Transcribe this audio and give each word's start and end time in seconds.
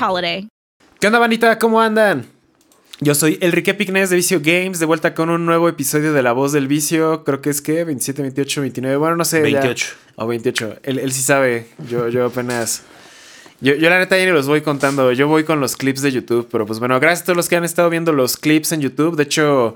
holiday. 0.00 0.48
¿Qué 1.00 1.06
onda, 1.06 1.18
bandita? 1.18 1.58
¿Cómo 1.58 1.80
andan? 1.80 2.26
Yo 3.00 3.14
soy 3.14 3.38
Enrique 3.40 3.74
Pignes 3.74 4.08
de 4.10 4.16
Vicio 4.16 4.40
Games, 4.40 4.78
de 4.78 4.86
vuelta 4.86 5.14
con 5.14 5.28
un 5.28 5.44
nuevo 5.44 5.68
episodio 5.68 6.12
de 6.12 6.22
La 6.22 6.32
Voz 6.32 6.52
del 6.52 6.68
Vicio. 6.68 7.24
Creo 7.24 7.40
que 7.40 7.50
es 7.50 7.60
que 7.60 7.82
27, 7.82 8.22
28, 8.22 8.60
29. 8.60 8.96
Bueno, 8.96 9.16
no 9.16 9.24
sé. 9.24 9.40
28. 9.40 9.86
Ya. 9.86 10.12
O 10.22 10.26
28. 10.28 10.76
Él, 10.84 10.98
él, 11.00 11.12
sí 11.12 11.20
sabe. 11.22 11.66
Yo, 11.88 12.08
yo 12.08 12.26
apenas. 12.26 12.82
Yo, 13.60 13.74
yo, 13.74 13.90
la 13.90 13.98
neta 13.98 14.16
ya 14.16 14.24
ni 14.24 14.30
los 14.30 14.46
voy 14.46 14.60
contando. 14.60 15.10
Yo 15.12 15.26
voy 15.26 15.42
con 15.42 15.60
los 15.60 15.76
clips 15.76 16.02
de 16.02 16.12
YouTube. 16.12 16.48
Pero 16.50 16.66
pues 16.66 16.78
bueno, 16.78 16.98
gracias 17.00 17.22
a 17.22 17.24
todos 17.26 17.36
los 17.36 17.48
que 17.48 17.56
han 17.56 17.64
estado 17.64 17.90
viendo 17.90 18.12
los 18.12 18.36
clips 18.36 18.70
en 18.70 18.80
YouTube. 18.80 19.16
De 19.16 19.24
hecho, 19.24 19.74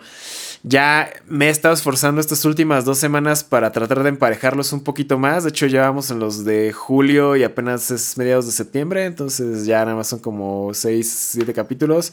ya 0.62 1.10
me 1.26 1.46
he 1.46 1.50
estado 1.50 1.74
esforzando 1.74 2.20
estas 2.20 2.44
últimas 2.44 2.84
dos 2.84 2.98
semanas 2.98 3.44
para 3.44 3.70
tratar 3.70 4.02
de 4.02 4.08
emparejarlos 4.08 4.72
un 4.72 4.82
poquito 4.82 5.18
más. 5.18 5.44
De 5.44 5.50
hecho, 5.50 5.66
ya 5.66 5.82
vamos 5.82 6.10
en 6.10 6.18
los 6.18 6.44
de 6.44 6.72
julio 6.72 7.36
y 7.36 7.44
apenas 7.44 7.90
es 7.90 8.18
mediados 8.18 8.46
de 8.46 8.52
septiembre. 8.52 9.04
Entonces 9.04 9.66
ya 9.66 9.84
nada 9.84 9.96
más 9.96 10.08
son 10.08 10.18
como 10.18 10.74
6, 10.74 11.30
7 11.32 11.52
capítulos. 11.52 12.12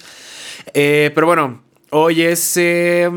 Eh, 0.74 1.12
pero 1.16 1.28
bueno, 1.28 1.64
hoy 1.90 2.22
es. 2.22 2.56
Eh, 2.58 3.10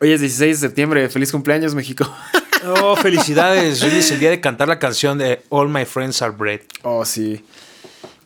hoy 0.00 0.12
es 0.12 0.20
16 0.20 0.60
de 0.60 0.68
septiembre. 0.68 1.08
Feliz 1.08 1.32
cumpleaños, 1.32 1.74
México. 1.74 2.08
Oh, 2.64 2.96
felicidades. 2.96 3.80
Hoy 3.84 3.90
es 3.90 4.10
el 4.10 4.18
día 4.18 4.30
de 4.30 4.40
cantar 4.40 4.66
la 4.66 4.80
canción 4.80 5.16
de 5.16 5.42
All 5.48 5.68
My 5.68 5.84
Friends 5.84 6.20
Are 6.22 6.32
Bread. 6.36 6.62
Oh, 6.82 7.04
sí. 7.04 7.44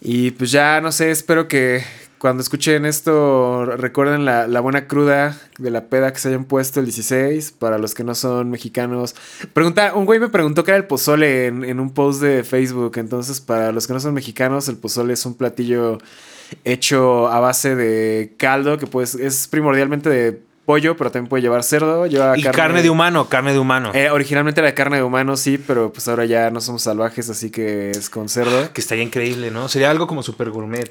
Y 0.00 0.30
pues 0.30 0.50
ya, 0.50 0.80
no 0.80 0.91
sé, 0.91 1.11
espero 1.11 1.48
que 1.48 1.84
cuando 2.23 2.41
escuchen 2.41 2.87
esto 2.87 3.67
recuerden 3.67 4.25
la, 4.25 4.47
la, 4.47 4.61
buena 4.61 4.87
cruda 4.87 5.37
de 5.59 5.73
la 5.73 5.87
peda 5.87 6.12
que 6.12 6.20
se 6.20 6.29
hayan 6.29 6.45
puesto 6.45 6.79
el 6.79 6.87
16. 6.87 7.51
Para 7.51 7.79
los 7.79 7.95
que 7.95 8.05
no 8.05 8.14
son 8.14 8.48
mexicanos. 8.48 9.17
Pregunta, 9.53 9.92
un 9.97 10.05
güey 10.05 10.20
me 10.20 10.29
preguntó 10.29 10.62
qué 10.62 10.70
era 10.70 10.79
el 10.79 10.84
pozole 10.84 11.47
en, 11.47 11.64
en 11.64 11.81
un 11.81 11.92
post 11.92 12.23
de 12.23 12.45
Facebook. 12.45 12.92
Entonces, 12.98 13.41
para 13.41 13.73
los 13.73 13.89
que 13.89 13.95
no 13.95 13.98
son 13.98 14.14
mexicanos, 14.14 14.69
el 14.69 14.77
pozole 14.77 15.14
es 15.14 15.27
un 15.27 15.34
platillo 15.34 15.98
hecho 16.62 17.27
a 17.27 17.41
base 17.41 17.75
de 17.75 18.34
caldo 18.36 18.79
que 18.79 18.86
pues 18.86 19.17
es 19.17 19.48
primordialmente 19.48 20.09
de 20.09 20.41
pollo, 20.64 20.97
pero 20.97 21.11
también 21.11 21.29
puede 21.29 21.42
llevar 21.42 21.64
cerdo. 21.64 22.07
Lleva 22.07 22.39
y 22.39 22.42
carne, 22.45 22.57
carne 22.57 22.83
de 22.83 22.91
humano, 22.91 23.29
carne 23.29 23.52
de 23.52 23.58
humano. 23.58 23.91
Eh, 23.95 24.11
originalmente 24.11 24.61
era 24.61 24.73
carne 24.77 24.98
de 24.98 25.02
humano, 25.02 25.36
sí, 25.36 25.58
pero 25.58 25.92
pues 25.92 26.07
ahora 26.07 26.24
ya 26.24 26.52
no 26.52 26.61
somos 26.61 26.83
salvajes, 26.83 27.29
así 27.30 27.51
que 27.51 27.91
es 27.91 28.08
con 28.08 28.29
cerdo. 28.29 28.73
Que 28.73 28.80
estaría 28.80 29.02
increíble, 29.02 29.51
¿no? 29.51 29.68
Sería 29.68 29.91
algo 29.91 30.07
como 30.07 30.23
super 30.23 30.51
gourmet. 30.51 30.89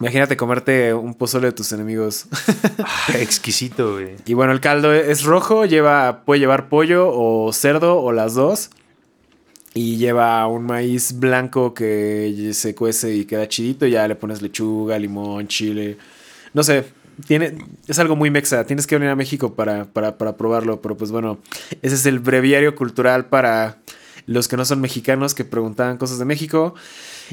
Imagínate 0.00 0.38
comerte 0.38 0.94
un 0.94 1.12
pozole 1.12 1.48
de 1.48 1.52
tus 1.52 1.72
enemigos. 1.72 2.26
Ah, 2.78 3.12
exquisito, 3.18 3.92
güey. 3.92 4.16
Y 4.24 4.32
bueno, 4.32 4.52
el 4.52 4.60
caldo 4.60 4.94
es 4.94 5.24
rojo, 5.24 5.66
lleva, 5.66 6.24
puede 6.24 6.40
llevar 6.40 6.70
pollo 6.70 7.10
o 7.12 7.52
cerdo 7.52 8.00
o 8.00 8.10
las 8.10 8.32
dos. 8.32 8.70
Y 9.74 9.98
lleva 9.98 10.46
un 10.46 10.64
maíz 10.64 11.18
blanco 11.18 11.74
que 11.74 12.50
se 12.54 12.74
cuece 12.74 13.14
y 13.14 13.26
queda 13.26 13.46
chidito. 13.46 13.84
Y 13.84 13.90
ya 13.90 14.08
le 14.08 14.14
pones 14.14 14.40
lechuga, 14.40 14.98
limón, 14.98 15.46
chile. 15.48 15.98
No 16.54 16.62
sé, 16.62 16.86
tiene, 17.26 17.58
es 17.86 17.98
algo 17.98 18.16
muy 18.16 18.30
mexa. 18.30 18.64
Tienes 18.64 18.86
que 18.86 18.96
venir 18.96 19.10
a 19.10 19.16
México 19.16 19.54
para, 19.54 19.84
para, 19.84 20.16
para 20.16 20.34
probarlo. 20.36 20.80
Pero 20.80 20.96
pues 20.96 21.10
bueno, 21.10 21.38
ese 21.82 21.94
es 21.94 22.06
el 22.06 22.20
breviario 22.20 22.74
cultural 22.74 23.26
para 23.26 23.76
los 24.24 24.48
que 24.48 24.56
no 24.56 24.64
son 24.64 24.80
mexicanos 24.80 25.34
que 25.34 25.44
preguntaban 25.44 25.98
cosas 25.98 26.18
de 26.18 26.24
México. 26.24 26.74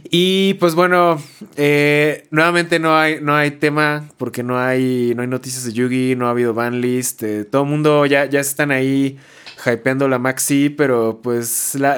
Y 0.10 0.56
pues 0.56 0.76
bueno, 0.76 1.22
eh, 1.56 2.28
nuevamente 2.32 2.80
no 2.80 2.98
hay, 2.98 3.20
no 3.22 3.36
hay 3.36 3.52
tema 3.52 4.10
porque 4.18 4.44
no 4.44 4.60
hay, 4.60 5.14
no 5.16 5.22
hay 5.22 5.28
noticias 5.28 5.64
de 5.64 5.74
Yugi, 5.74 6.16
no 6.16 6.28
ha 6.28 6.32
habido 6.32 6.54
banlist. 6.54 7.24
Eh, 7.24 7.46
todo 7.46 7.64
el 7.64 7.70
mundo 7.70 8.06
ya, 8.06 8.26
ya 8.26 8.40
están 8.40 8.72
ahí 8.72 9.18
hypeando 9.66 10.08
la 10.08 10.20
Maxi, 10.20 10.70
pero 10.70 11.20
pues 11.22 11.76
la, 11.76 11.98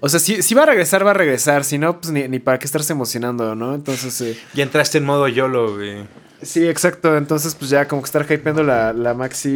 o 0.00 0.08
sea, 0.08 0.20
si, 0.20 0.42
si, 0.42 0.54
va 0.54 0.64
a 0.64 0.66
regresar, 0.66 1.06
va 1.06 1.12
a 1.12 1.14
regresar. 1.14 1.64
Si 1.64 1.78
no, 1.78 2.00
pues 2.00 2.12
ni, 2.12 2.28
ni 2.28 2.38
para 2.38 2.58
qué 2.58 2.66
estarse 2.66 2.92
emocionando, 2.92 3.54
¿no? 3.54 3.74
Entonces... 3.74 4.20
Eh, 4.20 4.38
ya 4.54 4.64
entraste 4.64 4.98
en 4.98 5.04
modo 5.04 5.28
YOLO, 5.28 5.76
güey. 5.76 6.06
Sí, 6.42 6.68
exacto. 6.68 7.16
Entonces, 7.16 7.54
pues 7.54 7.70
ya 7.70 7.88
como 7.88 8.02
que 8.02 8.06
estar 8.06 8.24
hypeando 8.30 8.62
la, 8.62 8.92
la 8.92 9.14
Maxi 9.14 9.50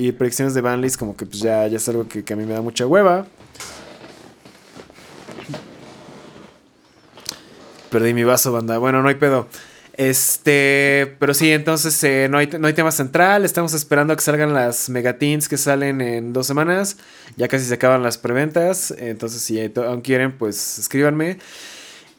y 0.00 0.12
predicciones 0.12 0.54
de 0.54 0.60
banlist, 0.60 0.98
como 0.98 1.16
que 1.16 1.26
pues 1.26 1.40
ya, 1.40 1.66
ya 1.66 1.76
es 1.76 1.88
algo 1.88 2.08
que, 2.08 2.24
que 2.24 2.32
a 2.32 2.36
mí 2.36 2.44
me 2.44 2.54
da 2.54 2.62
mucha 2.62 2.86
hueva. 2.86 3.26
Perdí 7.94 8.12
mi 8.12 8.24
vaso, 8.24 8.50
banda. 8.50 8.76
Bueno, 8.78 9.02
no 9.02 9.08
hay 9.08 9.14
pedo. 9.14 9.46
Este, 9.92 11.14
pero 11.20 11.32
sí, 11.32 11.52
entonces 11.52 12.02
eh, 12.02 12.26
no, 12.28 12.38
hay, 12.38 12.48
no 12.58 12.66
hay 12.66 12.72
tema 12.72 12.90
central. 12.90 13.44
Estamos 13.44 13.72
esperando 13.72 14.12
a 14.12 14.16
que 14.16 14.22
salgan 14.22 14.52
las 14.52 14.88
megatins 14.88 15.48
que 15.48 15.56
salen 15.56 16.00
en 16.00 16.32
dos 16.32 16.48
semanas. 16.48 16.96
Ya 17.36 17.46
casi 17.46 17.66
se 17.66 17.74
acaban 17.74 18.02
las 18.02 18.18
preventas. 18.18 18.92
Entonces, 18.98 19.42
si 19.42 19.60
aún 19.76 20.00
quieren, 20.00 20.32
pues 20.32 20.80
escríbanme. 20.80 21.38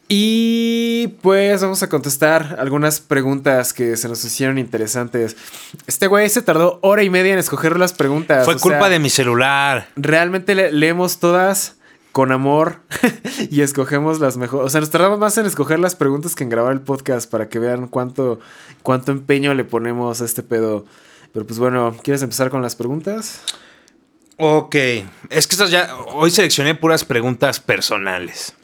Y 0.08 1.08
pues 1.20 1.60
vamos 1.60 1.82
a 1.82 1.90
contestar 1.90 2.56
algunas 2.58 3.00
preguntas 3.00 3.74
que 3.74 3.98
se 3.98 4.08
nos 4.08 4.24
hicieron 4.24 4.56
interesantes. 4.56 5.36
Este 5.86 6.06
güey 6.06 6.30
se 6.30 6.40
tardó 6.40 6.78
hora 6.80 7.02
y 7.02 7.10
media 7.10 7.34
en 7.34 7.38
escoger 7.38 7.78
las 7.78 7.92
preguntas. 7.92 8.46
Fue 8.46 8.56
culpa 8.56 8.80
sea, 8.80 8.88
de 8.88 8.98
mi 8.98 9.10
celular. 9.10 9.88
Realmente 9.94 10.54
le 10.54 10.72
leemos 10.72 11.18
todas 11.18 11.75
con 12.16 12.32
amor 12.32 12.80
y 13.50 13.60
escogemos 13.60 14.20
las 14.20 14.38
mejores. 14.38 14.64
O 14.64 14.70
sea, 14.70 14.80
nos 14.80 14.88
tardamos 14.88 15.18
más 15.18 15.36
en 15.36 15.44
escoger 15.44 15.78
las 15.78 15.94
preguntas 15.94 16.34
que 16.34 16.44
en 16.44 16.48
grabar 16.48 16.72
el 16.72 16.80
podcast 16.80 17.30
para 17.30 17.50
que 17.50 17.58
vean 17.58 17.88
cuánto, 17.88 18.40
cuánto 18.82 19.12
empeño 19.12 19.52
le 19.52 19.64
ponemos 19.64 20.22
a 20.22 20.24
este 20.24 20.42
pedo. 20.42 20.86
Pero 21.34 21.46
pues 21.46 21.58
bueno, 21.58 21.94
¿quieres 22.02 22.22
empezar 22.22 22.48
con 22.48 22.62
las 22.62 22.74
preguntas? 22.74 23.42
Ok, 24.38 24.74
es 25.28 25.46
que 25.46 25.56
estas 25.56 25.70
ya. 25.70 25.94
Hoy 26.14 26.30
seleccioné 26.30 26.74
puras 26.74 27.04
preguntas 27.04 27.60
personales. 27.60 28.54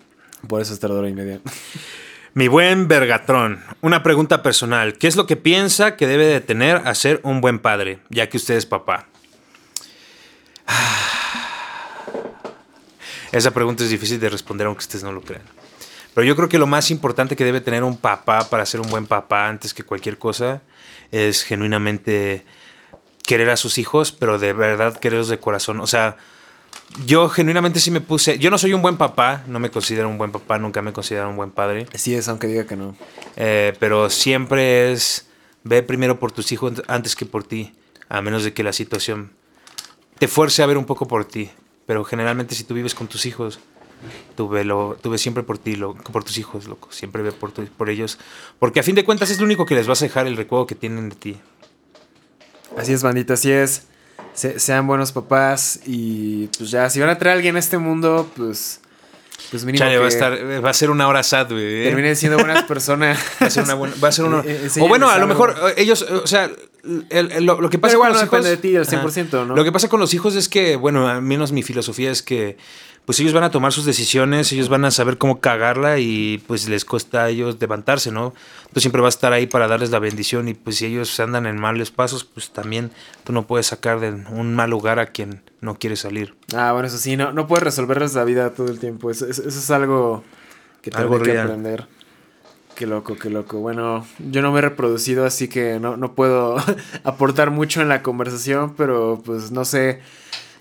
Por 0.48 0.62
eso 0.62 0.72
es 0.72 0.80
tardora 0.80 1.10
y 1.10 1.12
media. 1.12 1.38
Mi 2.32 2.48
buen 2.48 2.88
Vergatrón, 2.88 3.62
una 3.82 4.02
pregunta 4.02 4.42
personal. 4.42 4.96
¿Qué 4.96 5.08
es 5.08 5.16
lo 5.16 5.26
que 5.26 5.36
piensa 5.36 5.96
que 5.96 6.06
debe 6.06 6.24
de 6.24 6.40
tener 6.40 6.76
a 6.88 6.94
ser 6.94 7.20
un 7.22 7.42
buen 7.42 7.58
padre, 7.58 7.98
ya 8.08 8.30
que 8.30 8.38
usted 8.38 8.54
es 8.54 8.64
papá? 8.64 9.08
Esa 13.32 13.50
pregunta 13.50 13.82
es 13.82 13.90
difícil 13.90 14.20
de 14.20 14.28
responder 14.28 14.66
aunque 14.66 14.80
ustedes 14.80 15.02
no 15.02 15.12
lo 15.12 15.22
crean. 15.22 15.42
Pero 16.14 16.26
yo 16.26 16.36
creo 16.36 16.48
que 16.48 16.58
lo 16.58 16.66
más 16.66 16.90
importante 16.90 17.36
que 17.36 17.44
debe 17.44 17.60
tener 17.60 17.82
un 17.82 17.96
papá 17.96 18.48
para 18.50 18.66
ser 18.66 18.80
un 18.80 18.90
buen 18.90 19.06
papá 19.06 19.48
antes 19.48 19.72
que 19.72 19.82
cualquier 19.82 20.18
cosa 20.18 20.60
es 21.10 21.42
genuinamente 21.42 22.44
querer 23.24 23.48
a 23.50 23.56
sus 23.56 23.78
hijos, 23.78 24.12
pero 24.12 24.38
de 24.38 24.52
verdad 24.52 24.98
quererlos 24.98 25.28
de 25.28 25.38
corazón. 25.38 25.80
O 25.80 25.86
sea, 25.86 26.18
yo 27.06 27.30
genuinamente 27.30 27.80
sí 27.80 27.90
me 27.90 28.02
puse. 28.02 28.38
Yo 28.38 28.50
no 28.50 28.58
soy 28.58 28.74
un 28.74 28.82
buen 28.82 28.98
papá, 28.98 29.42
no 29.46 29.58
me 29.58 29.70
considero 29.70 30.08
un 30.08 30.18
buen 30.18 30.32
papá, 30.32 30.58
nunca 30.58 30.82
me 30.82 30.90
he 30.90 30.92
considerado 30.92 31.30
un 31.30 31.36
buen 31.36 31.50
padre. 31.50 31.86
Sí 31.94 32.14
es, 32.14 32.28
aunque 32.28 32.46
diga 32.46 32.66
que 32.66 32.76
no. 32.76 32.94
Eh, 33.36 33.74
pero 33.80 34.10
siempre 34.10 34.92
es. 34.92 35.28
Ve 35.64 35.82
primero 35.82 36.18
por 36.18 36.32
tus 36.32 36.50
hijos 36.50 36.82
antes 36.88 37.14
que 37.14 37.24
por 37.24 37.44
ti, 37.44 37.72
a 38.08 38.20
menos 38.20 38.42
de 38.42 38.52
que 38.52 38.64
la 38.64 38.72
situación 38.72 39.30
te 40.18 40.26
fuerce 40.26 40.62
a 40.62 40.66
ver 40.66 40.76
un 40.76 40.84
poco 40.84 41.06
por 41.06 41.24
ti. 41.24 41.50
Pero 41.86 42.04
generalmente 42.04 42.54
si 42.54 42.64
tú 42.64 42.74
vives 42.74 42.94
con 42.94 43.08
tus 43.08 43.26
hijos, 43.26 43.58
tú 44.36 44.48
ve, 44.48 44.64
lo, 44.64 44.96
tú 45.00 45.10
ves 45.10 45.20
siempre 45.20 45.42
por 45.42 45.58
ti, 45.58 45.76
lo, 45.76 45.94
por 45.94 46.24
tus 46.24 46.38
hijos, 46.38 46.66
loco. 46.66 46.88
Siempre 46.90 47.22
ve 47.22 47.32
por, 47.32 47.52
por 47.52 47.90
ellos. 47.90 48.18
Porque 48.58 48.80
a 48.80 48.82
fin 48.82 48.94
de 48.94 49.04
cuentas 49.04 49.30
es 49.30 49.38
lo 49.38 49.44
único 49.44 49.66
que 49.66 49.74
les 49.74 49.86
vas 49.86 50.02
a 50.02 50.06
dejar 50.06 50.26
el 50.26 50.36
recuerdo 50.36 50.66
que 50.66 50.74
tienen 50.74 51.08
de 51.08 51.16
ti. 51.16 51.36
Así 52.76 52.92
es, 52.92 53.02
bandita, 53.02 53.34
así 53.34 53.50
es. 53.50 53.86
Se, 54.34 54.58
sean 54.58 54.86
buenos 54.86 55.12
papás 55.12 55.80
y 55.84 56.46
pues 56.56 56.70
ya, 56.70 56.88
si 56.88 57.00
van 57.00 57.10
a 57.10 57.18
traer 57.18 57.34
a 57.34 57.36
alguien 57.36 57.56
a 57.56 57.58
este 57.58 57.76
mundo, 57.76 58.30
pues 58.34 58.80
pues 59.50 59.64
mínimo 59.64 59.84
Chale, 59.84 59.98
va 59.98 60.04
a 60.04 60.08
estar, 60.08 60.64
va 60.64 60.70
a 60.70 60.74
ser 60.74 60.90
una 60.90 61.08
hora 61.08 61.22
sad, 61.22 61.50
güey. 61.50 61.82
¿eh? 61.82 61.84
terminen 61.84 62.16
siendo 62.16 62.38
buenas 62.38 62.62
personas. 62.64 63.18
Va 63.42 63.46
a 63.46 63.50
ser 63.50 63.64
una 63.64 63.74
buena, 63.74 63.94
va 64.02 64.08
a 64.08 64.12
ser 64.12 64.24
una- 64.24 64.40
Eh, 64.46 64.68
eh, 64.76 64.80
o 64.80 64.88
bueno, 64.88 65.08
a 65.10 65.18
lo 65.18 65.26
mejor 65.26 65.54
eh, 65.68 65.74
ellos, 65.82 66.06
eh, 66.08 66.14
o 66.14 66.26
sea, 66.26 66.50
el- 67.10 67.30
el- 67.32 67.44
lo, 67.44 67.60
lo 67.60 67.70
que 67.70 67.78
pasa 67.78 67.92
Pero 67.92 67.98
igual 67.98 68.12
con 68.12 68.16
no 68.16 68.20
los 68.22 68.30
depende 68.30 68.48
hijos- 68.50 68.62
de 68.62 68.68
ti 68.68 68.76
al 68.76 69.00
Ajá. 69.02 69.08
100%, 69.42 69.46
¿no? 69.46 69.56
Lo 69.56 69.64
que 69.64 69.72
pasa 69.72 69.88
con 69.88 70.00
los 70.00 70.14
hijos 70.14 70.34
es 70.34 70.48
que, 70.48 70.76
bueno, 70.76 71.08
al 71.08 71.22
menos 71.22 71.52
mi 71.52 71.62
filosofía 71.62 72.10
es 72.10 72.22
que 72.22 72.56
pues 73.04 73.18
ellos 73.20 73.32
van 73.32 73.42
a 73.44 73.50
tomar 73.50 73.72
sus 73.72 73.84
decisiones, 73.84 74.52
ellos 74.52 74.68
van 74.68 74.84
a 74.84 74.90
saber 74.90 75.18
cómo 75.18 75.40
cagarla 75.40 75.98
y 75.98 76.38
pues 76.46 76.68
les 76.68 76.84
cuesta 76.84 77.24
a 77.24 77.28
ellos 77.30 77.56
levantarse, 77.60 78.12
¿no? 78.12 78.32
Tú 78.72 78.80
siempre 78.80 79.02
vas 79.02 79.14
a 79.14 79.18
estar 79.18 79.32
ahí 79.32 79.46
para 79.46 79.66
darles 79.66 79.90
la 79.90 79.98
bendición 79.98 80.48
y 80.48 80.54
pues 80.54 80.76
si 80.76 80.86
ellos 80.86 81.18
andan 81.20 81.46
en 81.46 81.58
malos 81.60 81.90
pasos, 81.90 82.24
pues 82.24 82.50
también 82.50 82.90
tú 83.24 83.32
no 83.32 83.46
puedes 83.46 83.66
sacar 83.66 83.98
de 84.00 84.10
un 84.30 84.54
mal 84.54 84.70
lugar 84.70 84.98
a 85.00 85.06
quien 85.06 85.42
no 85.60 85.74
quiere 85.78 85.96
salir. 85.96 86.34
Ah, 86.54 86.72
bueno, 86.72 86.86
eso 86.88 86.96
sí, 86.98 87.16
no, 87.16 87.32
no 87.32 87.46
puedes 87.48 87.64
resolverles 87.64 88.14
la 88.14 88.24
vida 88.24 88.50
todo 88.50 88.68
el 88.68 88.78
tiempo. 88.78 89.10
Eso, 89.10 89.26
eso- 89.26 89.42
eso 89.48 89.58
es 89.58 89.70
algo 89.70 90.22
que 90.80 90.90
tengo 90.90 91.10
que 91.24 91.30
aprender. 91.44 91.86
Qué 92.76 92.86
loco, 92.86 93.16
qué 93.18 93.28
loco. 93.28 93.58
Bueno, 93.58 94.06
yo 94.18 94.40
no 94.42 94.50
me 94.52 94.58
he 94.60 94.62
reproducido, 94.62 95.26
así 95.26 95.46
que 95.48 95.78
no, 95.78 95.96
no 95.98 96.14
puedo 96.14 96.56
aportar 97.04 97.50
mucho 97.50 97.82
en 97.82 97.88
la 97.88 98.02
conversación, 98.02 98.74
pero 98.76 99.20
pues 99.24 99.50
no 99.50 99.64
sé. 99.64 100.00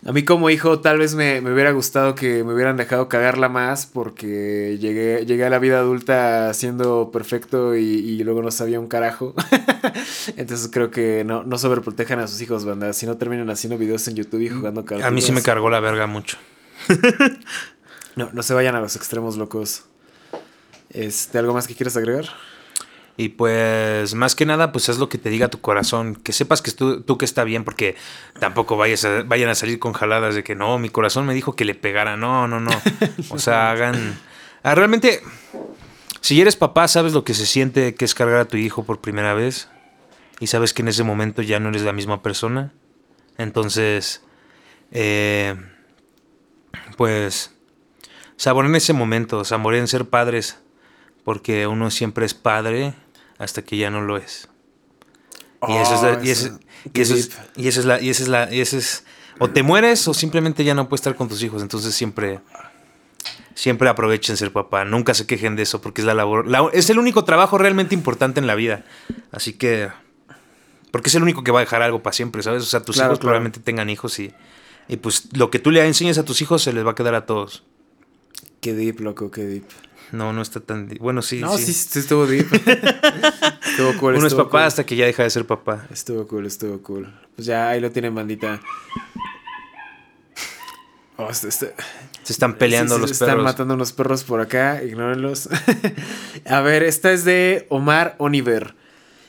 A 0.03 0.11
mí 0.11 0.25
como 0.25 0.49
hijo 0.49 0.79
tal 0.79 0.97
vez 0.97 1.13
me, 1.13 1.41
me 1.41 1.53
hubiera 1.53 1.71
gustado 1.71 2.15
que 2.15 2.43
me 2.43 2.53
hubieran 2.53 2.75
dejado 2.75 3.07
cagarla 3.07 3.49
más 3.49 3.85
porque 3.85 4.79
llegué, 4.79 5.25
llegué 5.27 5.45
a 5.45 5.49
la 5.51 5.59
vida 5.59 5.77
adulta 5.77 6.53
siendo 6.55 7.11
perfecto 7.11 7.75
y, 7.75 7.83
y 7.83 8.23
luego 8.23 8.41
no 8.41 8.49
sabía 8.49 8.79
un 8.79 8.87
carajo. 8.87 9.35
Entonces 10.37 10.69
creo 10.71 10.89
que 10.89 11.23
no, 11.23 11.43
no 11.43 11.59
sobreprotejan 11.59 12.19
a 12.19 12.27
sus 12.27 12.41
hijos, 12.41 12.65
banda. 12.65 12.93
Si 12.93 13.05
no 13.05 13.17
terminan 13.17 13.49
haciendo 13.51 13.77
videos 13.77 14.07
en 14.07 14.15
YouTube 14.15 14.41
y 14.41 14.49
jugando 14.49 14.85
cartas. 14.85 15.07
A 15.07 15.11
mí 15.11 15.21
sí 15.21 15.31
me 15.31 15.43
cargó 15.43 15.69
la 15.69 15.79
verga 15.79 16.07
mucho. 16.07 16.37
No, 18.13 18.29
no 18.33 18.43
se 18.43 18.53
vayan 18.53 18.75
a 18.75 18.81
los 18.81 18.97
extremos 18.97 19.37
locos. 19.37 19.85
Este, 20.89 21.37
¿algo 21.37 21.53
más 21.53 21.65
que 21.65 21.75
quieras 21.75 21.95
agregar? 21.95 22.25
Y 23.17 23.29
pues, 23.29 24.15
más 24.15 24.35
que 24.35 24.45
nada, 24.45 24.71
pues 24.71 24.89
es 24.89 24.97
lo 24.97 25.09
que 25.09 25.17
te 25.17 25.29
diga 25.29 25.49
tu 25.49 25.59
corazón. 25.61 26.15
Que 26.15 26.31
sepas 26.33 26.61
que 26.61 26.71
tú, 26.71 27.01
tú 27.01 27.17
que 27.17 27.25
está 27.25 27.43
bien, 27.43 27.63
porque 27.63 27.95
tampoco 28.39 28.77
vayas 28.77 29.05
a- 29.05 29.23
vayan 29.23 29.49
a 29.49 29.55
salir 29.55 29.79
con 29.79 29.93
jaladas 29.93 30.33
de 30.33 30.43
que 30.43 30.55
no, 30.55 30.79
mi 30.79 30.89
corazón 30.89 31.25
me 31.25 31.33
dijo 31.33 31.55
que 31.55 31.65
le 31.65 31.75
pegara. 31.75 32.17
No, 32.17 32.47
no, 32.47 32.59
no. 32.59 32.71
O 33.29 33.37
sea, 33.37 33.69
hagan. 33.71 34.17
Ah, 34.63 34.75
realmente, 34.75 35.21
si 36.21 36.39
eres 36.41 36.55
papá, 36.55 36.87
sabes 36.87 37.13
lo 37.13 37.23
que 37.23 37.33
se 37.33 37.45
siente 37.45 37.95
que 37.95 38.05
es 38.05 38.15
cargar 38.15 38.39
a 38.39 38.45
tu 38.45 38.57
hijo 38.57 38.83
por 38.85 39.01
primera 39.01 39.33
vez. 39.33 39.69
Y 40.39 40.47
sabes 40.47 40.73
que 40.73 40.81
en 40.81 40.87
ese 40.87 41.03
momento 41.03 41.41
ya 41.43 41.59
no 41.59 41.69
eres 41.69 41.83
la 41.83 41.93
misma 41.93 42.23
persona. 42.23 42.71
Entonces, 43.37 44.23
eh, 44.91 45.55
pues, 46.97 47.51
saboren 48.37 48.75
ese 48.75 48.93
momento, 48.93 49.43
saboren 49.45 49.87
ser 49.87 50.05
padres 50.09 50.57
porque 51.23 51.67
uno 51.67 51.91
siempre 51.91 52.25
es 52.25 52.33
padre 52.33 52.93
hasta 53.37 53.61
que 53.63 53.77
ya 53.77 53.89
no 53.89 54.01
lo 54.01 54.17
es. 54.17 54.47
Y 55.67 55.73
eso 55.77 55.95
es 55.95 56.01
la- 56.01 56.17
Oh, 56.19 56.23
y 56.23 56.29
eso- 56.31 56.59
y 56.93 57.01
eso 57.01 57.13
es- 57.15 57.29
deep. 57.29 57.39
y 57.55 57.67
eso 57.67 57.79
es 57.81 57.85
la 57.85 58.01
y 58.01 58.09
esa 58.09 58.23
es 58.23 58.29
la 58.29 58.53
y 58.53 58.61
es 58.61 59.03
o 59.39 59.49
te 59.49 59.63
mueres 59.63 60.07
o 60.07 60.13
simplemente 60.13 60.63
ya 60.63 60.73
no 60.73 60.89
puedes 60.89 61.01
estar 61.01 61.15
con 61.15 61.27
tus 61.29 61.41
hijos, 61.43 61.61
entonces 61.61 61.93
siempre 61.95 62.39
siempre 63.53 63.89
aprovechen 63.89 64.37
ser 64.37 64.51
papá, 64.51 64.85
nunca 64.85 65.13
se 65.13 65.27
quejen 65.27 65.55
de 65.55 65.63
eso 65.63 65.81
porque 65.81 66.01
es 66.01 66.05
la 66.07 66.13
labor 66.13 66.47
la- 66.47 66.69
es 66.73 66.89
el 66.89 66.97
único 66.99 67.23
trabajo 67.25 67.57
realmente 67.57 67.93
importante 67.93 68.39
en 68.39 68.47
la 68.47 68.55
vida. 68.55 68.83
Así 69.31 69.53
que 69.53 69.89
porque 70.91 71.09
es 71.09 71.15
el 71.15 71.23
único 71.23 71.43
que 71.43 71.51
va 71.51 71.59
a 71.59 71.61
dejar 71.63 71.81
algo 71.83 72.01
para 72.03 72.13
siempre, 72.13 72.41
¿sabes? 72.43 72.63
O 72.63 72.65
sea, 72.65 72.81
tus 72.81 72.95
Claro, 72.95 73.09
hijos 73.11 73.19
claro. 73.19 73.29
probablemente 73.33 73.59
tengan 73.59 73.89
hijos 73.89 74.17
y 74.19 74.33
y 74.87 74.97
pues 74.97 75.29
lo 75.37 75.51
que 75.51 75.59
tú 75.59 75.69
le 75.71 75.85
enseñes 75.85 76.17
a 76.17 76.25
tus 76.25 76.41
hijos 76.41 76.63
se 76.63 76.73
les 76.73 76.85
va 76.85 76.91
a 76.91 76.95
quedar 76.95 77.13
a 77.15 77.25
todos. 77.25 77.63
Qué 78.61 78.73
deep, 78.73 78.99
loco, 78.99 79.29
qué 79.31 79.43
deep. 79.45 79.63
No, 80.11 80.33
no 80.33 80.41
está 80.41 80.59
tan 80.59 80.87
bueno, 80.99 81.21
sí, 81.21 81.39
no, 81.39 81.57
sí. 81.57 81.71
sí, 81.73 81.99
estuvo 81.99 82.25
deep. 82.27 82.47
estuvo 83.65 83.97
cool. 83.99 84.15
Uno 84.15 84.27
es 84.27 84.33
papá 84.33 84.49
cool. 84.49 84.61
hasta 84.61 84.85
que 84.85 84.95
ya 84.95 85.05
deja 85.05 85.23
de 85.23 85.29
ser 85.29 85.45
papá. 85.45 85.87
Estuvo 85.91 86.27
cool, 86.27 86.45
estuvo 86.45 86.81
cool. 86.81 87.13
Pues 87.35 87.45
ya 87.45 87.69
ahí 87.69 87.79
lo 87.79 87.91
tienen, 87.91 88.13
bandita. 88.13 88.59
Oh, 91.17 91.29
este- 91.29 91.49
este- 91.49 91.73
Se 92.23 92.33
están 92.33 92.55
peleando 92.57 92.95
Sí, 92.95 93.01
los 93.01 93.11
Están 93.11 93.29
perros. 93.29 93.43
matando 93.43 93.73
unos 93.73 93.93
perros 93.93 94.23
por 94.23 94.41
acá, 94.41 94.83
ignórenlos. 94.83 95.49
a 96.45 96.61
ver, 96.61 96.83
esta 96.83 97.11
es 97.11 97.25
de 97.25 97.65
Omar 97.69 98.15
Oniver. 98.17 98.75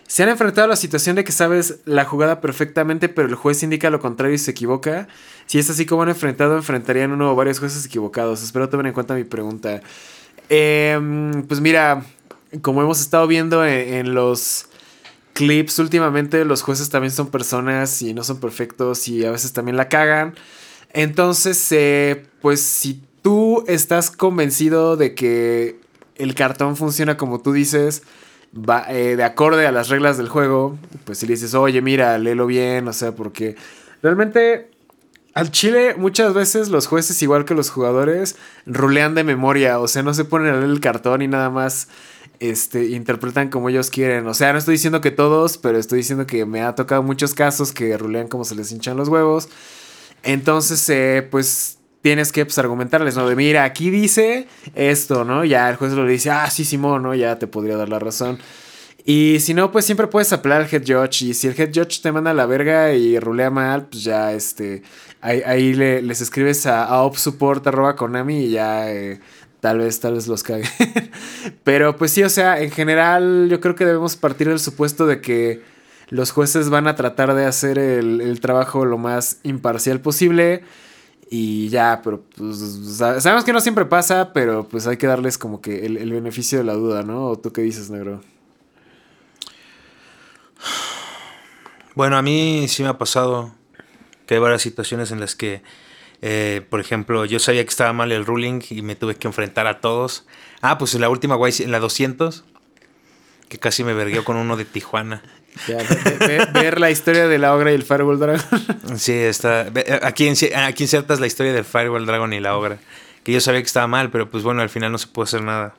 Se 0.06 0.22
han 0.22 0.28
enfrentado 0.28 0.66
a 0.66 0.68
la 0.68 0.76
situación 0.76 1.16
de 1.16 1.24
que 1.24 1.32
sabes 1.32 1.78
la 1.86 2.04
jugada 2.04 2.40
perfectamente, 2.42 3.08
pero 3.08 3.28
el 3.28 3.34
juez 3.34 3.62
indica 3.62 3.88
lo 3.88 3.98
contrario 4.00 4.34
y 4.34 4.38
se 4.38 4.50
equivoca. 4.50 5.08
Si 5.46 5.58
es 5.58 5.70
así 5.70 5.86
como 5.86 6.02
han 6.02 6.10
enfrentado, 6.10 6.54
enfrentarían 6.56 7.12
uno 7.12 7.32
o 7.32 7.34
varios 7.34 7.58
jueces 7.60 7.86
equivocados. 7.86 8.42
Espero 8.42 8.68
tomen 8.68 8.86
en 8.86 8.92
cuenta 8.92 9.14
mi 9.14 9.24
pregunta. 9.24 9.80
Em, 10.48 11.42
pues 11.44 11.60
mira, 11.60 12.04
como 12.60 12.82
hemos 12.82 13.00
estado 13.00 13.26
viendo 13.26 13.64
en, 13.64 13.94
en 13.94 14.14
los 14.14 14.66
clips 15.32 15.78
últimamente, 15.78 16.44
los 16.44 16.62
jueces 16.62 16.90
también 16.90 17.10
son 17.10 17.30
personas 17.30 18.02
y 18.02 18.14
no 18.14 18.24
son 18.24 18.40
perfectos 18.40 19.08
y 19.08 19.24
a 19.24 19.30
veces 19.30 19.52
también 19.52 19.76
la 19.76 19.88
cagan. 19.88 20.34
Entonces, 20.92 21.66
eh, 21.72 22.26
pues 22.40 22.60
si 22.60 23.02
tú 23.22 23.64
estás 23.66 24.10
convencido 24.10 24.96
de 24.96 25.14
que 25.14 25.80
el 26.16 26.34
cartón 26.34 26.76
funciona 26.76 27.16
como 27.16 27.40
tú 27.40 27.52
dices, 27.52 28.02
va, 28.54 28.84
eh, 28.90 29.16
de 29.16 29.24
acorde 29.24 29.66
a 29.66 29.72
las 29.72 29.88
reglas 29.88 30.18
del 30.18 30.28
juego, 30.28 30.78
pues 31.04 31.18
si 31.18 31.26
le 31.26 31.34
dices, 31.34 31.54
oye, 31.54 31.80
mira, 31.80 32.18
léelo 32.18 32.46
bien, 32.46 32.86
o 32.88 32.92
sea, 32.92 33.12
porque 33.12 33.56
realmente 34.02 34.70
al 35.34 35.50
Chile 35.50 35.94
muchas 35.96 36.34
veces 36.34 36.68
los 36.68 36.86
jueces, 36.86 37.22
igual 37.22 37.44
que 37.44 37.54
los 37.54 37.70
jugadores, 37.70 38.36
rulean 38.66 39.14
de 39.14 39.24
memoria, 39.24 39.78
o 39.78 39.88
sea, 39.88 40.02
no 40.02 40.14
se 40.14 40.24
ponen 40.24 40.54
a 40.54 40.58
leer 40.58 40.70
el 40.70 40.80
cartón 40.80 41.22
y 41.22 41.28
nada 41.28 41.50
más 41.50 41.88
este, 42.40 42.88
interpretan 42.88 43.48
como 43.48 43.68
ellos 43.68 43.90
quieren. 43.90 44.26
O 44.26 44.34
sea, 44.34 44.52
no 44.52 44.58
estoy 44.58 44.74
diciendo 44.74 45.00
que 45.00 45.10
todos, 45.10 45.58
pero 45.58 45.78
estoy 45.78 45.98
diciendo 45.98 46.26
que 46.26 46.44
me 46.44 46.62
ha 46.62 46.74
tocado 46.74 47.02
muchos 47.02 47.34
casos 47.34 47.72
que 47.72 47.96
rulean 47.96 48.28
como 48.28 48.44
se 48.44 48.54
les 48.54 48.72
hinchan 48.72 48.96
los 48.96 49.08
huevos. 49.08 49.48
Entonces, 50.22 50.88
eh, 50.88 51.26
pues 51.30 51.78
tienes 52.02 52.32
que 52.32 52.44
pues, 52.44 52.58
argumentarles, 52.58 53.16
¿no? 53.16 53.28
De 53.28 53.36
mira, 53.36 53.64
aquí 53.64 53.90
dice 53.90 54.48
esto, 54.74 55.24
¿no? 55.24 55.44
Ya 55.44 55.70
el 55.70 55.76
juez 55.76 55.92
lo 55.92 56.06
dice, 56.06 56.30
ah, 56.30 56.50
sí, 56.50 56.64
Simón, 56.64 57.04
¿no? 57.04 57.14
Ya 57.14 57.38
te 57.38 57.46
podría 57.46 57.76
dar 57.76 57.88
la 57.88 57.98
razón. 57.98 58.38
Y 59.04 59.38
si 59.40 59.52
no, 59.54 59.72
pues 59.72 59.84
siempre 59.84 60.06
puedes 60.06 60.32
apelar 60.32 60.62
al 60.62 60.68
head 60.72 60.84
judge. 60.86 61.22
Y 61.22 61.34
si 61.34 61.48
el 61.48 61.58
head 61.58 61.70
judge 61.74 62.00
te 62.02 62.12
manda 62.12 62.30
a 62.30 62.34
la 62.34 62.46
verga 62.46 62.92
y 62.92 63.18
rulea 63.18 63.50
mal, 63.50 63.86
pues 63.86 64.04
ya 64.04 64.32
este. 64.32 64.82
Ahí, 65.22 65.40
ahí 65.46 65.72
le- 65.72 66.02
les 66.02 66.20
escribes 66.20 66.66
a, 66.66 66.84
a 66.84 67.02
opsupport.konami 67.02 68.40
y 68.46 68.50
ya 68.50 68.90
eh, 68.92 69.20
tal 69.60 69.78
vez, 69.78 70.00
tal 70.00 70.14
vez 70.14 70.26
los 70.26 70.42
cague. 70.42 70.64
Pero 71.64 71.96
pues 71.96 72.10
sí, 72.10 72.22
o 72.24 72.28
sea, 72.28 72.60
en 72.60 72.70
general 72.70 73.48
yo 73.48 73.60
creo 73.60 73.74
que 73.74 73.84
debemos 73.86 74.16
partir 74.16 74.48
del 74.48 74.58
supuesto 74.58 75.06
de 75.06 75.20
que 75.20 75.62
los 76.08 76.32
jueces 76.32 76.68
van 76.70 76.88
a 76.88 76.96
tratar 76.96 77.34
de 77.34 77.46
hacer 77.46 77.78
el, 77.78 78.20
el 78.20 78.40
trabajo 78.40 78.84
lo 78.84 78.98
más 78.98 79.38
imparcial 79.44 80.00
posible. 80.00 80.62
Y 81.30 81.68
ya, 81.70 82.02
pero 82.04 82.22
pues 82.36 82.58
sa- 82.98 83.18
sabemos 83.20 83.44
que 83.44 83.54
no 83.54 83.60
siempre 83.62 83.86
pasa, 83.86 84.32
pero 84.34 84.68
pues 84.68 84.86
hay 84.86 84.98
que 84.98 85.06
darles 85.06 85.38
como 85.38 85.62
que 85.62 85.86
el, 85.86 85.96
el 85.96 86.12
beneficio 86.12 86.58
de 86.58 86.64
la 86.64 86.74
duda, 86.74 87.04
¿no? 87.04 87.28
¿O 87.28 87.38
tú 87.38 87.52
qué 87.52 87.62
dices, 87.62 87.88
negro? 87.88 88.20
Bueno, 91.94 92.16
a 92.16 92.22
mí 92.22 92.66
sí 92.68 92.82
me 92.82 92.88
ha 92.88 92.98
pasado 92.98 93.52
que 94.26 94.34
hay 94.34 94.40
varias 94.40 94.62
situaciones 94.62 95.10
en 95.10 95.20
las 95.20 95.34
que, 95.36 95.62
eh, 96.22 96.62
por 96.70 96.80
ejemplo, 96.80 97.24
yo 97.24 97.38
sabía 97.38 97.62
que 97.64 97.70
estaba 97.70 97.92
mal 97.92 98.12
el 98.12 98.24
ruling 98.26 98.60
y 98.70 98.82
me 98.82 98.94
tuve 98.96 99.16
que 99.16 99.26
enfrentar 99.28 99.66
a 99.66 99.80
todos. 99.80 100.24
Ah, 100.60 100.78
pues 100.78 100.94
en 100.94 101.00
la 101.00 101.08
última 101.08 101.34
guay, 101.34 101.52
en 101.60 101.72
la 101.72 101.80
200, 101.80 102.44
que 103.48 103.58
casi 103.58 103.84
me 103.84 103.92
vergueó 103.94 104.24
con 104.24 104.36
uno 104.36 104.56
de 104.56 104.64
Tijuana. 104.64 105.22
Ya, 105.68 105.76
ve- 105.76 106.16
ve- 106.26 106.46
ver 106.54 106.80
la 106.80 106.90
historia 106.90 107.28
de 107.28 107.36
la 107.38 107.54
ogra 107.54 107.72
y 107.72 107.74
el 107.74 107.82
Fireball 107.82 108.18
Dragon. 108.18 108.40
Sí, 108.96 109.12
está. 109.12 109.66
Aquí, 110.02 110.26
aquí 110.54 110.82
insertas 110.84 111.20
la 111.20 111.26
historia 111.26 111.52
del 111.52 111.66
Firewall 111.66 112.06
Dragon 112.06 112.32
y 112.32 112.40
la 112.40 112.56
obra. 112.56 112.78
Que 113.22 113.32
yo 113.32 113.40
sabía 113.42 113.60
que 113.60 113.66
estaba 113.66 113.86
mal, 113.86 114.10
pero 114.10 114.30
pues 114.30 114.42
bueno, 114.44 114.62
al 114.62 114.70
final 114.70 114.90
no 114.92 114.96
se 114.96 115.08
puede 115.08 115.24
hacer 115.26 115.42
nada. 115.42 115.74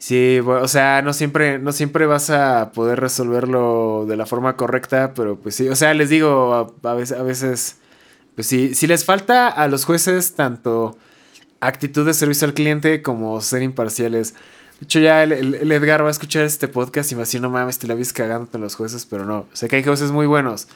Sí, 0.00 0.38
bu- 0.40 0.62
o 0.62 0.66
sea, 0.68 1.02
no 1.02 1.12
siempre, 1.12 1.58
no 1.58 1.72
siempre 1.72 2.06
vas 2.06 2.30
a 2.30 2.72
poder 2.72 2.98
resolverlo 3.00 4.06
de 4.08 4.16
la 4.16 4.24
forma 4.24 4.56
correcta, 4.56 5.12
pero 5.14 5.36
pues 5.38 5.54
sí, 5.56 5.68
o 5.68 5.76
sea, 5.76 5.92
les 5.92 6.08
digo, 6.08 6.54
a, 6.82 6.90
a 6.90 6.94
veces, 6.94 7.18
a 7.18 7.22
veces, 7.22 7.76
pues 8.34 8.46
sí, 8.46 8.74
si 8.74 8.86
les 8.86 9.04
falta 9.04 9.48
a 9.48 9.68
los 9.68 9.84
jueces 9.84 10.34
tanto 10.34 10.96
actitud 11.60 12.06
de 12.06 12.14
servicio 12.14 12.46
al 12.48 12.54
cliente 12.54 13.02
como 13.02 13.40
ser 13.42 13.62
imparciales. 13.62 14.32
De 14.80 14.84
hecho, 14.86 15.00
ya 15.00 15.22
el, 15.22 15.32
el- 15.32 15.70
Edgar 15.72 16.02
va 16.02 16.08
a 16.08 16.10
escuchar 16.12 16.44
este 16.44 16.66
podcast 16.68 17.12
y 17.12 17.14
va 17.14 17.20
a 17.22 17.24
decir, 17.24 17.42
no 17.42 17.50
mames, 17.50 17.78
te 17.78 17.86
la 17.86 17.94
vis 17.94 18.14
cagándote 18.14 18.56
en 18.56 18.62
los 18.62 18.76
jueces, 18.76 19.04
pero 19.06 19.26
no. 19.26 19.46
Sé 19.52 19.68
que 19.68 19.76
hay 19.76 19.84
jueces 19.84 20.12
muy 20.12 20.26
buenos 20.26 20.68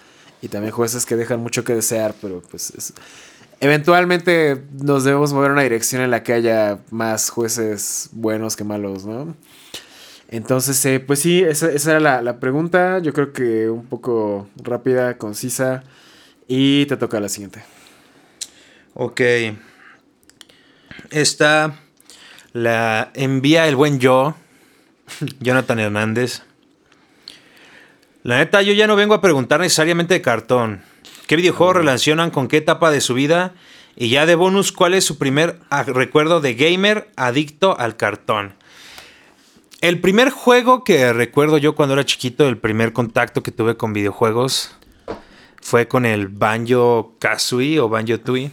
y 0.43 0.49
también 0.49 0.73
jueces 0.75 1.07
que 1.07 1.17
dejan 1.17 1.41
mucho 1.41 1.65
que 1.65 1.75
desear, 1.75 2.15
pero 2.21 2.43
pues 2.51 2.73
es- 2.77 2.93
eventualmente 3.61 4.63
nos 4.73 5.05
debemos 5.05 5.33
mover 5.33 5.51
a 5.51 5.55
una 5.55 5.63
dirección 5.63 6.03
en 6.03 6.11
la 6.11 6.23
que 6.23 6.33
haya 6.33 6.79
más 6.91 7.31
jueces 7.31 8.11
buenos 8.13 8.57
que 8.57 8.65
malos, 8.65 9.07
¿no? 9.07 9.35
Entonces, 10.29 10.85
eh, 10.87 11.01
pues 11.01 11.21
sí, 11.21 11.43
esa, 11.43 11.71
era 11.71 12.01
la, 12.01 12.23
la 12.23 12.41
pregunta. 12.41 12.99
Yo 12.99 13.13
creo 13.13 13.33
que 13.33 13.71
un 13.71 13.87
poco 13.87 14.49
rápida, 14.57 15.17
concisa. 15.19 15.85
Y 16.49 16.87
te 16.87 16.97
toca 16.97 17.21
la 17.21 17.29
siguiente. 17.29 17.63
Ok. 18.95 19.21
Esta 21.11 21.81
la 22.53 23.11
envía 23.15 23.67
el 23.69 23.77
buen 23.77 23.99
yo, 23.99 24.35
Jonathan 25.41 25.79
Hernández. 25.79 26.43
La 28.23 28.39
neta, 28.39 28.63
yo 28.63 28.73
ya 28.73 28.87
no 28.87 28.97
vengo 28.97 29.15
a 29.15 29.21
preguntar 29.21 29.61
necesariamente 29.61 30.15
de 30.15 30.23
cartón. 30.23 30.83
¿Qué 31.27 31.37
videojuegos 31.37 31.77
relacionan 31.77 32.31
con 32.31 32.49
qué 32.49 32.59
etapa 32.59 32.91
de 32.91 33.01
su 33.01 33.15
vida? 33.15 33.55
Y 33.97 34.11
ya 34.11 34.27
de 34.27 34.35
bonus, 34.35 34.73
¿cuál 34.73 34.93
es 34.93 35.05
su 35.05 35.17
primer 35.17 35.59
ah, 35.71 35.83
recuerdo 35.85 36.41
de 36.41 36.55
gamer 36.55 37.11
adicto 37.17 37.79
al 37.79 37.97
cartón? 37.97 38.55
El 39.81 40.01
primer 40.01 40.31
juego 40.31 40.85
que 40.85 41.13
recuerdo 41.13 41.57
yo 41.57 41.75
cuando 41.75 41.95
era 41.95 42.05
chiquito, 42.05 42.47
el 42.47 42.59
primer 42.59 42.93
contacto 42.93 43.43
que 43.43 43.53
tuve 43.53 43.77
con 43.77 43.93
videojuegos, 43.93 44.77
fue 45.63 45.89
con 45.89 46.05
el 46.05 46.29
Banjo 46.29 47.17
Kazooie 47.19 47.81
o 47.81 47.89
Banjo 47.89 48.21
Tooie 48.21 48.51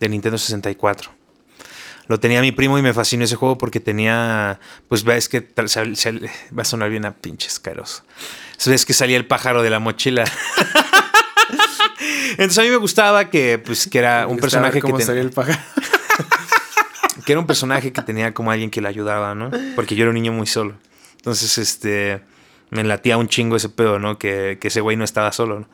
de 0.00 0.08
Nintendo 0.08 0.38
64. 0.38 1.10
Lo 2.06 2.18
tenía 2.18 2.40
mi 2.40 2.52
primo 2.52 2.78
y 2.78 2.82
me 2.82 2.94
fascinó 2.94 3.24
ese 3.24 3.36
juego 3.36 3.58
porque 3.58 3.80
tenía, 3.80 4.60
pues 4.88 5.04
ves 5.04 5.28
que 5.28 5.46
va 5.58 6.62
a 6.62 6.64
sonar 6.64 6.88
bien 6.88 7.04
a 7.04 7.14
pinches 7.14 7.60
caros. 7.60 8.02
Ves 8.64 8.86
que 8.86 8.94
salía 8.94 9.18
el 9.18 9.26
pájaro 9.26 9.62
de 9.62 9.68
la 9.68 9.78
mochila. 9.78 10.24
Entonces 12.32 12.58
a 12.58 12.62
mí 12.62 12.68
me 12.70 12.76
gustaba 12.76 13.30
que, 13.30 13.58
pues, 13.58 13.88
que 13.88 13.98
era 13.98 14.26
un 14.26 14.38
personaje 14.38 14.74
que, 14.74 14.80
¿Cómo 14.82 14.96
ten- 14.98 15.06
salía 15.06 15.22
el 15.22 15.30
pájaro? 15.30 15.58
que 17.24 17.32
era 17.32 17.40
un 17.40 17.46
personaje 17.46 17.92
que 17.92 18.02
tenía 18.02 18.32
como 18.34 18.50
alguien 18.50 18.70
que 18.70 18.80
le 18.80 18.88
ayudaba, 18.88 19.34
¿no? 19.34 19.50
Porque 19.74 19.94
yo 19.94 20.02
era 20.02 20.10
un 20.10 20.14
niño 20.14 20.32
muy 20.32 20.46
solo. 20.46 20.74
Entonces, 21.16 21.58
este, 21.58 22.20
me 22.70 22.84
latía 22.84 23.16
un 23.16 23.28
chingo 23.28 23.56
ese 23.56 23.68
pedo, 23.68 23.98
¿no? 23.98 24.18
Que, 24.18 24.58
que 24.60 24.68
ese 24.68 24.80
güey 24.80 24.96
no 24.96 25.04
estaba 25.04 25.32
solo, 25.32 25.60
¿no? 25.60 25.68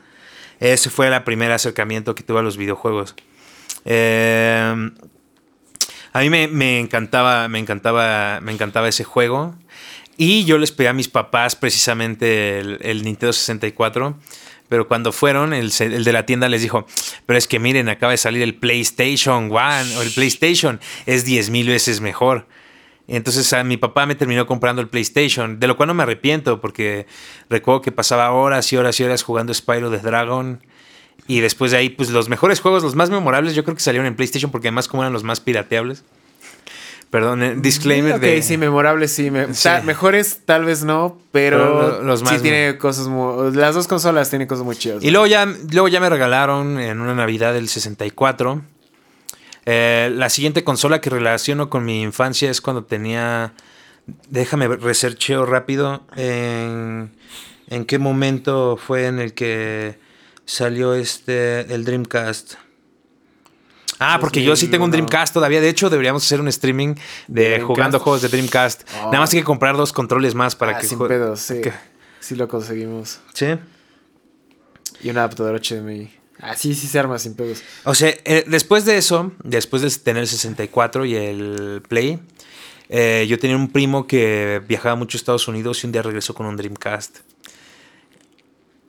Ese 0.59 0.89
fue 0.89 1.07
el 1.07 1.23
primer 1.23 1.51
acercamiento 1.51 2.15
que 2.15 2.23
tuve 2.23 2.39
a 2.39 2.41
los 2.41 2.57
videojuegos. 2.57 3.15
Eh, 3.85 4.91
a 6.13 6.19
mí 6.19 6.29
me, 6.29 6.47
me 6.47 6.79
encantaba, 6.79 7.47
me 7.49 7.59
encantaba, 7.59 8.39
me 8.41 8.51
encantaba 8.53 8.87
ese 8.87 9.03
juego. 9.03 9.55
Y 10.17 10.45
yo 10.45 10.57
les 10.57 10.71
pedí 10.71 10.87
a 10.87 10.93
mis 10.93 11.09
papás 11.09 11.57
precisamente 11.57 12.59
el, 12.59 12.79
el 12.81 13.03
Nintendo 13.03 13.33
64. 13.33 14.17
Pero 14.67 14.87
cuando 14.87 15.11
fueron, 15.11 15.53
el, 15.53 15.71
el 15.79 16.03
de 16.03 16.13
la 16.13 16.25
tienda 16.25 16.49
les 16.49 16.61
dijo, 16.61 16.85
pero 17.25 17.37
es 17.37 17.47
que 17.47 17.59
miren, 17.59 17.87
acaba 17.89 18.11
de 18.11 18.17
salir 18.17 18.41
el 18.41 18.55
PlayStation 18.55 19.51
One 19.51 19.95
o 19.97 20.01
el 20.01 20.11
PlayStation, 20.11 20.79
es 21.05 21.23
10 21.25 21.49
mil 21.51 21.67
veces 21.67 22.01
mejor. 22.01 22.47
Entonces 23.07 23.53
a 23.53 23.63
mi 23.63 23.77
papá 23.77 24.05
me 24.05 24.15
terminó 24.15 24.47
comprando 24.47 24.81
el 24.81 24.87
PlayStation, 24.87 25.59
de 25.59 25.67
lo 25.67 25.77
cual 25.77 25.87
no 25.87 25.93
me 25.93 26.03
arrepiento, 26.03 26.59
porque 26.59 27.05
recuerdo 27.49 27.81
que 27.81 27.91
pasaba 27.91 28.31
horas 28.31 28.71
y 28.73 28.77
horas 28.77 28.99
y 28.99 29.03
horas 29.03 29.23
jugando 29.23 29.53
Spyro 29.53 29.91
the 29.91 29.99
Dragon. 29.99 30.61
Y 31.27 31.39
después 31.39 31.71
de 31.71 31.77
ahí, 31.77 31.89
pues 31.89 32.09
los 32.09 32.29
mejores 32.29 32.59
juegos, 32.59 32.83
los 32.83 32.95
más 32.95 33.09
memorables, 33.09 33.55
yo 33.55 33.63
creo 33.63 33.75
que 33.75 33.81
salieron 33.81 34.07
en 34.07 34.15
PlayStation, 34.15 34.51
porque 34.51 34.67
además 34.67 34.87
como 34.87 35.03
eran 35.03 35.13
los 35.13 35.23
más 35.23 35.39
pirateables. 35.39 36.03
Perdón, 37.15 37.43
eh, 37.43 37.55
disclaimer 37.57 38.19
de... 38.19 38.41
sí, 38.41 38.57
memorable, 38.57 39.07
sí. 39.07 39.31
me- 39.31 39.53
Sí. 39.53 39.63
ta- 39.63 39.81
mejores 39.83 40.41
tal 40.43 40.65
vez 40.65 40.83
no, 40.83 41.17
pero, 41.31 41.57
Pero 41.59 41.81
lo- 41.99 42.01
los 42.03 42.23
más 42.23 42.33
sí 42.33 42.39
tiene 42.41 42.77
cosas 42.77 43.07
muy... 43.07 43.53
Las 43.55 43.73
dos 43.73 43.87
consolas 43.87 44.29
tienen 44.29 44.49
cosas 44.49 44.65
muy 44.65 44.75
chidas. 44.75 45.01
Y 45.01 45.11
luego 45.11 45.25
ya, 45.25 45.45
luego 45.45 45.87
ya 45.87 46.01
me 46.01 46.09
regalaron 46.09 46.77
en 46.77 46.99
una 46.99 47.15
Navidad 47.15 47.53
del 47.53 47.69
64. 47.69 48.61
Eh, 49.65 50.11
la 50.13 50.29
siguiente 50.29 50.65
consola 50.65 50.99
que 50.99 51.09
relaciono 51.09 51.69
con 51.69 51.85
mi 51.85 52.01
infancia 52.01 52.51
es 52.51 52.59
cuando 52.59 52.83
tenía. 52.83 53.53
Déjame 54.29 54.67
researcheo 54.67 55.45
rápido. 55.45 56.03
En, 56.17 57.11
¿En 57.69 57.85
qué 57.85 57.97
momento 57.97 58.77
fue 58.77 59.07
en 59.07 59.19
el 59.19 59.33
que 59.33 59.97
salió 60.45 60.93
este 60.93 61.73
el 61.73 61.85
Dreamcast? 61.85 62.55
Ah, 63.99 64.17
porque 64.19 64.43
yo 64.43 64.55
sí 64.55 64.67
tengo 64.67 64.85
un 64.85 64.91
2001. 64.91 65.07
Dreamcast 65.09 65.33
todavía. 65.33 65.61
De 65.61 65.69
hecho, 65.69 65.89
deberíamos 65.89 66.25
hacer 66.25 66.41
un 66.41 66.47
streaming 66.49 66.95
de 67.27 67.43
Dreamcast? 67.43 67.67
jugando 67.67 67.99
juegos 67.99 68.21
de 68.21 68.27
Dreamcast. 68.29 68.83
Oh. 69.01 69.05
Nada 69.05 69.19
más 69.19 69.33
hay 69.33 69.39
que 69.39 69.45
comprar 69.45 69.77
dos 69.77 69.93
controles 69.93 70.35
más 70.35 70.55
para 70.55 70.77
Ah, 70.77 70.79
que 70.79 70.87
sin 70.87 70.99
pedos, 70.99 71.39
sí. 71.39 71.61
Sí 72.19 72.35
lo 72.35 72.47
conseguimos. 72.47 73.19
Sí. 73.33 73.47
Y 75.01 75.09
un 75.09 75.17
adaptador 75.17 75.59
HDMI. 75.61 76.09
Ah, 76.41 76.55
sí, 76.55 76.75
sí 76.75 76.87
se 76.87 76.99
arma 76.99 77.17
sin 77.19 77.35
pedos. 77.35 77.61
O 77.85 77.95
sea, 77.95 78.09
eh, 78.25 78.43
después 78.47 78.83
de 78.85 78.97
eso, 78.97 79.31
después 79.43 79.81
de 79.81 79.89
tener 79.91 80.23
el 80.23 80.27
64 80.27 81.05
y 81.05 81.15
el 81.15 81.81
Play, 81.87 82.19
eh, 82.89 83.25
yo 83.29 83.39
tenía 83.39 83.55
un 83.55 83.71
primo 83.71 84.05
que 84.07 84.61
viajaba 84.67 84.95
mucho 84.95 85.17
a 85.17 85.19
Estados 85.19 85.47
Unidos 85.47 85.83
y 85.83 85.87
un 85.87 85.93
día 85.93 86.01
regresó 86.01 86.33
con 86.33 86.45
un 86.45 86.57
Dreamcast. 86.57 87.19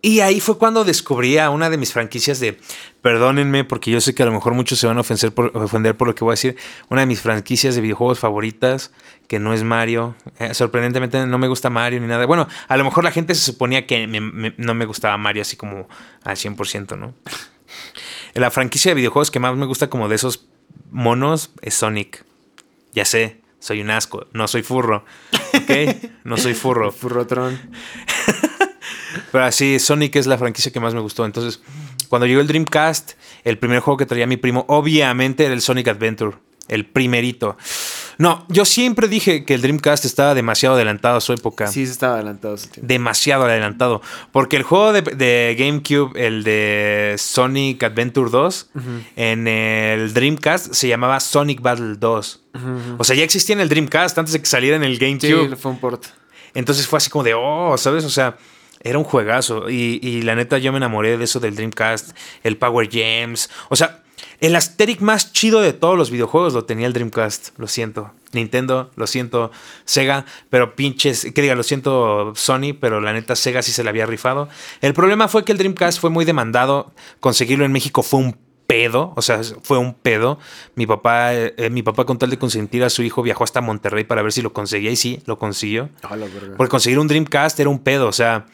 Y 0.07 0.21
ahí 0.21 0.39
fue 0.39 0.57
cuando 0.57 0.85
descubrí 0.85 1.37
a 1.39 1.51
una 1.51 1.69
de 1.69 1.79
mis 1.79 1.93
franquicias 1.93 2.39
de, 2.39 2.57
perdónenme 3.03 3.65
porque 3.65 3.91
yo 3.91 4.01
sé 4.01 4.15
que 4.15 4.23
a 4.23 4.27
lo 4.27 4.31
mejor 4.31 4.55
muchos 4.55 4.79
se 4.79 4.87
van 4.87 4.99
a 4.99 5.01
ofender 5.01 5.33
por, 5.35 5.51
ofender 5.57 5.97
por 5.97 6.07
lo 6.07 6.15
que 6.15 6.23
voy 6.23 6.31
a 6.31 6.35
decir, 6.35 6.57
una 6.89 7.01
de 7.01 7.09
mis 7.09 7.21
franquicias 7.21 7.75
de 7.75 7.81
videojuegos 7.81 8.21
favoritas, 8.21 8.93
que 9.27 9.41
no 9.41 9.53
es 9.53 9.65
Mario. 9.65 10.15
Eh, 10.39 10.55
sorprendentemente 10.55 11.27
no 11.27 11.39
me 11.39 11.49
gusta 11.49 11.71
Mario 11.71 11.99
ni 12.01 12.07
nada. 12.07 12.25
Bueno, 12.25 12.47
a 12.69 12.77
lo 12.77 12.85
mejor 12.85 13.03
la 13.03 13.11
gente 13.11 13.35
se 13.35 13.41
suponía 13.41 13.85
que 13.89 14.07
me- 14.07 14.21
me- 14.21 14.55
no 14.59 14.75
me 14.75 14.85
gustaba 14.85 15.17
Mario 15.19 15.43
así 15.43 15.57
como 15.57 15.89
al 16.23 16.37
100%, 16.37 16.97
¿no? 16.97 17.13
La 18.35 18.53
franquicia 18.53 18.93
de 18.93 18.95
videojuegos 18.95 19.33
que 19.33 19.41
más 19.41 19.57
me 19.57 19.67
gusta 19.67 19.91
como 19.91 20.09
de 20.09 20.15
esos 20.15 20.47
monos 20.93 21.51
es 21.63 21.75
Sonic. 21.75 22.25
Ya 22.93 23.05
sé, 23.05 23.41
soy 23.59 23.81
un 23.81 23.91
asco, 23.91 24.29
no 24.33 24.47
soy 24.47 24.63
furro. 24.63 25.05
¿Ok? 25.53 25.97
No 26.23 26.37
soy 26.37 26.55
furro. 26.55 26.93
Furrotron. 26.93 27.59
Pero 29.33 29.45
así, 29.45 29.79
Sonic 29.79 30.17
es 30.17 30.27
la 30.27 30.39
franquicia 30.39 30.73
que 30.73 30.81
más 30.81 30.95
me 30.95 31.01
gustó. 31.01 31.25
Entonces, 31.25 31.61
cuando 32.09 32.27
llegó 32.27 32.41
el 32.41 32.47
Dreamcast, 32.47 33.13
el 33.45 33.59
primer 33.59 33.81
juego 33.81 33.97
que 33.99 34.07
traía 34.07 34.27
mi 34.27 34.37
primo, 34.37 34.65
obviamente 34.69 35.45
era 35.45 35.55
el 35.55 35.61
Sonic 35.61 35.89
Adventure. 35.89 36.37
El 36.69 36.85
primerito. 36.85 37.57
No, 38.19 38.45
yo 38.49 38.65
siempre 38.65 39.07
dije 39.07 39.45
que 39.45 39.55
el 39.55 39.63
Dreamcast 39.63 40.05
estaba 40.05 40.35
demasiado 40.35 40.75
adelantado 40.75 41.19
a 41.19 41.21
su 41.21 41.33
época. 41.33 41.69
Sí, 41.69 41.85
estaba 41.85 42.15
adelantado 42.17 42.57
tiempo. 42.57 42.81
demasiado 42.83 43.45
adelantado. 43.45 44.03
Porque 44.33 44.57
el 44.57 44.65
juego 44.65 44.93
de, 44.93 45.03
de 45.03 45.55
GameCube, 45.57 46.11
el 46.27 46.43
de 46.43 47.15
Sonic 47.19 47.85
Adventure 47.85 48.31
2, 48.31 48.71
en 49.15 49.47
el 49.47 50.13
Dreamcast 50.13 50.73
se 50.75 50.89
llamaba 50.89 51.21
Sonic 51.21 51.61
Battle 51.61 51.95
2. 51.99 52.41
O 52.99 53.05
sea, 53.05 53.15
ya 53.15 53.23
existía 53.23 53.55
en 53.55 53.61
el 53.61 53.69
Dreamcast 53.69 54.19
antes 54.19 54.33
de 54.33 54.41
que 54.41 54.47
saliera 54.47 54.75
en 54.77 54.83
el 54.83 54.99
Sí, 54.99 55.05
GameCube. 55.07 55.55
fue 55.57 55.71
un 55.71 55.79
port. 55.79 56.05
Entonces 56.55 56.89
fue 56.89 56.97
así 56.97 57.11
como 57.11 57.23
de, 57.23 57.35
oh, 57.35 57.77
¿sabes? 57.79 58.05
O 58.05 58.11
sea, 58.11 58.37
era 58.81 58.99
un 58.99 59.05
juegazo. 59.05 59.69
Y, 59.71 59.99
y 60.03 60.23
la 60.23 60.35
neta, 60.35 60.59
yo 60.59 60.73
me 60.73 60.79
enamoré 60.79 61.19
de 61.19 61.25
eso 61.25 61.41
del 61.41 61.55
Dreamcast, 61.55 62.17
el 62.43 62.57
Power 62.57 62.91
Gems. 62.91 63.51
O 63.69 63.77
sea, 63.77 64.03
el 64.41 64.55
aesthetic 64.55 65.01
más 65.01 65.33
chido 65.33 65.61
de 65.61 65.73
todos 65.73 65.97
los 65.97 66.11
videojuegos 66.11 66.53
lo 66.53 66.65
tenía 66.65 66.87
el 66.87 66.93
Dreamcast. 66.93 67.59
Lo 67.59 67.69
siento. 67.69 68.13
Nintendo, 68.33 68.91
lo 68.97 69.07
siento. 69.07 69.51
Sega, 69.85 70.27
pero 70.51 70.77
pinches. 70.77 71.27
Que 71.35 71.43
diga, 71.43 71.55
lo 71.55 71.63
siento 71.63 72.35
Sony, 72.35 72.75
pero 72.79 73.01
la 73.01 73.13
neta, 73.13 73.37
Sega 73.37 73.63
sí 73.63 73.73
se 73.73 73.83
la 73.85 73.91
había 73.91 74.07
rifado. 74.07 74.49
El 74.81 74.95
problema 74.95 75.29
fue 75.29 75.45
que 75.45 75.53
el 75.53 75.59
Dreamcast 75.59 76.01
fue 76.01 76.11
muy 76.11 76.25
demandado. 76.25 76.93
Conseguirlo 77.21 77.65
en 77.65 77.73
México 77.73 78.03
fue 78.03 78.21
un 78.21 78.39
pedo, 78.67 79.13
o 79.17 79.23
sea, 79.23 79.41
fue 79.63 79.79
un 79.79 79.95
pedo. 79.95 80.39
Mi 80.75 80.87
papá, 80.87 81.35
eh, 81.35 81.55
eh, 81.57 81.71
mi 81.71 81.83
papá 81.83 82.05
con 82.05 82.19
tal 82.19 82.31
de 82.31 82.39
consentir 82.39 82.85
a 82.85 82.91
su 82.91 83.03
hijo 83.03 83.23
viajó 83.23 83.45
hasta 83.45 83.61
Monterrey 83.61 84.05
para 84.05 84.23
ver 84.23 84.33
si 84.33 84.43
lo 84.43 84.53
conseguía 84.53 84.91
y 84.91 84.97
sí, 84.97 85.23
lo 85.27 85.39
consiguió. 85.39 85.89
Porque 86.57 86.71
conseguir 86.71 86.99
un 86.99 87.09
Dreamcast 87.09 87.59
era 87.61 87.71
un 87.71 87.79
pedo, 87.79 88.09
o 88.09 88.13
sea, 88.13 88.47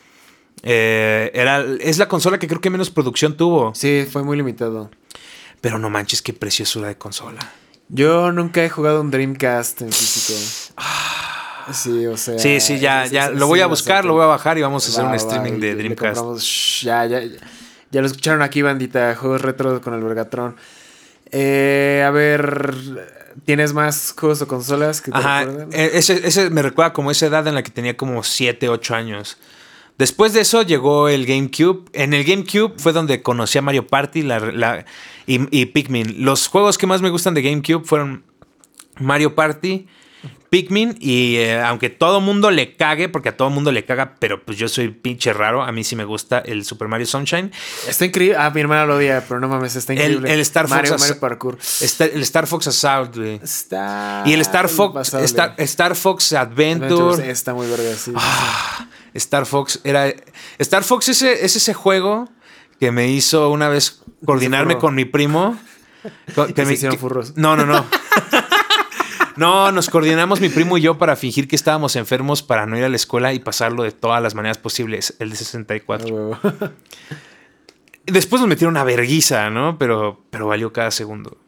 eh, 0.63 1.31
era, 1.35 1.65
es 1.81 1.99
la 1.99 2.09
consola 2.09 2.39
que 2.39 2.47
creo 2.47 2.61
que 2.61 2.71
menos 2.71 2.91
producción 2.91 3.37
tuvo. 3.37 3.75
Sí, 3.75 4.07
fue 4.11 4.23
muy 4.23 4.37
limitado. 4.37 4.91
Pero 5.61 5.79
no 5.79 5.91
manches, 5.91 6.23
qué 6.23 6.33
preciosura 6.33 6.89
de 6.89 6.97
consola. 6.97 7.41
Yo 7.89 8.33
nunca 8.33 8.65
he 8.65 8.71
jugado 8.71 9.01
un 9.01 9.11
Dreamcast 9.11 9.83
en 9.83 9.93
físico. 9.93 10.39
Sí, 11.73 12.07
o 12.07 12.17
sea. 12.17 12.39
Sí, 12.39 12.61
sí, 12.61 12.79
ya, 12.79 13.07
ya, 13.07 13.31
lo 13.31 13.47
voy 13.47 13.61
a 13.61 13.67
buscar, 13.67 14.05
lo 14.05 14.15
voy 14.15 14.25
a 14.25 14.27
bajar 14.27 14.59
y 14.59 14.63
vamos 14.63 14.87
a 14.87 14.91
hacer 14.91 15.05
Va, 15.05 15.11
un 15.11 15.15
streaming 15.15 15.61
de 15.61 15.75
Dreamcast. 15.75 16.39
shh, 16.39 16.85
ya, 16.85 17.07
ya, 17.07 17.21
ya. 17.21 17.39
Ya 17.91 18.01
lo 18.01 18.07
escucharon 18.07 18.43
aquí, 18.43 18.63
bandita. 18.63 19.15
Juegos 19.15 19.43
retro 19.43 19.81
con 19.81 19.95
el 19.95 20.03
Vergatron. 20.03 20.57
Eh, 21.31 22.03
a 22.07 22.11
ver, 22.11 22.75
¿tienes 23.45 23.75
más 23.75 24.15
juegos 24.19 24.41
o 24.43 24.49
consolas 24.49 25.01
que 25.01 25.11
te 25.11 25.19
Ajá, 25.19 25.43
eh, 25.43 25.91
ese, 25.95 26.27
ese 26.27 26.51
me 26.51 26.63
recuerda 26.63 26.93
como 26.93 27.11
esa 27.11 27.27
edad 27.27 27.47
en 27.47 27.55
la 27.55 27.63
que 27.63 27.71
tenía 27.71 27.97
como 27.97 28.23
7, 28.23 28.69
8 28.69 28.95
años. 28.95 29.39
Después 29.99 30.33
de 30.33 30.41
eso 30.41 30.63
llegó 30.63 31.09
el 31.09 31.27
GameCube. 31.27 31.85
En 31.93 32.15
el 32.15 32.25
GameCube 32.25 32.75
fue 32.79 32.93
donde 32.93 33.23
conocí 33.23 33.59
a 33.59 33.63
Mario 33.63 33.87
Party 33.87 34.27
y, 35.27 35.59
y 35.61 35.67
Pikmin. 35.67 36.25
Los 36.25 36.49
juegos 36.49 36.79
que 36.79 36.87
más 36.87 37.03
me 37.03 37.11
gustan 37.11 37.35
de 37.35 37.43
GameCube 37.43 37.85
fueron 37.85 38.25
Mario 38.99 39.35
Party, 39.35 39.87
Pikmin 40.53 40.99
y 41.01 41.37
eh, 41.37 41.63
aunque 41.63 41.89
todo 41.89 42.21
mundo 42.21 42.51
le 42.51 42.77
cague, 42.77 43.09
porque 43.09 43.31
a 43.31 43.37
todo 43.39 43.49
mundo 43.49 43.73
le 43.73 43.87
caga, 43.87 44.17
pero 44.19 44.45
pues 44.45 44.59
yo 44.59 44.69
soy 44.69 44.89
pinche 44.91 45.33
raro, 45.33 45.63
a 45.63 45.73
mí 45.73 45.83
sí 45.83 45.97
me 45.97 46.05
gusta 46.05 46.41
el 46.41 46.67
Super 46.67 46.89
Mario 46.89 47.07
Sunshine. 47.07 47.51
Está 47.89 48.05
increíble. 48.05 48.37
Ah, 48.39 48.51
mi 48.51 48.61
hermana 48.61 48.85
lo 48.85 48.97
odia, 48.97 49.25
pero 49.27 49.41
no 49.41 49.49
mames, 49.49 49.77
está 49.77 49.95
El- 49.95 49.99
increíble. 50.01 50.35
el 50.35 50.41
Star 50.41 50.69
Fox 50.69 50.91
Mario, 51.01 51.19
Parkour. 51.21 51.57
Está, 51.81 52.05
el 52.05 52.21
Star 52.21 52.47
Fox 52.47 52.67
Assault, 52.67 53.17
güey. 53.17 53.41
Está. 53.43 54.25
Y 54.27 54.35
el 54.35 54.43
Star 54.43 54.69
Fox. 54.69 55.15
Star, 55.15 55.55
Star 55.57 55.97
Fox 55.97 56.35
Adventure. 56.35 57.31
Está 57.31 57.55
muy 57.55 57.67
verga, 57.67 57.95
sí. 57.97 58.13
Ah, 58.15 58.89
Star 59.15 59.47
Fox 59.47 59.81
era. 59.85 60.13
Star 60.59 60.85
Fox 60.85 61.09
ese, 61.09 61.47
es 61.47 61.57
ese 61.57 61.73
juego 61.73 62.29
que 62.79 62.93
me 62.93 63.09
hizo 63.09 63.49
una 63.49 63.71
vez 63.71 64.03
coordinarme 64.27 64.77
con 64.77 64.95
mi 64.95 65.07
primo. 65.07 65.59
Que 66.35 66.53
se 66.53 66.65
me- 66.67 66.73
hicieron 66.75 66.99
furros. 66.99 67.37
No, 67.37 67.57
no, 67.57 67.65
no. 67.65 67.87
No, 69.37 69.73
nos 69.73 69.89
coordinamos 69.89 70.41
mi 70.41 70.49
primo 70.49 70.79
y 70.79 70.83
yo 70.83 70.99
para 70.99 71.17
fingir 71.17 71.49
que 71.49 71.57
estábamos 71.57 71.97
enfermos 71.97 72.43
para 72.43 72.67
no 72.67 72.77
ir 72.77 72.85
a 72.85 72.89
la 72.89 72.97
escuela 72.97 73.33
y 73.33 73.39
pasarlo 73.39 73.83
de 73.83 73.93
todas 73.93 74.23
las 74.23 74.35
maneras 74.35 74.59
posibles, 74.59 75.15
el 75.19 75.31
de 75.31 75.37
64. 75.37 76.41
Ah. 76.43 76.71
Después 78.07 78.41
nos 78.41 78.49
metieron 78.49 78.73
una 78.75 78.85
verguiza, 78.85 79.49
¿no? 79.51 79.79
Pero, 79.79 80.23
pero 80.31 80.47
valió 80.49 80.73
cada 80.73 80.91
segundo. 80.91 81.39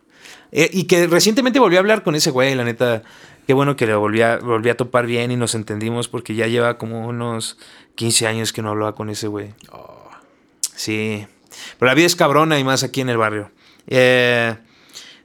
Eh, 0.52 0.70
y 0.72 0.84
que 0.84 1.06
recientemente 1.08 1.58
volví 1.58 1.76
a 1.76 1.80
hablar 1.80 2.02
con 2.02 2.14
ese 2.14 2.30
güey, 2.30 2.54
la 2.54 2.64
neta. 2.64 3.02
Qué 3.46 3.52
bueno 3.52 3.76
que 3.76 3.86
lo 3.86 4.00
volví 4.00 4.22
a, 4.22 4.38
volví 4.38 4.70
a 4.70 4.76
topar 4.76 5.06
bien 5.06 5.30
y 5.30 5.36
nos 5.36 5.54
entendimos 5.54 6.08
porque 6.08 6.34
ya 6.34 6.46
lleva 6.46 6.78
como 6.78 7.06
unos 7.06 7.58
15 7.96 8.26
años 8.26 8.52
que 8.52 8.62
no 8.62 8.70
hablaba 8.70 8.94
con 8.94 9.10
ese 9.10 9.26
güey. 9.26 9.52
Sí. 10.76 11.26
Pero 11.78 11.88
la 11.88 11.94
vida 11.94 12.06
es 12.06 12.16
cabrona 12.16 12.58
y 12.58 12.64
más 12.64 12.84
aquí 12.84 13.00
en 13.00 13.08
el 13.08 13.18
barrio. 13.18 13.50
Eh, 13.86 14.56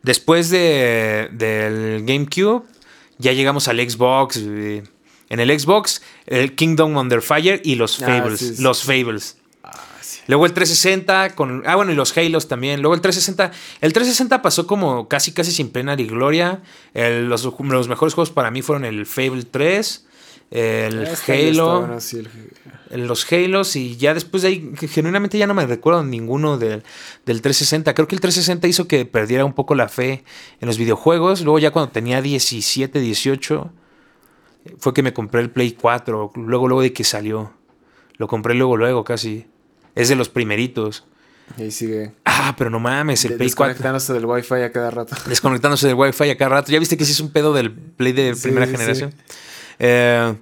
después 0.03 0.49
de, 0.49 1.29
del 1.31 2.05
GameCube, 2.05 2.63
ya 3.17 3.31
llegamos 3.33 3.67
al 3.67 3.77
Xbox. 3.89 4.37
En 4.37 5.39
el 5.39 5.59
Xbox, 5.59 6.01
el 6.25 6.55
Kingdom 6.55 6.97
Under 6.97 7.21
Fire 7.21 7.61
y 7.63 7.75
los 7.75 8.01
Ah, 8.01 8.05
Fables. 8.07 8.39
sí, 8.39 8.55
sí. 8.55 8.63
Los 8.63 8.83
Fables. 8.83 9.37
Ah, 9.63 9.79
sí. 10.01 10.21
Luego 10.27 10.45
el 10.47 10.53
360 10.53 11.35
con. 11.35 11.61
Ah, 11.67 11.75
bueno, 11.75 11.91
y 11.91 11.95
los 11.95 12.17
Halos 12.17 12.47
también. 12.47 12.81
Luego 12.81 12.95
el 12.95 13.01
360. 13.01 13.51
El 13.81 13.93
360 13.93 14.41
pasó 14.41 14.65
como 14.65 15.07
casi, 15.07 15.31
casi 15.31 15.51
sin 15.51 15.69
pena 15.69 15.95
ni 15.95 16.05
gloria. 16.05 16.61
El- 16.95 17.29
los, 17.29 17.43
los 17.43 17.87
mejores 17.87 18.13
juegos 18.15 18.31
para 18.31 18.49
mí 18.49 18.61
fueron 18.63 18.85
el 18.85 19.05
Fable 19.05 19.43
3, 19.43 20.05
el 20.51 21.07
Halo, 21.27 21.79
bueno, 21.81 21.99
sí, 21.99 22.17
el- 22.19 22.29
el- 22.89 23.07
los 23.07 23.31
Halos. 23.31 23.75
Y 23.75 23.97
ya 23.97 24.13
después 24.13 24.43
de 24.43 24.49
ahí, 24.49 24.71
genuinamente 24.89 25.37
ya 25.37 25.45
no 25.47 25.53
me 25.53 25.65
recuerdo 25.65 26.03
ninguno 26.03 26.57
del, 26.57 26.83
del 27.25 27.41
360. 27.41 27.93
Creo 27.93 28.07
que 28.07 28.15
el 28.15 28.21
360 28.21 28.67
hizo 28.67 28.87
que 28.87 29.05
perdiera 29.05 29.45
un 29.45 29.53
poco 29.53 29.75
la 29.75 29.87
fe 29.89 30.23
en 30.59 30.67
los 30.67 30.77
videojuegos. 30.77 31.41
Luego, 31.41 31.59
ya 31.59 31.71
cuando 31.71 31.91
tenía 31.91 32.21
17, 32.21 32.99
18, 32.99 33.71
fue 34.79 34.93
que 34.93 35.03
me 35.03 35.13
compré 35.13 35.41
el 35.41 35.49
Play 35.51 35.71
4. 35.73 36.31
Luego, 36.35 36.67
luego 36.67 36.81
de 36.81 36.93
que 36.93 37.03
salió. 37.03 37.53
Lo 38.17 38.27
compré 38.27 38.53
luego, 38.55 38.75
luego, 38.75 39.03
casi. 39.03 39.45
Es 39.95 40.09
de 40.09 40.15
los 40.15 40.29
primeritos. 40.29 41.05
Y 41.57 41.63
ahí 41.63 41.71
sigue. 41.71 42.11
Ah, 42.25 42.53
pero 42.57 42.69
no 42.69 42.79
mames, 42.79 43.23
el 43.25 43.31
de- 43.31 43.37
Play 43.37 43.49
4. 43.51 43.69
desconectándose 43.73 44.13
del 44.13 44.25
wifi 44.25 44.53
a 44.55 44.71
cada 44.71 44.91
rato. 44.91 45.15
Desconectándose 45.27 45.87
del 45.87 45.95
Wi-Fi 45.95 46.29
a 46.31 46.37
cada 46.37 46.49
rato. 46.49 46.71
Ya 46.71 46.79
viste 46.79 46.95
que 46.97 47.05
sí 47.05 47.11
es 47.11 47.19
un 47.19 47.31
pedo 47.31 47.53
del 47.53 47.71
Play 47.71 48.13
de 48.13 48.35
Sí, 48.35 48.41
primera 48.43 48.65
sí. 48.67 48.71
generación. 48.73 49.13
Eh, 49.79 50.35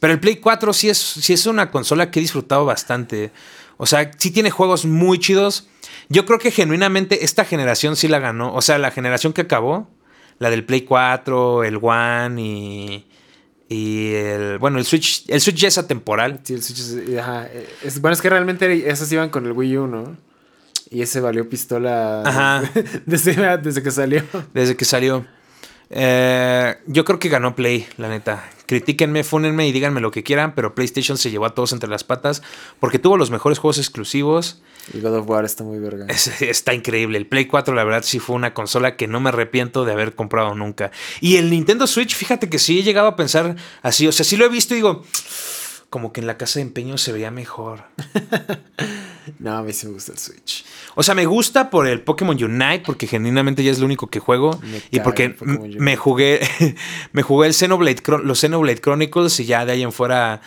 pero 0.00 0.12
el 0.12 0.20
Play 0.20 0.36
4 0.36 0.72
sí 0.72 0.88
es, 0.88 0.98
sí 0.98 1.32
es 1.32 1.46
una 1.46 1.70
consola 1.70 2.10
que 2.10 2.20
he 2.20 2.22
disfrutado 2.22 2.64
bastante. 2.64 3.32
O 3.76 3.86
sea, 3.86 4.10
sí 4.16 4.30
tiene 4.30 4.50
juegos 4.50 4.84
muy 4.84 5.18
chidos. 5.18 5.68
Yo 6.08 6.24
creo 6.24 6.38
que 6.38 6.50
genuinamente 6.50 7.24
esta 7.24 7.44
generación 7.44 7.96
sí 7.96 8.08
la 8.08 8.18
ganó. 8.18 8.54
O 8.54 8.62
sea, 8.62 8.78
la 8.78 8.90
generación 8.90 9.32
que 9.32 9.42
acabó, 9.42 9.88
la 10.38 10.50
del 10.50 10.64
Play 10.64 10.82
4, 10.82 11.64
el 11.64 11.78
One 11.82 12.40
y. 12.42 13.04
Y 13.70 14.14
el. 14.14 14.58
Bueno, 14.58 14.78
el 14.78 14.84
Switch. 14.86 15.24
El 15.28 15.40
Switch 15.40 15.56
ya 15.56 15.68
es 15.68 15.76
atemporal. 15.78 16.40
Sí, 16.44 16.54
el 16.54 16.62
Switch 16.62 16.78
es, 16.78 17.18
ajá, 17.18 17.48
es- 17.82 18.00
bueno, 18.00 18.14
es 18.14 18.22
que 18.22 18.30
realmente 18.30 18.88
esas 18.90 19.10
iban 19.12 19.28
con 19.28 19.44
el 19.46 19.52
Wii 19.52 19.76
U, 19.78 19.86
¿no? 19.86 20.16
Y 20.90 21.02
ese 21.02 21.20
valió 21.20 21.46
pistola 21.50 22.22
Ajá. 22.24 22.62
desde, 23.06 23.58
desde 23.58 23.82
que 23.82 23.90
salió. 23.90 24.22
Desde 24.54 24.74
que 24.76 24.86
salió. 24.86 25.26
Eh, 25.90 26.76
yo 26.86 27.04
creo 27.04 27.18
que 27.18 27.28
ganó 27.28 27.54
Play, 27.54 27.86
la 27.98 28.08
neta. 28.08 28.42
Critíquenme, 28.68 29.24
fúnenme 29.24 29.66
y 29.66 29.72
díganme 29.72 30.00
lo 30.02 30.10
que 30.10 30.22
quieran, 30.22 30.54
pero 30.54 30.74
PlayStation 30.74 31.16
se 31.16 31.30
llevó 31.30 31.46
a 31.46 31.54
todos 31.54 31.72
entre 31.72 31.88
las 31.88 32.04
patas 32.04 32.42
porque 32.80 32.98
tuvo 32.98 33.16
los 33.16 33.30
mejores 33.30 33.58
juegos 33.58 33.78
exclusivos. 33.78 34.60
Y 34.92 35.00
God 35.00 35.16
of 35.16 35.28
War 35.28 35.44
está 35.46 35.64
muy 35.64 35.78
verga. 35.78 36.04
Es- 36.08 36.42
está 36.42 36.74
increíble. 36.74 37.16
El 37.16 37.26
Play 37.26 37.46
4, 37.46 37.74
la 37.74 37.82
verdad, 37.84 38.02
sí 38.04 38.18
fue 38.18 38.36
una 38.36 38.52
consola 38.52 38.94
que 38.96 39.08
no 39.08 39.20
me 39.20 39.30
arrepiento 39.30 39.86
de 39.86 39.92
haber 39.92 40.14
comprado 40.14 40.54
nunca. 40.54 40.90
Y 41.22 41.36
el 41.36 41.48
Nintendo 41.48 41.86
Switch, 41.86 42.14
fíjate 42.14 42.50
que 42.50 42.58
sí 42.58 42.78
he 42.80 42.82
llegado 42.82 43.08
a 43.08 43.16
pensar 43.16 43.56
así. 43.82 44.06
O 44.06 44.12
sea, 44.12 44.24
sí 44.26 44.36
lo 44.36 44.44
he 44.44 44.48
visto 44.50 44.74
y 44.74 44.76
digo, 44.76 45.02
como 45.90 46.12
que 46.12 46.20
en 46.20 46.26
la 46.26 46.36
casa 46.36 46.58
de 46.58 46.62
empeño 46.66 46.98
se 46.98 47.12
veía 47.12 47.30
mejor. 47.30 47.84
No, 49.38 49.58
a 49.58 49.62
mí 49.62 49.74
sí 49.74 49.86
me 49.86 49.92
gusta 49.92 50.12
el 50.12 50.18
Switch. 50.18 50.64
O 50.94 51.02
sea, 51.02 51.14
me 51.14 51.26
gusta 51.26 51.68
por 51.68 51.86
el 51.86 52.00
Pokémon 52.00 52.42
Unite, 52.42 52.82
porque 52.86 53.06
genuinamente 53.06 53.62
ya 53.62 53.70
es 53.70 53.78
lo 53.78 53.84
único 53.84 54.06
que 54.06 54.20
juego. 54.20 54.58
Me 54.62 54.80
y 54.90 55.00
porque 55.00 55.36
me 55.78 55.96
jugué. 55.96 56.40
me 57.12 57.22
jugué 57.22 57.46
el 57.48 57.52
Xenoblade, 57.52 58.02
los 58.24 58.38
Xenoblade 58.40 58.80
Chronicles. 58.80 59.38
Y 59.40 59.44
ya 59.44 59.66
de 59.66 59.72
ahí 59.72 59.82
en 59.82 59.92
fuera. 59.92 60.40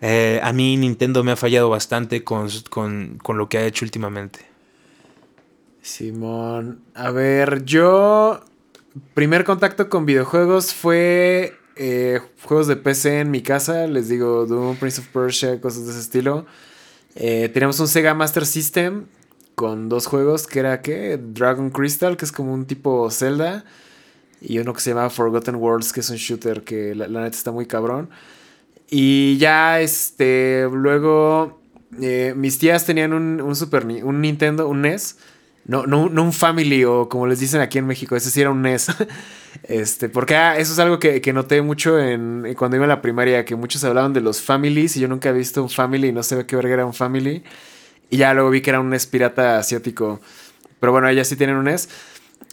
eh, 0.00 0.38
a 0.40 0.52
mí 0.52 0.76
Nintendo 0.76 1.24
me 1.24 1.32
ha 1.32 1.36
fallado 1.36 1.68
bastante 1.68 2.22
con, 2.22 2.48
con- 2.70 3.18
con 3.20 3.38
lo 3.38 3.48
que 3.48 3.58
ha 3.58 3.66
hecho 3.66 3.84
últimamente. 3.84 4.46
Simón, 5.82 6.80
a 6.94 7.10
ver, 7.10 7.64
yo 7.64 8.40
primer 9.14 9.44
contacto 9.44 9.88
con 9.88 10.06
videojuegos 10.06 10.74
fue 10.74 11.56
eh, 11.78 12.20
juegos 12.44 12.66
de 12.66 12.76
PC 12.76 13.20
en 13.20 13.30
mi 13.30 13.42
casa, 13.42 13.86
les 13.86 14.08
digo 14.08 14.46
Doom, 14.46 14.76
Prince 14.76 15.00
of 15.00 15.08
Persia, 15.08 15.60
cosas 15.60 15.84
de 15.86 15.92
ese 15.92 16.00
estilo. 16.00 16.46
Eh, 17.14 17.48
teníamos 17.48 17.80
un 17.80 17.88
Sega 17.88 18.14
Master 18.14 18.44
System 18.46 19.06
con 19.54 19.88
dos 19.88 20.06
juegos 20.06 20.46
que 20.46 20.60
era 20.60 20.82
¿qué? 20.82 21.18
Dragon 21.20 21.70
Crystal, 21.70 22.16
que 22.16 22.24
es 22.24 22.32
como 22.32 22.52
un 22.52 22.66
tipo 22.66 23.10
Zelda, 23.10 23.64
y 24.40 24.58
uno 24.58 24.72
que 24.72 24.80
se 24.80 24.90
llama 24.90 25.10
Forgotten 25.10 25.56
Worlds, 25.56 25.92
que 25.92 26.00
es 26.00 26.10
un 26.10 26.16
shooter 26.16 26.62
que 26.62 26.94
la, 26.94 27.08
la 27.08 27.22
neta 27.22 27.36
está 27.36 27.50
muy 27.50 27.66
cabrón. 27.66 28.10
Y 28.90 29.36
ya, 29.38 29.80
este, 29.80 30.68
luego 30.72 31.60
eh, 32.00 32.34
mis 32.36 32.58
tías 32.58 32.84
tenían 32.84 33.12
un, 33.12 33.40
un 33.40 33.56
Super 33.56 33.84
un 33.86 34.20
Nintendo, 34.20 34.68
un 34.68 34.82
NES. 34.82 35.16
No, 35.68 35.86
no, 35.86 36.08
no 36.08 36.22
un 36.22 36.32
Family 36.32 36.84
o 36.84 37.10
como 37.10 37.26
les 37.26 37.40
dicen 37.40 37.60
aquí 37.60 37.76
en 37.76 37.86
México, 37.86 38.16
ese 38.16 38.30
sí 38.30 38.40
era 38.40 38.50
un 38.50 38.62
NES. 38.62 38.86
este, 39.64 40.08
porque 40.08 40.34
ah, 40.34 40.56
eso 40.56 40.72
es 40.72 40.78
algo 40.78 40.98
que, 40.98 41.20
que 41.20 41.34
noté 41.34 41.60
mucho 41.60 42.00
en, 42.00 42.46
en 42.46 42.54
cuando 42.54 42.78
iba 42.78 42.86
a 42.86 42.88
la 42.88 43.02
primaria, 43.02 43.44
que 43.44 43.54
muchos 43.54 43.84
hablaban 43.84 44.14
de 44.14 44.22
los 44.22 44.40
Families 44.40 44.96
y 44.96 45.00
yo 45.00 45.08
nunca 45.08 45.28
había 45.28 45.40
visto 45.40 45.62
un 45.62 45.68
Family 45.68 46.08
y 46.08 46.12
no 46.12 46.22
sé 46.22 46.46
qué 46.46 46.56
verga 46.56 46.72
era 46.72 46.86
un 46.86 46.94
Family. 46.94 47.44
Y 48.08 48.16
ya 48.16 48.32
luego 48.32 48.48
vi 48.48 48.62
que 48.62 48.70
era 48.70 48.80
un 48.80 48.88
NES 48.88 49.06
pirata 49.08 49.58
asiático. 49.58 50.20
Pero 50.80 50.92
bueno, 50.92 51.06
ellas 51.08 51.28
sí 51.28 51.36
tienen 51.36 51.56
un 51.56 51.64
NES. 51.64 51.90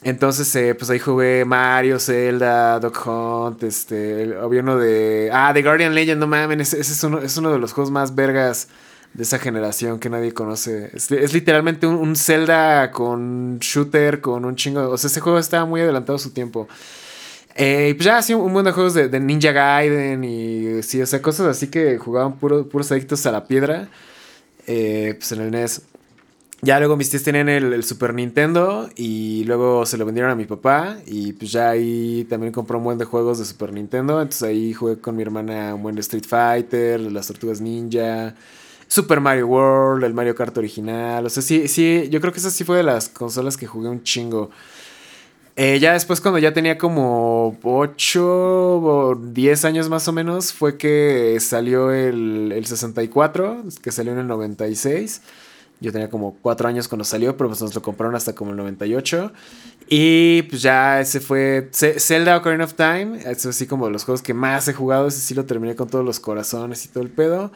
Entonces, 0.03 0.53
eh, 0.57 0.75
pues 0.75 0.89
ahí 0.89 0.99
jugué 0.99 1.45
Mario, 1.45 1.99
Zelda, 1.99 2.79
Dog 2.79 3.07
Hunt, 3.07 3.63
este, 3.63 4.35
había 4.41 4.61
uno 4.61 4.77
de... 4.77 5.29
Ah, 5.31 5.51
The 5.53 5.63
Guardian 5.63 5.95
Legend, 5.95 6.19
no 6.19 6.27
mames, 6.27 6.73
ese, 6.73 6.81
ese 6.81 6.93
es, 6.93 7.03
uno, 7.05 7.19
es 7.19 7.37
uno 7.37 7.51
de 7.51 7.59
los 7.59 7.71
juegos 7.71 7.91
más 7.91 8.13
vergas 8.13 8.67
de 9.15 9.23
esa 9.23 9.39
generación 9.39 9.99
que 9.99 10.09
nadie 10.09 10.33
conoce. 10.33 10.91
Es, 10.93 11.33
literalmente 11.33 11.87
un, 11.87 11.95
un 11.95 12.15
Zelda 12.15 12.91
con 12.91 13.59
shooter, 13.59 14.21
con 14.21 14.45
un 14.45 14.55
chingo... 14.55 14.89
O 14.89 14.97
sea, 14.97 15.07
ese 15.07 15.21
juego 15.21 15.39
estaba 15.39 15.65
muy 15.65 15.81
adelantado 15.81 16.17
a 16.17 16.19
su 16.19 16.31
tiempo. 16.31 16.67
Eh, 17.55 17.89
y 17.91 17.93
pues 17.93 18.05
ya, 18.05 18.21
sí, 18.21 18.33
un 18.33 18.43
montón 18.51 18.65
de 18.65 18.71
juegos 18.73 18.93
de, 18.93 19.07
de 19.07 19.19
Ninja 19.19 19.53
Gaiden 19.53 20.23
y 20.25 20.83
sí, 20.83 21.01
o 21.01 21.05
sea, 21.05 21.21
cosas 21.21 21.47
así 21.47 21.67
que 21.67 21.97
jugaban 21.97 22.37
puro- 22.37 22.67
puros 22.67 22.91
adictos 22.91 23.25
a 23.25 23.31
la 23.31 23.45
piedra. 23.45 23.87
Eh, 24.67 25.15
pues 25.17 25.31
en 25.31 25.41
el 25.41 25.51
NES. 25.51 25.81
Ya 26.61 26.79
luego 26.79 26.97
mis 26.97 27.09
tíos 27.09 27.21
tenían 27.23 27.47
el, 27.47 27.73
el 27.73 27.83
Super 27.83 28.13
Nintendo 28.13 28.89
y 28.95 29.43
luego 29.43 29.85
se 29.85 29.97
lo 29.97 30.05
vendieron 30.05 30.31
a 30.31 30.35
mi 30.35 30.45
papá 30.45 30.97
y 31.05 31.33
pues 31.33 31.51
ya 31.51 31.69
ahí 31.69 32.25
también 32.27 32.51
compró 32.51 32.79
un 32.79 32.83
buen 32.85 32.97
de 32.97 33.05
juegos 33.05 33.37
de 33.39 33.45
Super 33.45 33.71
Nintendo. 33.71 34.19
Entonces 34.21 34.43
ahí 34.43 34.73
jugué 34.73 34.97
con 34.99 35.15
mi 35.15 35.21
hermana 35.21 35.75
un 35.75 35.83
buen 35.83 35.97
Street 35.99 36.25
Fighter, 36.27 36.99
las 36.99 37.27
Tortugas 37.27 37.61
Ninja, 37.61 38.35
Super 38.87 39.19
Mario 39.19 39.47
World, 39.47 40.03
el 40.03 40.13
Mario 40.13 40.35
Kart 40.35 40.57
original. 40.57 41.25
O 41.25 41.29
sea, 41.29 41.43
sí, 41.43 41.67
sí, 41.67 42.07
yo 42.09 42.21
creo 42.21 42.31
que 42.31 42.39
esa 42.39 42.49
sí 42.49 42.63
fue 42.63 42.77
de 42.77 42.83
las 42.83 43.09
consolas 43.09 43.57
que 43.57 43.67
jugué 43.67 43.89
un 43.89 44.03
chingo. 44.03 44.49
Eh, 45.57 45.79
ya 45.79 45.93
después 45.93 46.19
cuando 46.19 46.37
ya 46.37 46.53
tenía 46.53 46.77
como 46.77 47.57
8 47.63 48.21
o 48.25 49.15
10 49.15 49.65
años 49.65 49.87
más 49.87 50.05
o 50.09 50.11
menos 50.11 50.51
fue 50.51 50.77
que 50.77 51.37
salió 51.39 51.91
el, 51.91 52.51
el 52.51 52.65
64, 52.65 53.63
que 53.81 53.91
salió 53.91 54.11
en 54.11 54.19
el 54.19 54.27
96. 54.27 55.21
Yo 55.79 55.91
tenía 55.91 56.09
como 56.09 56.37
4 56.41 56.67
años 56.67 56.87
cuando 56.87 57.05
salió, 57.05 57.37
pero 57.37 57.49
pues 57.49 57.61
nos 57.61 57.73
lo 57.73 57.81
compraron 57.81 58.15
hasta 58.15 58.33
como 58.33 58.51
el 58.51 58.57
98. 58.57 59.31
Y 59.87 60.43
pues 60.43 60.61
ya 60.61 60.99
ese 60.99 61.19
fue 61.19 61.69
Zelda 61.71 62.37
Ocarina 62.37 62.65
of 62.65 62.73
Time. 62.73 63.19
Eso 63.25 63.49
así 63.49 63.67
como 63.67 63.89
los 63.89 64.03
juegos 64.03 64.21
que 64.21 64.33
más 64.33 64.67
he 64.67 64.73
jugado. 64.73 65.07
Ese 65.07 65.19
sí 65.19 65.33
lo 65.33 65.45
terminé 65.45 65.75
con 65.75 65.87
todos 65.87 66.03
los 66.03 66.19
corazones 66.19 66.85
y 66.85 66.89
todo 66.89 67.03
el 67.03 67.09
pedo. 67.09 67.51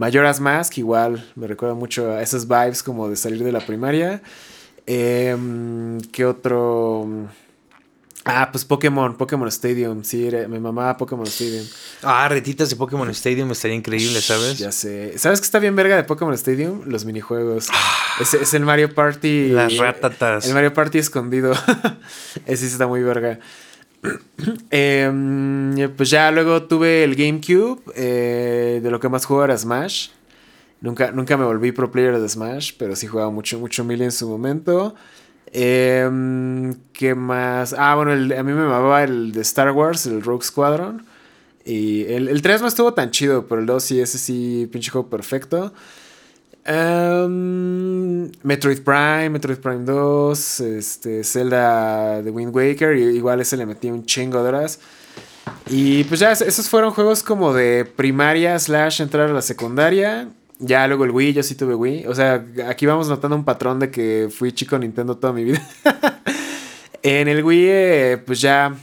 Majora's 0.00 0.40
Mask, 0.40 0.78
igual 0.78 1.30
me 1.36 1.46
recuerda 1.46 1.74
mucho 1.74 2.10
a 2.10 2.22
esas 2.22 2.48
vibes 2.48 2.82
como 2.82 3.10
de 3.10 3.16
salir 3.16 3.44
de 3.44 3.52
la 3.52 3.60
primaria. 3.60 4.22
Em, 4.86 6.00
¿Qué 6.10 6.24
otro? 6.24 7.06
Ah, 8.24 8.48
pues 8.50 8.64
Pokémon, 8.64 9.14
Pokémon 9.18 9.46
Stadium. 9.48 10.02
Sí, 10.02 10.30
me 10.48 10.58
mamaba 10.58 10.96
Pokémon 10.96 11.26
Stadium. 11.26 11.66
Ah, 12.02 12.26
retitas 12.30 12.70
de 12.70 12.76
Pokémon 12.76 13.10
Stadium 13.10 13.50
estaría 13.50 13.76
increíble, 13.76 14.22
¿sabes? 14.22 14.56
Ya 14.56 14.72
sé. 14.72 15.18
¿Sabes 15.18 15.38
qué 15.38 15.44
está 15.44 15.58
bien 15.58 15.76
verga 15.76 15.96
de 15.96 16.04
Pokémon 16.04 16.32
Stadium? 16.32 16.80
Los 16.86 17.04
minijuegos. 17.04 17.68
es, 18.20 18.32
es 18.32 18.54
el 18.54 18.64
Mario 18.64 18.94
Party. 18.94 19.50
Las 19.50 19.76
ratatas. 19.76 20.46
El 20.46 20.54
Mario 20.54 20.72
Party 20.72 20.96
escondido. 20.96 21.52
Ese 22.46 22.66
sí 22.66 22.72
está 22.72 22.86
muy 22.86 23.02
verga. 23.02 23.38
Em, 24.70 25.90
pues 25.96 26.10
ya 26.10 26.30
luego 26.30 26.62
tuve 26.64 27.04
el 27.04 27.14
GameCube. 27.14 27.80
eh, 27.94 28.80
de 28.82 28.90
lo 28.90 29.00
que 29.00 29.08
más 29.08 29.24
jugaba 29.26 29.46
era 29.46 29.58
Smash. 29.58 30.08
Nunca, 30.80 31.12
nunca 31.12 31.36
me 31.36 31.44
volví 31.44 31.72
pro 31.72 31.90
player 31.90 32.18
de 32.18 32.28
Smash, 32.28 32.72
pero 32.78 32.96
sí 32.96 33.06
jugaba 33.06 33.30
mucho, 33.30 33.58
mucho 33.58 33.84
Melee 33.84 34.06
en 34.06 34.12
su 34.12 34.28
momento. 34.28 34.94
Em, 35.52 36.74
¿Qué 36.92 37.14
más? 37.14 37.74
Ah, 37.76 37.94
bueno, 37.96 38.12
a 38.12 38.42
mí 38.42 38.52
me 38.52 38.62
mamaba 38.62 39.02
el 39.04 39.32
de 39.32 39.42
Star 39.42 39.72
Wars, 39.72 40.06
el 40.06 40.22
Rogue 40.22 40.44
Squadron. 40.44 41.04
Y 41.64 42.04
el, 42.04 42.28
el 42.28 42.40
3 42.40 42.62
no 42.62 42.68
estuvo 42.68 42.94
tan 42.94 43.10
chido, 43.10 43.46
pero 43.46 43.60
el 43.60 43.66
2 43.66 43.82
sí, 43.82 44.00
ese 44.00 44.18
sí, 44.18 44.68
pinche 44.72 44.90
juego 44.90 45.10
perfecto. 45.10 45.72
Em, 46.64 48.30
Metroid 48.42 48.82
Prime, 48.82 49.30
Metroid 49.30 49.58
Prime 49.58 49.84
2, 49.84 50.60
este, 50.60 51.24
Zelda 51.24 52.20
The 52.22 52.30
Wind 52.30 52.54
Waker, 52.54 52.96
igual 52.96 53.40
ese 53.40 53.56
le 53.56 53.66
metí 53.66 53.90
un 53.90 54.04
chingo 54.04 54.42
de 54.42 54.48
horas. 54.48 54.80
Y 55.68 56.04
pues 56.04 56.20
ya, 56.20 56.32
esos 56.32 56.68
fueron 56.68 56.92
juegos 56.92 57.22
como 57.22 57.52
de 57.52 57.84
primaria 57.84 58.58
slash 58.58 59.00
entrar 59.00 59.30
a 59.30 59.32
la 59.32 59.42
secundaria. 59.42 60.28
Ya 60.58 60.86
luego 60.86 61.04
el 61.04 61.10
Wii, 61.10 61.32
yo 61.32 61.42
sí 61.42 61.54
tuve 61.54 61.74
Wii. 61.74 62.06
O 62.06 62.14
sea, 62.14 62.44
aquí 62.68 62.86
vamos 62.86 63.08
notando 63.08 63.36
un 63.36 63.44
patrón 63.44 63.78
de 63.78 63.90
que 63.90 64.28
fui 64.30 64.52
chico 64.52 64.78
Nintendo 64.78 65.16
toda 65.16 65.32
mi 65.32 65.44
vida. 65.44 65.66
en 67.02 67.28
el 67.28 67.42
Wii, 67.42 67.66
eh, 67.68 68.22
pues 68.24 68.40
ya 68.40 68.74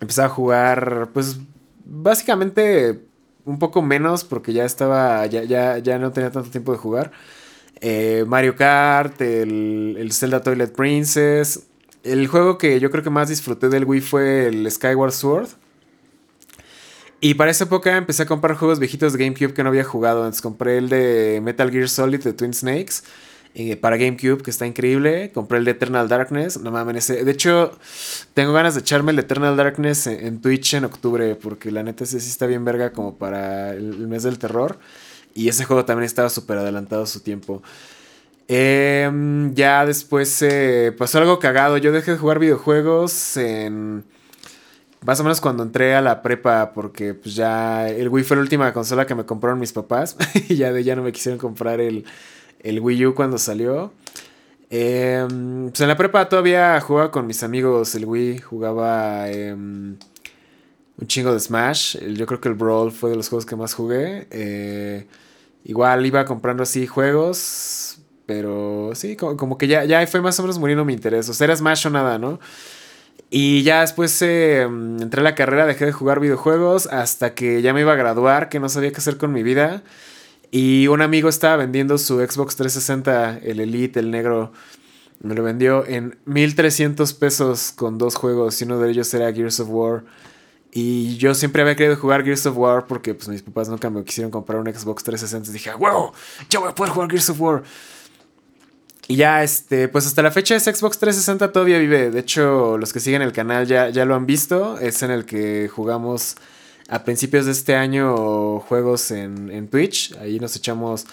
empecé 0.00 0.22
a 0.22 0.28
jugar, 0.28 1.08
pues 1.14 1.38
básicamente 1.84 3.00
un 3.44 3.58
poco 3.58 3.82
menos 3.82 4.24
porque 4.24 4.52
ya 4.52 4.64
estaba, 4.64 5.26
ya, 5.26 5.44
ya, 5.44 5.78
ya 5.78 5.98
no 5.98 6.12
tenía 6.12 6.30
tanto 6.30 6.50
tiempo 6.50 6.72
de 6.72 6.78
jugar. 6.78 7.12
Eh, 7.80 8.24
Mario 8.26 8.56
Kart, 8.56 9.20
el, 9.20 9.96
el 9.98 10.12
Zelda 10.12 10.42
Toilet 10.42 10.74
Princess. 10.74 11.66
El 12.02 12.26
juego 12.28 12.58
que 12.58 12.80
yo 12.80 12.90
creo 12.90 13.04
que 13.04 13.10
más 13.10 13.28
disfruté 13.28 13.68
del 13.68 13.84
Wii 13.84 14.00
fue 14.00 14.46
el 14.48 14.70
Skyward 14.70 15.12
Sword. 15.12 15.48
Y 17.20 17.34
para 17.34 17.50
esa 17.50 17.64
época 17.64 17.96
empecé 17.96 18.22
a 18.22 18.26
comprar 18.26 18.56
juegos 18.56 18.78
viejitos 18.78 19.12
de 19.12 19.22
GameCube 19.22 19.52
que 19.52 19.62
no 19.62 19.68
había 19.68 19.84
jugado. 19.84 20.20
Entonces 20.20 20.40
compré 20.42 20.78
el 20.78 20.88
de 20.88 21.40
Metal 21.42 21.70
Gear 21.70 21.88
Solid 21.88 22.22
de 22.22 22.32
Twin 22.32 22.54
Snakes 22.54 23.02
eh, 23.54 23.76
para 23.76 23.96
GameCube, 23.96 24.42
que 24.42 24.50
está 24.50 24.66
increíble. 24.66 25.32
Compré 25.32 25.58
el 25.58 25.64
de 25.64 25.72
Eternal 25.72 26.08
Darkness. 26.08 26.60
No 26.60 26.70
mames. 26.70 27.08
De 27.08 27.30
hecho, 27.30 27.72
tengo 28.34 28.52
ganas 28.52 28.74
de 28.74 28.80
echarme 28.80 29.12
el 29.12 29.18
Eternal 29.18 29.56
Darkness 29.56 30.06
en, 30.06 30.40
Twitch 30.40 30.74
en 30.74 30.84
octubre, 30.84 31.34
porque 31.34 31.70
la 31.70 31.82
neta 31.82 32.04
ese 32.04 32.20
sí 32.20 32.28
está 32.28 32.46
bien 32.46 32.64
verga 32.64 32.92
como 32.92 33.16
para 33.16 33.72
el, 33.72 33.94
el 33.94 34.08
mes 34.08 34.22
del 34.22 34.38
terror. 34.38 34.78
Y 35.34 35.48
ese 35.48 35.64
juego 35.64 35.84
también 35.84 36.06
estaba 36.06 36.28
súper 36.28 36.58
adelantado 36.58 37.02
a 37.04 37.06
su 37.06 37.20
tiempo. 37.20 37.62
Em, 38.52 39.54
ya 39.54 39.86
después 39.86 40.42
eh, 40.42 40.92
pasó 40.98 41.18
algo 41.18 41.38
cagado. 41.38 41.76
Yo 41.76 41.92
dejé 41.92 42.10
de 42.10 42.18
jugar 42.18 42.40
videojuegos 42.40 43.36
en. 43.36 44.04
Más 45.06 45.20
o 45.20 45.22
menos 45.22 45.40
cuando 45.40 45.62
entré 45.62 45.94
a 45.94 46.00
la 46.00 46.20
prepa, 46.20 46.72
porque 46.74 47.14
pues 47.14 47.36
ya 47.36 47.88
el 47.88 48.08
Wii 48.08 48.24
fue 48.24 48.36
la 48.36 48.42
última 48.42 48.72
consola 48.72 49.06
que 49.06 49.14
me 49.14 49.24
compraron 49.24 49.60
mis 49.60 49.72
papás. 49.72 50.16
y 50.48 50.56
ya 50.56 50.72
de 50.72 50.82
ya 50.82 50.96
no 50.96 51.02
me 51.02 51.12
quisieron 51.12 51.38
comprar 51.38 51.80
el, 51.80 52.04
el 52.60 52.80
Wii 52.80 53.06
U 53.06 53.14
cuando 53.14 53.38
salió. 53.38 53.92
Em, 54.70 55.68
pues 55.70 55.80
en 55.80 55.88
la 55.88 55.96
prepa 55.96 56.28
todavía 56.28 56.80
jugaba 56.80 57.10
con 57.10 57.26
mis 57.26 57.42
amigos 57.42 57.94
el 57.94 58.04
Wii. 58.04 58.38
Jugaba 58.38 59.28
em, 59.30 59.96
un 60.96 61.06
chingo 61.06 61.32
de 61.32 61.40
Smash. 61.40 61.98
Yo 62.14 62.26
creo 62.26 62.40
que 62.40 62.48
el 62.48 62.54
Brawl 62.54 62.92
fue 62.92 63.10
de 63.10 63.16
los 63.16 63.28
juegos 63.28 63.46
que 63.46 63.56
más 63.56 63.74
jugué. 63.74 64.26
Eh, 64.30 65.06
igual 65.64 66.06
iba 66.06 66.24
comprando 66.24 66.62
así 66.62 66.86
juegos. 66.86 67.98
Pero 68.26 68.92
sí, 68.94 69.16
como, 69.16 69.36
como 69.36 69.58
que 69.58 69.66
ya, 69.66 69.84
ya 69.84 70.06
fue 70.06 70.20
más 70.20 70.38
o 70.38 70.42
menos 70.42 70.58
muriendo 70.58 70.84
mi 70.84 70.92
interés. 70.92 71.28
O 71.28 71.34
sea, 71.34 71.46
era 71.46 71.56
Smash 71.56 71.86
o 71.88 71.90
nada, 71.90 72.18
¿no? 72.18 72.38
Y 73.30 73.62
ya 73.62 73.82
después 73.82 74.20
eh, 74.22 74.62
entré 74.62 75.20
a 75.20 75.24
la 75.24 75.36
carrera, 75.36 75.64
dejé 75.64 75.86
de 75.86 75.92
jugar 75.92 76.18
videojuegos 76.18 76.88
hasta 76.88 77.34
que 77.34 77.62
ya 77.62 77.72
me 77.72 77.80
iba 77.82 77.92
a 77.92 77.96
graduar, 77.96 78.48
que 78.48 78.58
no 78.58 78.68
sabía 78.68 78.90
qué 78.90 78.96
hacer 78.98 79.18
con 79.18 79.32
mi 79.32 79.44
vida. 79.44 79.82
Y 80.50 80.88
un 80.88 81.00
amigo 81.00 81.28
estaba 81.28 81.56
vendiendo 81.56 81.96
su 81.98 82.18
Xbox 82.18 82.56
360, 82.56 83.38
el 83.38 83.60
Elite, 83.60 84.00
el 84.00 84.10
negro. 84.10 84.52
Me 85.22 85.34
lo 85.34 85.42
vendió 85.42 85.86
en 85.86 86.18
1300 86.24 87.12
pesos 87.14 87.72
con 87.76 87.98
dos 87.98 88.16
juegos 88.16 88.60
y 88.60 88.64
uno 88.64 88.78
de 88.78 88.90
ellos 88.90 89.12
era 89.14 89.32
Gears 89.32 89.60
of 89.60 89.68
War. 89.70 90.04
Y 90.72 91.16
yo 91.18 91.34
siempre 91.34 91.62
había 91.62 91.76
querido 91.76 91.96
jugar 91.96 92.24
Gears 92.24 92.46
of 92.46 92.56
War 92.56 92.86
porque 92.86 93.14
pues 93.14 93.28
mis 93.28 93.42
papás 93.42 93.68
nunca 93.68 93.90
me 93.90 94.02
quisieron 94.04 94.30
comprar 94.30 94.60
un 94.60 94.66
Xbox 94.66 95.04
360. 95.04 95.36
Entonces 95.36 95.52
dije, 95.52 95.72
¡wow! 95.74 96.12
Ya 96.48 96.58
voy 96.58 96.70
a 96.70 96.74
poder 96.74 96.92
jugar 96.92 97.10
Gears 97.10 97.30
of 97.30 97.40
War. 97.40 97.62
Y 99.08 99.16
ya, 99.16 99.42
este, 99.42 99.88
pues 99.88 100.06
hasta 100.06 100.22
la 100.22 100.30
fecha 100.30 100.54
ese 100.54 100.72
Xbox 100.72 100.98
360 100.98 101.52
todavía 101.52 101.78
vive. 101.78 102.10
De 102.10 102.20
hecho, 102.20 102.78
los 102.78 102.92
que 102.92 103.00
siguen 103.00 103.22
el 103.22 103.32
canal 103.32 103.66
ya, 103.66 103.88
ya 103.88 104.04
lo 104.04 104.14
han 104.14 104.24
visto. 104.24 104.78
Es 104.78 105.02
en 105.02 105.10
el 105.10 105.26
que 105.26 105.68
jugamos 105.68 106.36
a 106.90 107.04
principios 107.04 107.46
de 107.46 107.52
este 107.52 107.74
año 107.74 108.60
juegos 108.60 109.10
en, 109.12 109.50
en 109.50 109.68
Twitch. 109.68 110.14
Ahí 110.18 110.38
nos 110.40 110.56
echamos... 110.56 111.06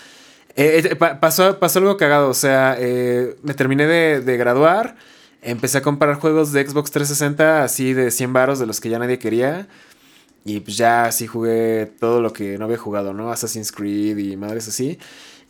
eh, 0.55 0.81
eh, 0.91 0.95
pa- 0.95 1.19
pasó, 1.19 1.59
pasó 1.59 1.79
algo 1.79 1.95
cagado. 1.97 2.29
O 2.29 2.33
sea, 2.33 2.75
eh, 2.79 3.35
me 3.43 3.53
terminé 3.53 3.85
de, 3.87 4.21
de 4.21 4.37
graduar. 4.37 4.95
Empecé 5.41 5.77
a 5.77 5.81
comprar 5.81 6.15
juegos 6.19 6.51
de 6.51 6.67
Xbox 6.67 6.91
360 6.91 7.63
así 7.63 7.93
de 7.93 8.11
100 8.11 8.33
varos 8.33 8.59
de 8.59 8.65
los 8.65 8.81
que 8.81 8.89
ya 8.89 8.99
nadie 8.99 9.19
quería. 9.19 9.67
Y 10.43 10.61
pues 10.61 10.77
ya 10.77 11.05
así 11.05 11.27
jugué 11.27 11.91
todo 11.99 12.21
lo 12.21 12.33
que 12.33 12.57
no 12.57 12.65
había 12.65 12.77
jugado, 12.77 13.13
¿no? 13.13 13.31
Assassin's 13.31 13.71
Creed 13.71 14.17
y 14.17 14.35
madres 14.37 14.67
así. 14.67 14.97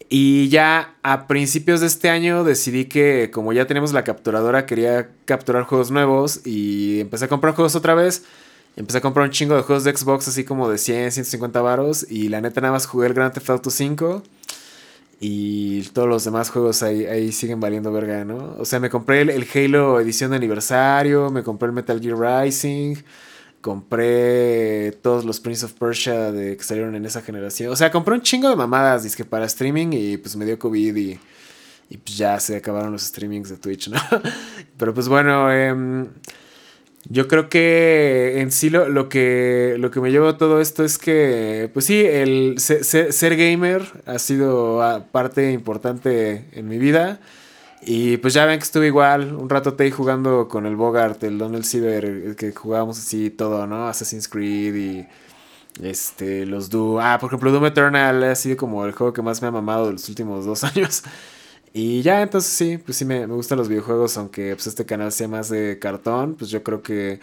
Y 0.10 0.50
ya 0.50 0.96
a 1.04 1.28
principios 1.28 1.82
de 1.82 1.88
este 1.88 2.10
año 2.10 2.44
decidí 2.44 2.86
que 2.86 3.30
como 3.32 3.54
ya 3.54 3.66
tenemos 3.68 3.94
la 3.94 4.04
capturadora 4.04 4.66
quería 4.66 5.10
capturar 5.26 5.64
juegos 5.64 5.92
nuevos 5.92 6.42
y 6.46 7.00
empecé 7.00 7.26
a 7.26 7.28
comprar 7.28 7.54
juegos 7.56 7.76
otra 7.76 7.94
vez. 7.94 8.24
Empecé 8.78 9.00
a 9.00 9.02
comprar 9.02 9.26
un 9.26 9.32
chingo 9.32 9.56
de 9.56 9.64
juegos 9.64 9.84
de 9.84 9.98
Xbox 9.98 10.28
así 10.28 10.44
como 10.44 10.70
de 10.70 10.78
100, 10.78 11.12
150 11.12 11.62
varos 11.62 12.06
y 12.10 12.30
la 12.30 12.42
neta 12.42 12.62
nada 12.62 12.74
más 12.74 12.86
jugué 12.86 13.08
el 13.08 13.16
Grand 13.16 13.34
Theft 13.34 13.50
Auto 13.50 13.72
5 13.72 14.22
y 15.20 15.82
todos 15.94 16.08
los 16.08 16.24
demás 16.24 16.52
juegos 16.52 16.84
ahí, 16.84 17.06
ahí 17.06 17.32
siguen 17.32 17.60
valiendo 17.60 17.92
verga, 17.92 18.24
¿no? 18.24 18.56
O 18.60 18.66
sea, 18.66 18.80
me 18.80 18.92
compré 18.92 19.22
el, 19.22 19.48
Halo 19.52 20.00
edición 20.00 20.30
de 20.30 20.38
aniversario, 20.38 21.32
me 21.32 21.42
compré 21.42 21.66
el 21.66 21.74
Metal 21.74 22.00
Gear 22.00 22.44
Rising, 22.46 22.98
compré 23.62 24.92
todos 25.02 25.26
los 25.26 25.40
Prince 25.40 25.66
of 25.66 25.74
Persia 25.74 26.32
de, 26.32 26.56
que 26.56 26.64
salieron 26.64 26.94
en 26.94 27.08
esa 27.08 27.24
generación. 27.24 27.74
O 27.74 27.76
sea, 27.76 27.92
compré 27.92 28.14
un 28.14 28.22
chingo 28.22 28.48
de 28.48 28.56
mamadas, 28.56 29.02
dizque 29.02 29.26
para 29.26 29.46
streaming 29.46 29.88
y 29.94 30.18
pues 30.18 30.36
me 30.36 30.46
dio 30.46 30.60
COVID 30.60 30.96
y, 30.96 31.20
y 31.90 31.98
pues 31.98 32.16
ya 32.16 32.40
se 32.40 32.58
acabaron 32.58 32.92
los 32.92 33.02
streamings 33.02 33.50
de 33.50 33.58
Twitch, 33.58 33.90
¿no? 33.90 34.00
Pero 34.78 34.94
pues 34.94 35.08
bueno, 35.08 35.52
em, 35.52 36.10
yo 37.10 37.28
creo 37.28 37.50
que 37.50 38.42
en 38.42 38.52
sí 38.52 38.70
lo, 38.70 38.90
lo 38.90 39.08
que, 39.10 39.76
lo 39.80 39.92
que 39.92 40.02
me 40.02 40.12
llevó 40.12 40.28
a 40.30 40.38
todo 40.38 40.60
esto 40.62 40.84
es 40.84 40.98
que, 40.98 41.70
pues 41.74 41.86
sí, 41.86 42.02
el 42.06 42.56
se- 42.60 42.84
se- 42.84 43.12
ser 43.14 43.36
gamer 43.38 43.84
ha 44.06 44.20
sido 44.20 44.82
ah, 44.84 45.06
parte 45.12 45.52
importante 45.54 46.46
en 46.54 46.68
mi 46.68 46.78
vida. 46.78 47.20
Y 47.82 48.18
pues 48.18 48.34
ya 48.34 48.46
ven 48.46 48.60
que 48.60 48.64
estuve 48.66 48.88
igual 48.88 49.34
un 49.36 49.50
rato 49.50 49.76
ahí 49.80 49.92
jugando 49.92 50.48
con 50.50 50.66
el 50.66 50.76
Bogart, 50.76 51.24
el 51.24 51.38
Donald 51.38 51.64
Silver, 51.64 52.36
que 52.36 52.52
jugábamos 52.52 52.98
así 53.00 53.30
todo, 53.30 53.68
¿no? 53.68 53.88
Assassin's 53.88 54.28
Creed 54.28 54.76
y 54.76 55.08
este, 55.82 56.46
los 56.46 56.70
Doom. 56.70 57.00
Ah, 57.02 57.18
por 57.20 57.30
ejemplo, 57.30 57.52
Doom 57.52 57.68
Eternal 57.68 58.24
ha 58.24 58.36
sido 58.36 58.58
como 58.58 58.86
el 58.86 58.94
juego 58.94 59.14
que 59.14 59.22
más 59.22 59.42
me 59.42 59.48
ha 59.48 59.52
mamado 59.52 59.88
de 59.88 59.94
los 59.94 60.10
últimos 60.10 60.46
dos 60.46 60.64
años. 60.66 61.04
Y 61.74 62.02
ya, 62.02 62.22
entonces 62.22 62.52
sí, 62.52 62.78
pues 62.78 62.98
sí 62.98 63.06
me, 63.06 63.28
me 63.28 63.34
gustan 63.36 63.58
los 63.58 63.68
videojuegos, 63.70 64.18
aunque 64.18 64.56
pues 64.56 64.68
este 64.68 64.86
canal 64.86 65.12
sea 65.12 65.28
más 65.28 65.50
de 65.50 65.78
cartón, 65.80 66.36
pues 66.36 66.50
yo 66.50 66.64
creo 66.64 66.82
que 66.82 67.20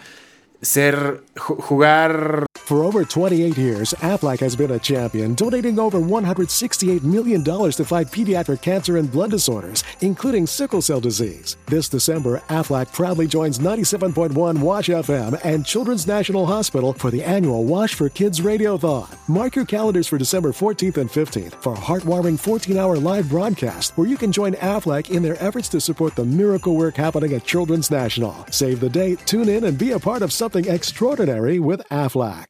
ser, 0.63 1.23
ju- 1.35 1.61
jugar 1.61 2.47
For 2.65 2.83
over 2.83 3.05
28 3.05 3.59
years, 3.59 3.93
Aflac 4.01 4.41
has 4.41 4.57
been 4.57 4.71
a 4.71 4.79
champion, 4.79 5.35
donating 5.35 5.79
over 5.79 5.99
$168 6.01 7.03
million 7.03 7.45
to 7.45 7.85
fight 7.85 8.07
pediatric 8.11 8.63
cancer 8.63 8.97
and 8.97 9.11
blood 9.13 9.31
disorders, 9.31 9.85
including 10.01 10.47
sickle 10.47 10.81
cell 10.81 10.99
disease. 11.01 11.59
This 11.67 11.91
December, 11.91 12.41
Aflac 12.49 12.91
proudly 12.95 13.27
joins 13.27 13.59
97.1 13.59 14.59
Wash 14.61 14.89
FM 14.89 15.39
and 15.45 15.67
Children's 15.67 16.07
National 16.07 16.47
Hospital 16.47 16.95
for 16.95 17.11
the 17.11 17.23
annual 17.23 17.65
Wash 17.65 17.95
for 17.95 18.09
Kids 18.09 18.41
Radiothon. 18.41 19.14
Mark 19.27 19.57
your 19.57 19.65
calendars 19.65 20.07
for 20.07 20.19
December 20.19 20.53
14th 20.53 20.99
and 20.99 21.09
15th 21.09 21.55
for 21.63 21.73
a 21.73 21.77
heartwarming 21.77 22.39
14 22.39 22.77
hour 22.77 22.99
live 22.99 23.27
broadcast 23.31 23.97
where 23.97 24.07
you 24.07 24.19
can 24.19 24.31
join 24.31 24.53
Aflac 24.57 25.09
in 25.09 25.23
their 25.23 25.43
efforts 25.43 25.67
to 25.71 25.81
support 25.81 26.15
the 26.15 26.27
miracle 26.27 26.77
work 26.77 26.95
happening 26.95 27.33
at 27.33 27.43
Children's 27.43 27.91
National. 27.91 28.35
Save 28.51 28.81
the 28.81 28.91
date, 28.91 29.19
tune 29.25 29.49
in, 29.49 29.65
and 29.65 29.79
be 29.79 29.93
a 29.93 29.99
part 29.99 30.21
of 30.21 30.31
something 30.31 30.69
extraordinary 30.69 31.59
with 31.59 31.81
Aflac. 31.91 32.49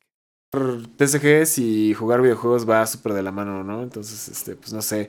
TCGs 0.52 1.58
y 1.58 1.94
jugar 1.94 2.20
videojuegos 2.22 2.68
va 2.68 2.84
súper 2.88 3.12
de 3.12 3.22
la 3.22 3.30
mano, 3.30 3.62
¿no? 3.62 3.84
Entonces, 3.84 4.28
este, 4.28 4.56
pues 4.56 4.72
no 4.72 4.82
sé. 4.82 5.06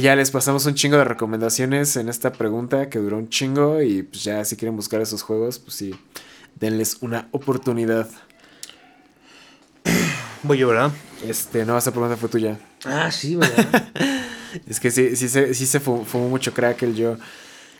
Ya 0.00 0.16
les 0.16 0.32
pasamos 0.32 0.66
un 0.66 0.74
chingo 0.74 0.96
de 0.96 1.04
recomendaciones 1.04 1.96
en 1.96 2.08
esta 2.08 2.32
pregunta 2.32 2.90
que 2.90 2.98
duró 2.98 3.18
un 3.18 3.28
chingo 3.28 3.80
y 3.82 4.02
pues 4.02 4.24
ya 4.24 4.44
si 4.44 4.56
quieren 4.56 4.74
buscar 4.74 5.00
esos 5.00 5.22
juegos, 5.22 5.60
pues 5.60 5.76
sí, 5.76 5.94
denles 6.56 6.98
una 7.02 7.28
oportunidad. 7.30 8.08
Voy 10.42 10.58
yo, 10.58 10.68
¿verdad? 10.68 10.92
Este, 11.26 11.64
no, 11.64 11.76
esa 11.76 11.90
pregunta 11.90 12.16
fue 12.16 12.28
tuya. 12.28 12.58
Ah, 12.84 13.10
sí, 13.10 13.36
¿verdad? 13.36 13.88
Es 14.66 14.80
que 14.80 14.90
sí, 14.90 15.14
sí, 15.14 15.28
se, 15.28 15.52
sí 15.52 15.66
se 15.66 15.78
fu- 15.78 16.04
fumó 16.06 16.30
mucho 16.30 16.54
crack 16.54 16.82
el 16.82 16.94
yo. 16.94 17.18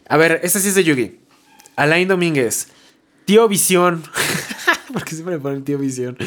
A 0.07 0.19
ver, 0.19 0.41
esta 0.43 0.61
sí 0.61 0.69
es 0.69 0.75
de 0.75 0.85
Yugi. 0.85 1.19
Alain 1.77 2.07
Domínguez. 2.07 2.69
Tío 3.25 3.49
Visión. 3.49 4.03
Porque 4.93 5.13
siempre 5.15 5.37
me 5.37 5.41
ponen 5.41 5.65
Tío 5.65 5.79
Visión. 5.79 6.19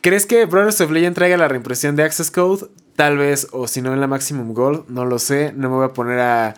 ¿Crees 0.00 0.26
que 0.26 0.46
Brothers 0.46 0.80
of 0.80 0.90
Legend 0.90 1.14
traiga 1.14 1.36
la 1.36 1.46
reimpresión 1.46 1.94
de 1.94 2.02
Access 2.02 2.32
Code? 2.32 2.66
Tal 2.96 3.16
vez, 3.18 3.46
o 3.52 3.68
si 3.68 3.80
no 3.82 3.92
en 3.94 4.00
la 4.00 4.08
Maximum 4.08 4.52
Gold, 4.52 4.88
no 4.88 5.04
lo 5.04 5.20
sé. 5.20 5.52
No 5.54 5.68
me 5.70 5.76
voy 5.76 5.84
a 5.86 5.92
poner 5.92 6.18
a, 6.18 6.48
a- 6.48 6.54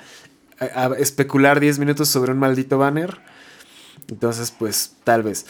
a 0.86 0.94
especular 0.98 1.60
10 1.60 1.78
minutos 1.78 2.08
sobre 2.08 2.32
un 2.32 2.38
maldito 2.38 2.78
banner. 2.78 3.18
Entonces, 4.08 4.50
pues, 4.50 4.92
tal 5.04 5.22
vez. 5.22 5.44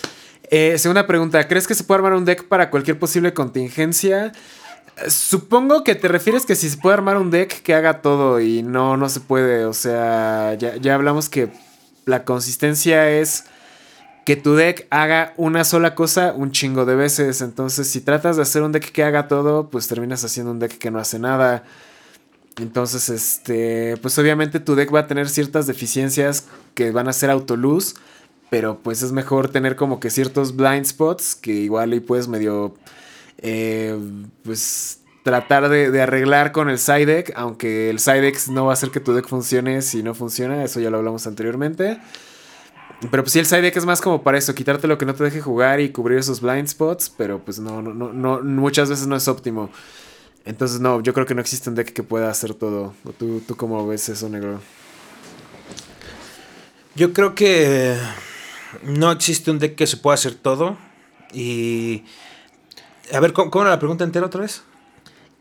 Eh, 0.50 0.78
segunda 0.78 1.06
pregunta, 1.06 1.46
¿crees 1.46 1.68
que 1.68 1.76
se 1.76 1.84
puede 1.84 1.98
armar 1.98 2.14
un 2.14 2.24
deck 2.24 2.44
para 2.48 2.70
cualquier 2.70 2.98
posible 2.98 3.32
contingencia? 3.32 4.32
Supongo 5.08 5.84
que 5.84 5.94
te 5.94 6.08
refieres 6.08 6.44
que 6.44 6.56
si 6.56 6.68
se 6.68 6.76
puede 6.76 6.94
armar 6.94 7.16
un 7.16 7.30
deck 7.30 7.62
que 7.62 7.72
haga 7.72 8.02
todo 8.02 8.40
y 8.40 8.62
no, 8.62 8.96
no 8.96 9.08
se 9.08 9.20
puede. 9.20 9.64
O 9.64 9.72
sea, 9.72 10.54
ya, 10.54 10.76
ya 10.76 10.96
hablamos 10.96 11.28
que 11.28 11.50
la 12.04 12.24
consistencia 12.24 13.08
es 13.10 13.44
que 14.26 14.36
tu 14.36 14.54
deck 14.56 14.86
haga 14.90 15.34
una 15.36 15.64
sola 15.64 15.94
cosa 15.94 16.32
un 16.36 16.50
chingo 16.50 16.84
de 16.84 16.96
veces. 16.96 17.40
Entonces, 17.42 17.88
si 17.88 18.00
tratas 18.00 18.36
de 18.36 18.42
hacer 18.42 18.62
un 18.62 18.72
deck 18.72 18.90
que 18.90 19.04
haga 19.04 19.28
todo, 19.28 19.70
pues 19.70 19.86
terminas 19.86 20.24
haciendo 20.24 20.50
un 20.50 20.58
deck 20.58 20.78
que 20.78 20.90
no 20.90 20.98
hace 20.98 21.18
nada. 21.20 21.62
Entonces, 22.58 23.08
este, 23.08 23.96
pues 24.02 24.18
obviamente 24.18 24.60
tu 24.60 24.74
deck 24.74 24.92
va 24.92 25.00
a 25.00 25.06
tener 25.06 25.28
ciertas 25.28 25.66
deficiencias 25.66 26.46
que 26.74 26.90
van 26.90 27.08
a 27.08 27.12
ser 27.12 27.30
autoluz, 27.30 27.94
pero 28.50 28.78
pues 28.82 29.02
es 29.02 29.12
mejor 29.12 29.48
tener 29.48 29.76
como 29.76 30.00
que 30.00 30.10
ciertos 30.10 30.56
blind 30.56 30.84
spots 30.84 31.36
que 31.36 31.52
igual 31.52 31.94
y 31.94 32.00
puedes 32.00 32.28
medio, 32.28 32.74
eh, 33.38 33.96
pues 34.42 35.00
tratar 35.22 35.68
de, 35.68 36.02
arreglar 36.02 36.50
con 36.52 36.68
el 36.68 36.78
side 36.78 37.06
deck, 37.06 37.32
aunque 37.36 37.90
el 37.90 38.00
side 38.00 38.20
deck 38.20 38.38
no 38.48 38.66
va 38.66 38.72
a 38.72 38.74
hacer 38.74 38.90
que 38.90 39.00
tu 39.00 39.12
deck 39.12 39.28
funcione 39.28 39.82
si 39.82 40.02
no 40.02 40.14
funciona, 40.14 40.64
eso 40.64 40.80
ya 40.80 40.90
lo 40.90 40.98
hablamos 40.98 41.26
anteriormente. 41.26 42.00
Pero 43.10 43.22
pues 43.22 43.32
sí, 43.32 43.38
el 43.38 43.46
side 43.46 43.62
deck 43.62 43.76
es 43.76 43.86
más 43.86 44.00
como 44.00 44.22
para 44.22 44.36
eso, 44.36 44.54
quitarte 44.54 44.86
lo 44.86 44.98
que 44.98 45.06
no 45.06 45.14
te 45.14 45.24
deje 45.24 45.40
jugar 45.40 45.80
y 45.80 45.90
cubrir 45.90 46.18
esos 46.18 46.40
blind 46.40 46.68
spots, 46.68 47.08
pero 47.16 47.38
pues 47.38 47.58
no, 47.58 47.80
no, 47.80 47.94
no, 47.94 48.12
no 48.12 48.42
muchas 48.42 48.90
veces 48.90 49.06
no 49.06 49.16
es 49.16 49.26
óptimo. 49.28 49.70
Entonces, 50.44 50.80
no, 50.80 51.02
yo 51.02 51.12
creo 51.12 51.26
que 51.26 51.34
no 51.34 51.40
existe 51.40 51.68
un 51.68 51.76
deck 51.76 51.92
que 51.92 52.02
pueda 52.02 52.30
hacer 52.30 52.54
todo. 52.54 52.94
¿O 53.04 53.12
¿Tú, 53.12 53.42
tú 53.46 53.56
cómo 53.56 53.86
ves 53.86 54.08
eso, 54.08 54.28
negro? 54.28 54.60
Yo 56.94 57.12
creo 57.12 57.34
que 57.34 57.96
no 58.82 59.10
existe 59.12 59.50
un 59.50 59.58
deck 59.58 59.74
que 59.74 59.86
se 59.86 59.96
pueda 59.96 60.14
hacer 60.14 60.34
todo. 60.34 60.76
Y. 61.32 62.04
A 63.12 63.20
ver, 63.20 63.32
¿cómo, 63.32 63.50
cómo 63.50 63.62
era 63.62 63.72
la 63.72 63.78
pregunta 63.78 64.04
entera 64.04 64.26
otra 64.26 64.42
vez? 64.42 64.62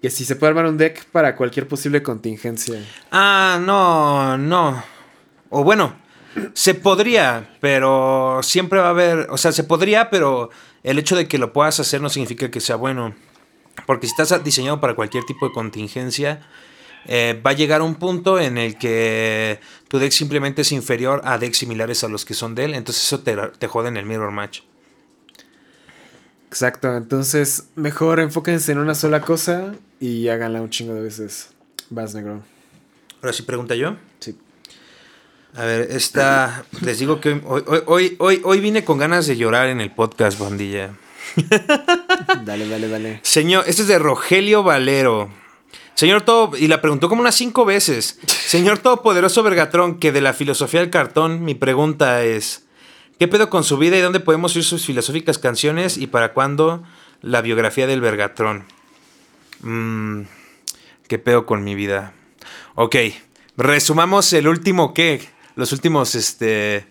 Que 0.01 0.09
si 0.09 0.25
se 0.25 0.35
puede 0.35 0.51
armar 0.51 0.65
un 0.65 0.77
deck 0.77 1.05
para 1.05 1.35
cualquier 1.35 1.67
posible 1.67 2.01
contingencia. 2.01 2.83
Ah, 3.11 3.59
no, 3.61 4.37
no. 4.37 4.83
O 5.49 5.63
bueno, 5.63 5.95
se 6.53 6.73
podría, 6.73 7.55
pero 7.59 8.39
siempre 8.43 8.79
va 8.79 8.87
a 8.87 8.91
haber. 8.91 9.27
O 9.29 9.37
sea, 9.37 9.51
se 9.51 9.63
podría, 9.63 10.09
pero 10.09 10.49
el 10.83 10.99
hecho 10.99 11.15
de 11.15 11.27
que 11.27 11.37
lo 11.37 11.53
puedas 11.53 11.79
hacer 11.79 12.01
no 12.01 12.09
significa 12.09 12.49
que 12.49 12.61
sea 12.61 12.75
bueno. 12.75 13.15
Porque 13.85 14.07
si 14.07 14.11
estás 14.11 14.43
diseñado 14.43 14.79
para 14.79 14.95
cualquier 14.95 15.23
tipo 15.25 15.47
de 15.47 15.53
contingencia, 15.53 16.41
eh, 17.05 17.39
va 17.45 17.51
a 17.51 17.53
llegar 17.53 17.81
un 17.81 17.95
punto 17.95 18.39
en 18.39 18.57
el 18.57 18.77
que 18.77 19.59
tu 19.87 19.99
deck 19.99 20.11
simplemente 20.11 20.61
es 20.61 20.71
inferior 20.71 21.21
a 21.23 21.37
decks 21.37 21.57
similares 21.57 22.03
a 22.03 22.07
los 22.07 22.25
que 22.25 22.33
son 22.33 22.55
de 22.55 22.65
él. 22.65 22.73
Entonces 22.73 23.03
eso 23.03 23.19
te, 23.21 23.35
te 23.35 23.67
jode 23.67 23.89
en 23.89 23.97
el 23.97 24.05
mirror 24.05 24.31
match. 24.31 24.61
Exacto, 26.47 26.95
entonces 26.97 27.65
mejor 27.75 28.19
enfóquense 28.19 28.71
en 28.71 28.79
una 28.79 28.95
sola 28.95 29.21
cosa 29.21 29.75
y 29.99 30.29
háganla 30.29 30.61
un 30.61 30.69
chingo 30.69 30.95
de 30.95 31.01
veces. 31.01 31.49
Vas, 31.91 32.15
negro. 32.15 32.41
Ahora 33.21 33.33
sí, 33.33 33.43
pregunta 33.43 33.75
yo. 33.75 33.97
Sí. 34.19 34.35
A 35.55 35.65
ver, 35.65 35.89
esta. 35.91 36.63
Les 36.81 36.99
digo 36.99 37.19
que 37.19 37.41
hoy, 37.45 37.63
hoy, 37.65 37.83
hoy, 37.85 38.15
hoy, 38.19 38.41
hoy 38.43 38.59
vine 38.59 38.83
con 38.83 38.97
ganas 38.97 39.27
de 39.27 39.37
llorar 39.37 39.69
en 39.69 39.81
el 39.81 39.91
podcast, 39.91 40.39
bandilla. 40.39 40.91
Dale, 42.45 42.67
dale, 42.67 42.87
dale. 42.87 43.19
Señor, 43.21 43.65
este 43.67 43.83
es 43.83 43.87
de 43.87 43.99
Rogelio 43.99 44.63
Valero. 44.63 45.29
Señor 45.95 46.21
Todo, 46.21 46.55
y 46.57 46.67
la 46.67 46.81
preguntó 46.81 47.09
como 47.09 47.21
unas 47.21 47.35
cinco 47.35 47.65
veces. 47.65 48.19
Señor 48.27 48.79
Todopoderoso 48.79 49.43
Vergatrón, 49.43 49.99
que 49.99 50.11
de 50.11 50.21
la 50.21 50.33
filosofía 50.33 50.79
del 50.79 50.89
cartón, 50.89 51.43
mi 51.43 51.55
pregunta 51.55 52.23
es: 52.23 52.65
¿Qué 53.19 53.27
pedo 53.27 53.49
con 53.49 53.63
su 53.63 53.77
vida 53.77 53.97
y 53.97 54.01
dónde 54.01 54.19
podemos 54.21 54.55
oír 54.55 54.63
sus 54.63 54.85
filosóficas 54.85 55.37
canciones 55.37 55.97
y 55.97 56.07
para 56.07 56.33
cuándo 56.33 56.83
la 57.21 57.41
biografía 57.41 57.85
del 57.85 57.99
Vergatrón? 58.01 58.63
Mm, 59.61 60.21
¿Qué 61.07 61.19
pedo 61.19 61.45
con 61.45 61.63
mi 61.65 61.75
vida? 61.75 62.13
Ok, 62.75 62.95
resumamos 63.57 64.31
el 64.31 64.47
último, 64.47 64.93
¿qué? 64.93 65.21
Los 65.55 65.73
últimos, 65.73 66.15
este. 66.15 66.87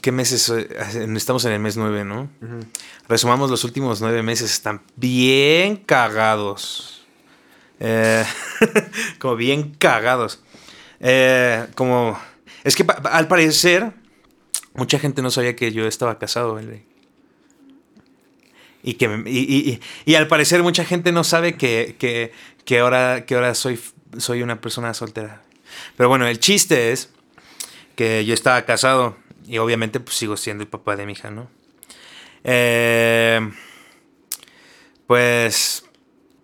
¿Qué 0.00 0.12
meses? 0.12 0.48
eh, 0.50 0.68
Estamos 1.16 1.44
en 1.44 1.52
el 1.52 1.60
mes 1.60 1.76
9, 1.76 2.04
¿no? 2.04 2.30
Resumamos 3.08 3.50
los 3.50 3.64
últimos 3.64 4.00
nueve 4.00 4.22
meses. 4.22 4.50
Están 4.50 4.82
bien 4.96 5.76
cagados. 5.76 6.99
Eh, 7.80 8.24
como 9.18 9.36
bien 9.36 9.74
cagados. 9.74 10.42
Eh, 11.00 11.66
como. 11.74 12.18
Es 12.64 12.76
que 12.76 12.84
al 13.10 13.26
parecer. 13.28 13.92
Mucha 14.74 14.98
gente 15.00 15.20
no 15.20 15.30
sabía 15.32 15.56
que 15.56 15.72
yo 15.72 15.86
estaba 15.86 16.18
casado. 16.18 16.60
Y 18.82 18.94
que 18.94 19.22
y- 19.26 19.70
y- 19.70 19.80
y 20.04 20.14
al 20.14 20.28
parecer 20.28 20.62
mucha 20.62 20.84
gente 20.84 21.10
no 21.12 21.24
sabe 21.24 21.54
que, 21.56 21.96
que, 21.98 22.32
que 22.64 22.78
ahora, 22.78 23.26
que 23.26 23.34
ahora 23.34 23.54
soy, 23.54 23.80
soy 24.16 24.42
una 24.42 24.60
persona 24.60 24.94
soltera. 24.94 25.42
Pero 25.96 26.08
bueno, 26.08 26.26
el 26.28 26.38
chiste 26.38 26.92
es 26.92 27.10
que 27.96 28.24
yo 28.24 28.32
estaba 28.32 28.62
casado 28.62 29.16
y 29.46 29.58
obviamente 29.58 30.00
pues 30.00 30.16
sigo 30.16 30.36
siendo 30.36 30.62
el 30.62 30.68
papá 30.68 30.96
de 30.96 31.04
mi 31.04 31.12
hija, 31.12 31.30
¿no? 31.30 31.50
Eh, 32.44 33.40
pues 35.06 35.84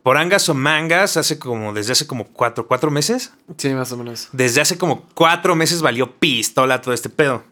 por 0.07 0.19
angas 0.19 0.49
o 0.49 0.55
mangas, 0.55 1.17
hace 1.17 1.37
como, 1.37 1.73
desde 1.73 1.91
hace 1.91 2.07
como 2.07 2.29
cuatro, 2.29 2.69
cuatro 2.69 2.93
meses, 2.93 3.33
Sí, 3.57 3.71
más 3.71 3.91
o 3.91 3.97
menos. 3.97 4.29
desde 4.31 4.61
hace 4.61 4.79
como 4.79 5.05
cuatro 5.15 5.57
meses 5.57 5.83
valió 5.83 6.13
pistola 6.21 6.81
todo 6.81 6.95
este 6.95 7.09
pedo. 7.09 7.43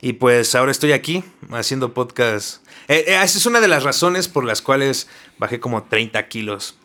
Y 0.00 0.14
pues 0.14 0.56
ahora 0.56 0.72
estoy 0.72 0.90
aquí 0.90 1.22
haciendo 1.52 1.94
podcast. 1.94 2.66
Eh, 2.88 3.04
eh, 3.06 3.20
esa 3.22 3.38
es 3.38 3.46
una 3.46 3.60
de 3.60 3.68
las 3.68 3.84
razones 3.84 4.26
por 4.26 4.42
las 4.42 4.62
cuales 4.62 5.06
bajé 5.38 5.60
como 5.60 5.84
30 5.84 6.26
kilos. 6.26 6.76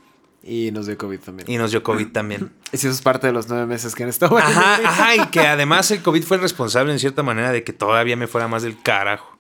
Y 0.44 0.70
nos 0.72 0.86
dio 0.86 1.00
COVID 1.00 1.20
también. 1.20 1.50
Y 1.50 1.58
nos 1.58 1.72
dio 1.72 1.82
COVID 1.82 2.10
también. 2.14 2.54
Y 2.72 2.78
si 2.78 2.86
eso 2.86 2.96
es 2.96 3.02
parte 3.02 3.26
de 3.26 3.34
los 3.34 3.50
nueve 3.50 3.66
meses 3.66 3.96
que 3.96 4.04
han 4.04 4.10
estado. 4.10 4.38
Ajá, 4.38 4.76
ajá, 4.88 5.16
y 5.16 5.26
que 5.30 5.40
además 5.48 5.90
el 5.90 6.04
COVID 6.04 6.24
fue 6.24 6.38
el 6.38 6.44
responsable 6.44 6.94
en 6.94 7.00
cierta 7.00 7.24
manera 7.24 7.52
de 7.52 7.64
que 7.64 7.74
todavía 7.74 8.16
me 8.16 8.28
fuera 8.28 8.48
más 8.48 8.62
del 8.62 8.80
carajo. 8.80 9.36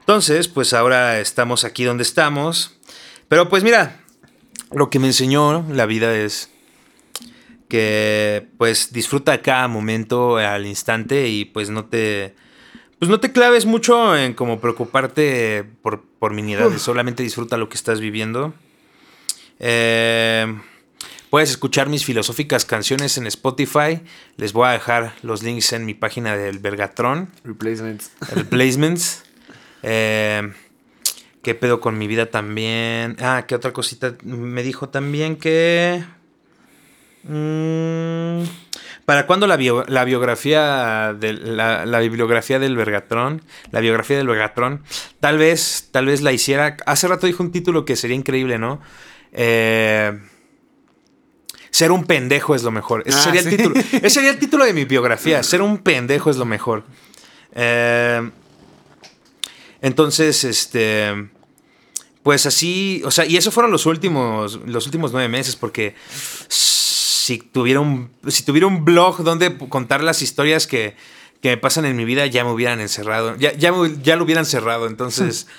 Entonces, 0.00 0.48
pues 0.48 0.72
ahora 0.72 1.20
estamos 1.20 1.64
aquí 1.64 1.84
donde 1.84 2.02
estamos. 2.02 2.78
Pero 3.28 3.48
pues 3.50 3.62
mira, 3.62 4.05
lo 4.72 4.90
que 4.90 4.98
me 4.98 5.06
enseñó 5.08 5.64
la 5.70 5.86
vida 5.86 6.14
es 6.14 6.50
que 7.68 8.46
pues 8.58 8.92
disfruta 8.92 9.42
cada 9.42 9.68
momento 9.68 10.36
al 10.36 10.66
instante 10.66 11.28
y 11.28 11.44
pues 11.44 11.70
no 11.70 11.86
te 11.86 12.34
pues 12.98 13.10
no 13.10 13.20
te 13.20 13.32
claves 13.32 13.66
mucho 13.66 14.16
en 14.16 14.34
como 14.34 14.60
preocuparte 14.60 15.64
por, 15.82 16.02
por 16.18 16.32
miniedades, 16.32 16.80
solamente 16.80 17.22
disfruta 17.22 17.56
lo 17.56 17.68
que 17.68 17.76
estás 17.76 18.00
viviendo. 18.00 18.54
Eh, 19.58 20.46
puedes 21.28 21.50
escuchar 21.50 21.88
mis 21.88 22.04
filosóficas 22.04 22.64
canciones 22.64 23.18
en 23.18 23.26
Spotify. 23.26 24.00
Les 24.36 24.52
voy 24.54 24.68
a 24.68 24.70
dejar 24.70 25.14
los 25.22 25.42
links 25.42 25.72
en 25.74 25.84
mi 25.84 25.92
página 25.92 26.36
del 26.36 26.58
Vergatron, 26.58 27.28
Replacements. 27.44 28.12
Replacements. 28.32 29.22
Eh, 29.88 30.52
¿Qué 31.46 31.54
pedo 31.54 31.78
con 31.78 31.96
mi 31.96 32.08
vida 32.08 32.26
también? 32.26 33.14
Ah, 33.20 33.44
¿qué 33.46 33.54
otra 33.54 33.72
cosita? 33.72 34.16
Me 34.24 34.64
dijo 34.64 34.88
también 34.88 35.36
que... 35.36 36.02
mm, 37.22 38.42
¿Para 39.04 39.28
cuándo 39.28 39.46
la, 39.46 39.54
bio- 39.56 39.84
la 39.86 40.02
biografía 40.04 41.14
de 41.16 41.34
la, 41.34 41.86
la 41.86 42.00
bibliografía 42.00 42.58
del 42.58 42.74
Vergatrón? 42.74 43.42
La 43.70 43.78
biografía 43.78 44.16
del 44.16 44.26
Vergatrón. 44.26 44.82
Tal 45.20 45.38
vez, 45.38 45.90
tal 45.92 46.06
vez 46.06 46.20
la 46.22 46.32
hiciera. 46.32 46.76
Hace 46.84 47.06
rato 47.06 47.28
dijo 47.28 47.44
un 47.44 47.52
título 47.52 47.84
que 47.84 47.94
sería 47.94 48.16
increíble, 48.16 48.58
¿no? 48.58 48.80
Eh, 49.30 50.18
ser 51.70 51.92
un 51.92 52.06
pendejo 52.06 52.56
es 52.56 52.64
lo 52.64 52.72
mejor. 52.72 53.04
Ese 53.06 53.18
Ah, 53.18 53.22
sería 53.22 53.42
sí. 53.42 53.50
el 53.50 53.56
título. 53.56 53.76
Ese 53.92 54.10
sería 54.10 54.30
el 54.30 54.40
título 54.40 54.64
de 54.64 54.72
mi 54.72 54.84
biografía. 54.84 55.40
Ser 55.44 55.62
un 55.62 55.78
pendejo 55.78 56.28
es 56.28 56.38
lo 56.38 56.44
mejor. 56.44 56.82
Eh, 57.54 58.28
entonces, 59.80 60.42
este. 60.42 61.28
Pues 62.26 62.44
así. 62.44 63.02
O 63.04 63.12
sea, 63.12 63.24
y 63.24 63.36
eso 63.36 63.52
fueron 63.52 63.70
los 63.70 63.86
últimos. 63.86 64.58
Los 64.66 64.84
últimos 64.86 65.12
nueve 65.12 65.28
meses. 65.28 65.54
Porque 65.54 65.94
si 66.48 67.38
tuviera 67.38 67.78
un. 67.78 68.10
Si 68.26 68.42
tuviera 68.42 68.66
un 68.66 68.84
blog 68.84 69.22
donde 69.22 69.56
contar 69.68 70.02
las 70.02 70.22
historias 70.22 70.66
que, 70.66 70.96
que 71.40 71.50
me 71.50 71.56
pasan 71.56 71.84
en 71.84 71.94
mi 71.94 72.04
vida, 72.04 72.26
ya 72.26 72.42
me 72.42 72.50
hubieran 72.50 72.80
encerrado. 72.80 73.36
Ya, 73.36 73.52
ya, 73.52 73.70
me- 73.70 73.94
ya 74.02 74.16
lo 74.16 74.24
hubieran 74.24 74.44
cerrado. 74.44 74.88
Entonces. 74.88 75.46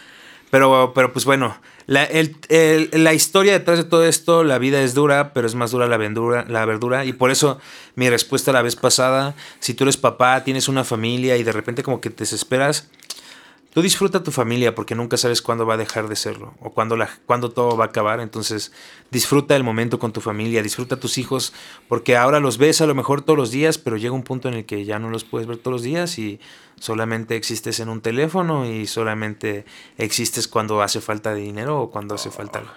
Pero, 0.49 0.93
pero 0.95 1.11
pues 1.11 1.25
bueno, 1.25 1.57
la, 1.87 2.05
el- 2.05 2.37
el- 2.47 2.89
la 3.03 3.13
historia 3.13 3.51
detrás 3.51 3.77
de 3.79 3.83
todo 3.83 4.05
esto, 4.05 4.45
la 4.45 4.57
vida 4.59 4.81
es 4.81 4.93
dura, 4.93 5.33
pero 5.33 5.45
es 5.45 5.55
más 5.55 5.71
dura 5.71 5.87
la 5.87 5.97
verdura, 5.97 6.45
la 6.47 6.63
verdura. 6.63 7.03
Y 7.03 7.11
por 7.11 7.31
eso 7.31 7.59
mi 7.95 8.09
respuesta 8.09 8.53
la 8.53 8.61
vez 8.61 8.77
pasada, 8.77 9.35
si 9.59 9.73
tú 9.73 9.83
eres 9.83 9.97
papá, 9.97 10.45
tienes 10.45 10.69
una 10.69 10.85
familia 10.85 11.35
y 11.35 11.43
de 11.43 11.51
repente 11.51 11.83
como 11.83 11.99
que 11.99 12.09
te 12.11 12.23
desesperas, 12.23 12.87
tú 13.77 13.83
disfruta 13.83 14.23
tu 14.23 14.31
familia 14.31 14.73
porque 14.73 14.95
nunca 14.95 15.17
sabes 15.17 15.43
cuándo 15.43 15.67
va 15.67 15.75
a 15.75 15.77
dejar 15.77 16.07
de 16.07 16.15
serlo 16.15 16.55
o 16.61 16.71
cuándo, 16.71 16.97
la, 16.97 17.11
cuándo 17.27 17.51
todo 17.51 17.77
va 17.77 17.83
a 17.83 17.87
acabar. 17.89 18.21
Entonces, 18.21 18.71
disfruta 19.11 19.55
el 19.55 19.63
momento 19.63 19.99
con 19.99 20.11
tu 20.11 20.19
familia, 20.19 20.63
disfruta 20.63 20.95
a 20.95 20.99
tus 20.99 21.19
hijos 21.19 21.53
porque 21.87 22.17
ahora 22.17 22.39
los 22.39 22.57
ves 22.57 22.81
a 22.81 22.87
lo 22.87 22.95
mejor 22.95 23.21
todos 23.21 23.37
los 23.37 23.51
días, 23.51 23.77
pero 23.77 23.95
llega 23.97 24.15
un 24.15 24.23
punto 24.23 24.47
en 24.47 24.55
el 24.55 24.65
que 24.65 24.83
ya 24.83 24.97
no 24.97 25.11
los 25.11 25.25
puedes 25.25 25.47
ver 25.47 25.57
todos 25.57 25.73
los 25.73 25.83
días 25.83 26.17
y 26.17 26.39
solamente 26.79 27.35
existes 27.35 27.79
en 27.79 27.89
un 27.89 28.01
teléfono 28.01 28.65
y 28.65 28.87
solamente 28.87 29.63
existes 29.99 30.47
cuando 30.47 30.81
hace 30.81 30.99
falta 30.99 31.35
de 31.35 31.41
dinero 31.41 31.79
o 31.79 31.91
cuando 31.91 32.15
hace 32.15 32.31
falta 32.31 32.57
algo. 32.57 32.71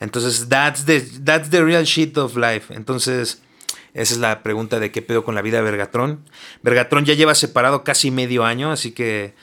Entonces, 0.00 0.48
that's 0.48 0.84
the, 0.86 1.02
that's 1.24 1.50
the 1.50 1.62
real 1.62 1.84
shit 1.84 2.18
of 2.18 2.36
life. 2.36 2.74
Entonces, 2.74 3.42
esa 3.94 4.14
es 4.14 4.18
la 4.18 4.42
pregunta 4.42 4.80
de 4.80 4.90
qué 4.90 5.02
pedo 5.02 5.22
con 5.22 5.36
la 5.36 5.42
vida 5.42 5.58
de 5.58 5.62
Vergatrón. 5.62 6.24
Vergatrón 6.64 7.04
ya 7.04 7.14
lleva 7.14 7.36
separado 7.36 7.84
casi 7.84 8.10
medio 8.10 8.44
año, 8.44 8.72
así 8.72 8.90
que 8.90 9.34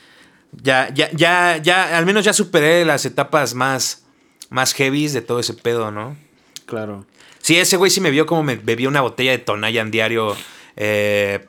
ya, 0.51 0.89
ya, 0.93 1.09
ya, 1.11 1.57
ya, 1.57 1.97
al 1.97 2.05
menos 2.05 2.25
ya 2.25 2.33
superé 2.33 2.85
las 2.85 3.05
etapas 3.05 3.53
más, 3.53 4.03
más 4.49 4.73
heavies 4.73 5.13
de 5.13 5.21
todo 5.21 5.39
ese 5.39 5.53
pedo, 5.53 5.91
¿no? 5.91 6.15
Claro. 6.65 7.05
Sí, 7.41 7.57
ese 7.57 7.77
güey 7.77 7.89
sí 7.91 8.01
me 8.01 8.11
vio 8.11 8.25
como 8.25 8.43
me 8.43 8.55
bebía 8.55 8.87
una 8.89 9.01
botella 9.01 9.31
de 9.31 9.37
Tonayan 9.39 9.91
diario 9.91 10.35
eh, 10.75 11.45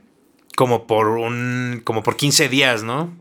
como 0.57 0.87
por 0.87 1.09
un, 1.09 1.81
como 1.85 2.03
por 2.03 2.17
15 2.17 2.49
días, 2.49 2.83
¿no? 2.83 3.13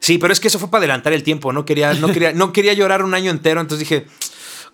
Sí, 0.00 0.18
pero 0.18 0.32
es 0.32 0.40
que 0.40 0.48
eso 0.48 0.58
fue 0.58 0.70
para 0.70 0.80
adelantar 0.80 1.12
el 1.12 1.22
tiempo, 1.22 1.52
no 1.52 1.64
quería, 1.64 1.94
no 1.94 2.08
quería, 2.08 2.32
no 2.32 2.52
quería 2.52 2.72
llorar 2.74 3.02
un 3.02 3.14
año 3.14 3.30
entero, 3.30 3.60
entonces 3.60 3.88
dije, 3.88 4.06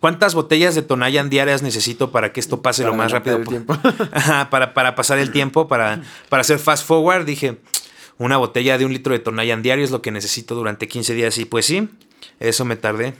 ¿Cuántas 0.00 0.34
botellas 0.34 0.74
de 0.74 0.80
Tonayan 0.80 1.28
diarias 1.28 1.60
necesito 1.60 2.10
para 2.10 2.32
que 2.32 2.40
esto 2.40 2.62
pase 2.62 2.82
Para 2.82 2.92
lo 2.92 2.96
más 2.96 3.12
rápido? 3.12 3.36
el 3.36 3.42
po- 3.44 3.50
tiempo. 3.50 3.76
Ajá, 4.12 4.48
para, 4.48 4.72
para 4.72 4.94
pasar 4.94 5.18
el 5.18 5.30
tiempo, 5.30 5.68
para, 5.68 6.00
para 6.30 6.40
hacer 6.40 6.58
fast 6.58 6.86
forward. 6.86 7.26
Dije, 7.26 7.58
una 8.20 8.36
botella 8.36 8.76
de 8.76 8.84
un 8.84 8.92
litro 8.92 9.14
de 9.14 9.18
Tonayan 9.18 9.62
diario 9.62 9.82
es 9.82 9.90
lo 9.90 10.02
que 10.02 10.10
necesito 10.10 10.54
durante 10.54 10.86
15 10.86 11.14
días. 11.14 11.38
Y 11.38 11.46
pues 11.46 11.64
sí, 11.64 11.88
eso 12.38 12.64
me 12.64 12.76
tardé. 12.76 13.14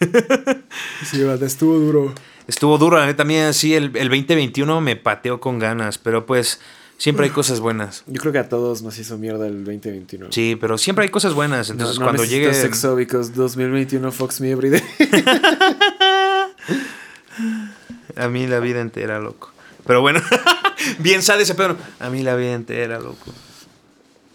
Sí, 1.04 1.22
estuvo 1.42 1.78
duro. 1.78 2.12
Estuvo 2.48 2.78
duro, 2.78 2.98
la 2.98 3.06
neta 3.06 3.24
mía, 3.24 3.52
sí, 3.52 3.74
el, 3.74 3.96
el 3.96 4.08
2021 4.08 4.80
me 4.80 4.96
pateó 4.96 5.40
con 5.40 5.60
ganas, 5.60 5.98
pero 5.98 6.26
pues 6.26 6.60
siempre 6.96 7.26
hay 7.26 7.30
cosas 7.30 7.60
buenas. 7.60 8.02
Yo 8.06 8.20
creo 8.20 8.32
que 8.32 8.38
a 8.38 8.48
todos 8.48 8.82
nos 8.82 8.98
hizo 8.98 9.16
mierda 9.16 9.46
el 9.46 9.64
2021. 9.64 10.28
Sí, 10.30 10.56
pero 10.60 10.78
siempre 10.78 11.04
hay 11.04 11.10
cosas 11.10 11.34
buenas. 11.34 11.68
No, 11.68 11.74
Entonces 11.74 11.98
no 11.98 12.06
cuando 12.06 12.22
necesito 12.22 12.50
llegue... 12.50 12.60
sexo 12.60 12.96
because 12.96 13.32
2021 13.32 14.10
fucks 14.10 14.40
me 14.40 14.50
every 14.50 14.70
day. 14.70 14.82
A 18.16 18.28
mí 18.28 18.46
la 18.46 18.58
vida 18.58 18.80
entera, 18.80 19.20
loco. 19.20 19.52
Pero 19.86 20.00
bueno, 20.00 20.20
bien 20.98 21.22
sabe 21.22 21.44
ese 21.44 21.54
pedo. 21.54 21.76
A 22.00 22.10
mí 22.10 22.22
la 22.22 22.34
vida 22.34 22.54
entera, 22.54 22.98
loco. 22.98 23.32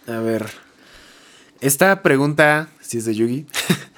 A 0.07 0.19
ver. 0.19 0.45
Esta 1.59 2.01
pregunta, 2.01 2.69
si 2.79 2.97
es 2.97 3.05
de 3.05 3.13
Yugi. 3.13 3.45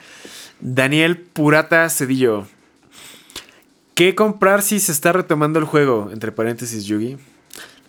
Daniel 0.60 1.18
Purata 1.18 1.88
Cedillo. 1.90 2.48
¿Qué 3.94 4.16
comprar 4.16 4.64
si 4.64 4.80
se 4.80 4.92
está 4.92 5.14
retomando 5.14 5.60
el 5.60 5.66
juego? 5.66 6.10
Entre 6.12 6.32
paréntesis, 6.32 6.86
Yugi. 6.86 7.18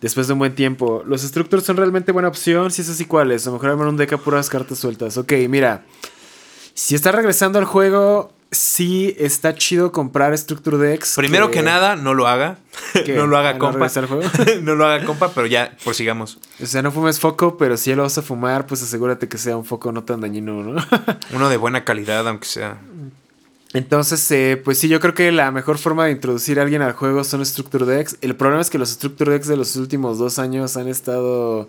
Después 0.02 0.26
de 0.26 0.34
un 0.34 0.38
buen 0.38 0.54
tiempo. 0.54 1.02
¿Los 1.06 1.22
Structures 1.22 1.64
son 1.64 1.78
realmente 1.78 2.12
buena 2.12 2.28
opción? 2.28 2.70
Si 2.70 2.82
es 2.82 2.90
así, 2.90 3.06
¿cuáles? 3.06 3.46
A 3.46 3.50
lo 3.50 3.54
mejor 3.54 3.70
armar 3.70 3.88
un 3.88 3.96
deck 3.96 4.12
a 4.12 4.18
puras 4.18 4.50
cartas 4.50 4.78
sueltas. 4.78 5.16
Ok, 5.16 5.32
mira. 5.48 5.84
Si 6.74 6.94
está 6.94 7.12
regresando 7.12 7.58
al 7.58 7.64
juego, 7.64 8.32
sí 8.50 9.14
está 9.18 9.54
chido 9.54 9.92
comprar 9.92 10.36
Structure 10.36 10.76
Decks. 10.76 11.14
Primero 11.16 11.50
que, 11.50 11.62
nada, 11.62 11.96
no 11.96 12.14
lo 12.14 12.26
haga. 12.26 12.58
No 13.14 13.26
lo 13.26 13.36
haga, 13.36 13.50
¿Ah, 13.50 13.52
no 13.54 13.58
compa. 13.58 13.88
juego? 13.88 14.22
no 14.62 14.74
lo 14.74 14.86
haga, 14.86 15.04
compa, 15.04 15.32
pero 15.32 15.46
ya, 15.46 15.76
prosigamos. 15.84 16.38
O 16.60 16.66
sea, 16.66 16.82
no 16.82 16.90
fumes 16.90 17.20
foco, 17.20 17.56
pero 17.56 17.76
si 17.76 17.90
ya 17.90 17.96
lo 17.96 18.02
vas 18.02 18.18
a 18.18 18.22
fumar, 18.22 18.66
pues 18.66 18.82
asegúrate 18.82 19.28
que 19.28 19.38
sea 19.38 19.56
un 19.56 19.64
foco 19.64 19.92
no 19.92 20.04
tan 20.04 20.20
dañino, 20.20 20.62
¿no? 20.62 20.82
Uno 21.32 21.48
de 21.48 21.56
buena 21.56 21.84
calidad, 21.84 22.26
aunque 22.26 22.46
sea. 22.46 22.78
Entonces, 23.72 24.28
eh, 24.32 24.60
pues 24.62 24.78
sí, 24.78 24.88
yo 24.88 24.98
creo 24.98 25.14
que 25.14 25.30
la 25.30 25.50
mejor 25.52 25.78
forma 25.78 26.06
de 26.06 26.12
introducir 26.12 26.58
a 26.58 26.62
alguien 26.62 26.82
al 26.82 26.92
juego 26.92 27.22
son 27.22 27.44
Structure 27.44 27.86
Decks. 27.86 28.16
El 28.20 28.34
problema 28.34 28.60
es 28.60 28.70
que 28.70 28.78
los 28.78 28.90
Structure 28.90 29.30
Decks 29.30 29.46
de 29.46 29.56
los 29.56 29.76
últimos 29.76 30.18
dos 30.18 30.38
años 30.38 30.76
han 30.76 30.88
estado 30.88 31.68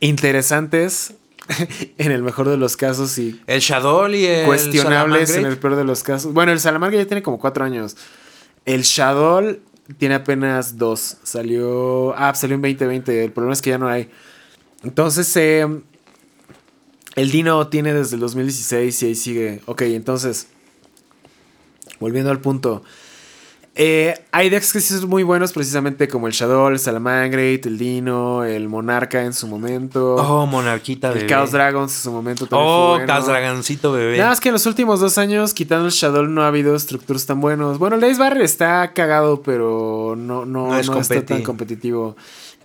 interesantes 0.00 1.14
en 1.98 2.12
el 2.12 2.22
mejor 2.22 2.48
de 2.48 2.56
los 2.56 2.76
casos 2.76 3.18
y 3.18 3.40
El 3.46 3.60
Shadow 3.60 4.08
y 4.08 4.24
el. 4.24 4.46
cuestionables 4.46 5.36
en 5.36 5.46
el 5.46 5.58
peor 5.58 5.76
de 5.76 5.84
los 5.84 6.02
casos. 6.02 6.32
Bueno, 6.32 6.52
el 6.52 6.60
Salamanca 6.60 6.96
ya 6.96 7.06
tiene 7.06 7.22
como 7.22 7.38
cuatro 7.38 7.64
años. 7.64 7.96
El 8.64 8.82
Shadow 8.82 9.58
tiene 9.98 10.14
apenas 10.14 10.78
dos. 10.78 11.18
Salió. 11.22 12.14
Ah, 12.16 12.34
salió 12.34 12.54
en 12.56 12.62
2020. 12.62 13.24
El 13.24 13.32
problema 13.32 13.52
es 13.52 13.62
que 13.62 13.70
ya 13.70 13.78
no 13.78 13.88
hay. 13.88 14.10
Entonces, 14.82 15.34
eh, 15.36 15.66
el 17.14 17.30
Dino 17.30 17.68
tiene 17.68 17.92
desde 17.92 18.16
el 18.16 18.20
2016 18.20 19.02
y 19.02 19.06
ahí 19.06 19.14
sigue. 19.14 19.60
Ok, 19.66 19.82
entonces. 19.82 20.48
Volviendo 22.00 22.30
al 22.30 22.40
punto. 22.40 22.82
Eh, 23.76 24.14
hay 24.30 24.50
decks 24.50 24.72
que 24.72 24.80
sí 24.80 24.94
son 24.96 25.10
muy 25.10 25.24
buenos, 25.24 25.52
precisamente 25.52 26.06
como 26.06 26.28
el 26.28 26.32
Shadow, 26.32 26.68
el 26.68 26.78
Salamangreat, 26.78 27.66
el 27.66 27.76
Dino, 27.76 28.44
el 28.44 28.68
Monarca 28.68 29.24
en 29.24 29.32
su 29.32 29.48
momento. 29.48 30.14
Oh, 30.14 30.46
Monarquita 30.46 31.08
el 31.08 31.14
bebé. 31.14 31.26
Chaos 31.26 31.50
Dragons 31.50 31.92
en 31.92 32.02
su 32.02 32.12
momento 32.12 32.46
también 32.46 32.68
fue 32.68 32.76
Oh, 32.76 32.88
bueno. 32.90 33.06
Chaos 33.06 33.26
Dragoncito 33.26 33.90
bebé. 33.90 34.16
Nada 34.18 34.30
más 34.30 34.40
que 34.40 34.50
en 34.50 34.52
los 34.52 34.66
últimos 34.66 35.00
dos 35.00 35.18
años, 35.18 35.54
quitando 35.54 35.86
el 35.86 35.92
Shadow, 35.92 36.24
no 36.26 36.42
ha 36.44 36.46
habido 36.48 36.76
estructuras 36.76 37.26
tan 37.26 37.40
buenos. 37.40 37.78
Bueno, 37.78 37.96
el 37.96 38.04
Ace 38.04 38.18
Barrier 38.20 38.44
está 38.44 38.92
cagado, 38.92 39.42
pero 39.42 40.14
no, 40.16 40.44
no, 40.46 40.68
No 40.68 40.68
no, 40.68 40.78
es 40.78 40.88
está 40.88 41.26
tan 41.26 41.42
competitivo. 41.42 42.16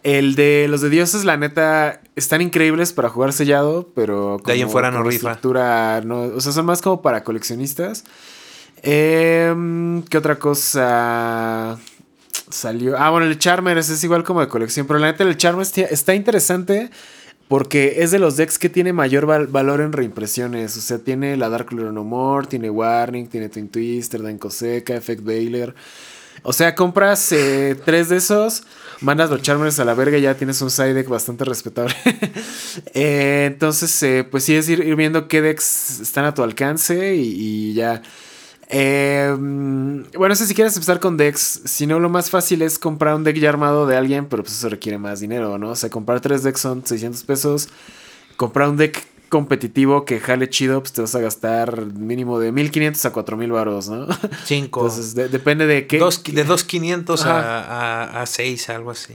El 0.03 0.35
de 0.35 0.67
los 0.69 0.81
de 0.81 0.89
dioses, 0.89 1.25
la 1.25 1.37
neta, 1.37 2.01
están 2.15 2.41
increíbles 2.41 2.93
para 2.93 3.09
jugar 3.09 3.33
sellado, 3.33 3.89
pero 3.95 4.37
De 4.45 4.53
ahí 4.53 4.61
en 4.61 4.69
fuera 4.69 4.91
no 4.91 4.99
como 4.99 5.09
rifa. 5.09 5.29
estructura, 5.31 6.01
no, 6.05 6.21
o 6.21 6.39
sea, 6.39 6.51
son 6.53 6.67
más 6.67 6.81
como 6.83 7.01
para 7.01 7.23
coleccionistas. 7.23 8.05
Em, 8.83 10.03
¿Qué 10.03 10.17
otra 10.17 10.37
cosa 10.39 11.77
salió? 12.49 12.97
Ah, 12.97 13.09
bueno, 13.09 13.25
el 13.27 13.37
Charmer 13.37 13.77
ese 13.77 13.93
es 13.93 14.03
igual 14.03 14.23
como 14.23 14.41
de 14.41 14.47
colección, 14.47 14.87
pero 14.87 14.99
la 14.99 15.11
neta 15.11 15.23
el 15.23 15.37
Charmer 15.37 15.65
está- 15.65 16.13
interesante 16.15 16.89
porque 17.47 17.95
es 18.03 18.11
de 18.11 18.19
los 18.19 18.37
decks 18.37 18.59
que 18.59 18.69
tiene 18.69 18.93
mayor 18.93 19.25
val- 19.25 19.47
valor 19.47 19.81
en 19.81 19.91
reimpresiones. 19.91 20.77
O 20.77 20.81
sea, 20.81 20.99
tiene 20.99 21.35
la 21.35 21.49
Dark 21.49 21.71
Lord 21.73 21.93
No 21.93 22.03
More, 22.03 22.47
tiene 22.47 22.69
Warning, 22.69 23.27
tiene 23.27 23.49
Twin 23.49 23.69
Twister, 23.69 24.21
Danko 24.21 24.49
Seca, 24.51 24.95
Effect 24.95 25.23
Baylor. 25.23 25.73
O 26.43 26.53
sea, 26.53 26.73
compras 26.75 27.31
eh, 27.33 27.75
tres 27.83 28.07
de 28.09 28.17
esos, 28.17 28.63
mandas 29.01 29.29
los 29.29 29.41
Charmers 29.41 29.77
a 29.79 29.83
la 29.85 29.93
verga 29.93 30.17
y 30.17 30.21
ya 30.21 30.35
tienes 30.35 30.61
un 30.61 30.69
side 30.69 30.93
deck 30.93 31.07
bastante 31.09 31.43
respetable. 31.45 31.93
Eh, 32.93 33.45
entonces, 33.51 34.01
eh, 34.03 34.23
pues 34.29 34.43
sí 34.43 34.55
es 34.55 34.69
ir, 34.69 34.95
viendo 34.95 35.27
qué 35.27 35.41
decks 35.41 35.99
están 35.99 36.25
a 36.25 36.33
tu 36.33 36.43
alcance 36.43 37.15
y 37.15 37.73
ya. 37.73 38.01
Eh, 38.71 39.33
bueno, 39.37 40.29
no 40.29 40.35
sé 40.35 40.45
si 40.45 40.53
quieres 40.53 40.75
empezar 40.75 40.99
con 40.99 41.17
decks. 41.17 41.61
Si 41.65 41.87
no, 41.87 41.99
lo 41.99 42.09
más 42.09 42.29
fácil 42.29 42.61
es 42.61 42.77
comprar 42.77 43.15
un 43.15 43.23
deck 43.23 43.35
ya 43.37 43.49
armado 43.49 43.87
de 43.87 43.97
alguien, 43.97 44.27
pero 44.27 44.43
pues 44.43 44.55
eso 44.55 44.69
requiere 44.69 44.97
más 44.97 45.19
dinero, 45.19 45.57
¿no? 45.57 45.69
O 45.71 45.75
sea, 45.75 45.89
comprar 45.89 46.21
tres 46.21 46.43
decks 46.43 46.61
son 46.61 46.85
600 46.85 47.23
pesos. 47.23 47.69
Comprar 48.37 48.69
un 48.69 48.77
deck 48.77 49.03
competitivo 49.29 50.05
que 50.05 50.19
jale 50.19 50.49
chido, 50.49 50.79
pues 50.81 50.93
te 50.93 51.01
vas 51.01 51.13
a 51.15 51.19
gastar 51.19 51.85
mínimo 51.85 52.39
de 52.39 52.51
1500 52.51 53.05
a 53.05 53.11
4000 53.11 53.51
baros, 53.51 53.89
¿no? 53.89 54.07
Cinco. 54.45 54.81
Entonces, 54.81 55.15
de- 55.15 55.29
depende 55.29 55.65
de 55.65 55.87
qué. 55.87 55.97
Dos- 55.97 56.23
de 56.23 56.45
2.500 56.45 57.21
Ajá. 57.21 57.39
a, 57.39 58.03
a, 58.19 58.21
a 58.21 58.25
6, 58.25 58.69
algo 58.69 58.91
así. 58.91 59.13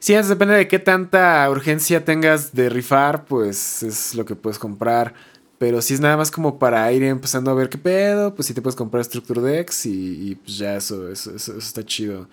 Sí, 0.00 0.14
es- 0.14 0.28
depende 0.28 0.54
de 0.54 0.68
qué 0.68 0.78
tanta 0.80 1.48
urgencia 1.50 2.04
tengas 2.04 2.52
de 2.52 2.68
rifar, 2.68 3.24
pues 3.26 3.82
es 3.84 4.14
lo 4.14 4.24
que 4.24 4.34
puedes 4.36 4.58
comprar. 4.58 5.14
Pero 5.58 5.80
si 5.80 5.94
es 5.94 6.00
nada 6.00 6.16
más 6.18 6.30
como 6.30 6.58
para 6.58 6.92
ir 6.92 7.02
empezando 7.04 7.50
a 7.50 7.54
ver 7.54 7.68
qué 7.70 7.78
pedo, 7.78 8.34
pues 8.34 8.46
sí 8.46 8.52
te 8.54 8.60
puedes 8.60 8.76
comprar 8.76 9.02
Structure 9.04 9.40
Decks 9.40 9.86
y, 9.86 10.30
y, 10.30 10.34
pues 10.34 10.58
ya 10.58 10.76
eso, 10.76 11.08
eso, 11.10 11.34
eso- 11.34 11.52
eso 11.52 11.58
está 11.66 11.82
chido. 11.84 12.28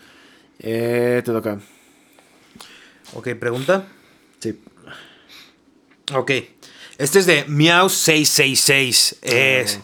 Eh, 0.59 1.21
te 1.23 1.31
toca. 1.31 1.59
Ok, 3.13 3.29
pregunta. 3.39 3.85
Sí. 4.39 4.59
Ok. 6.13 6.31
Este 6.97 7.19
es 7.19 7.25
de 7.25 7.45
Meow 7.47 7.89
666. 7.89 9.17
Es. 9.21 9.79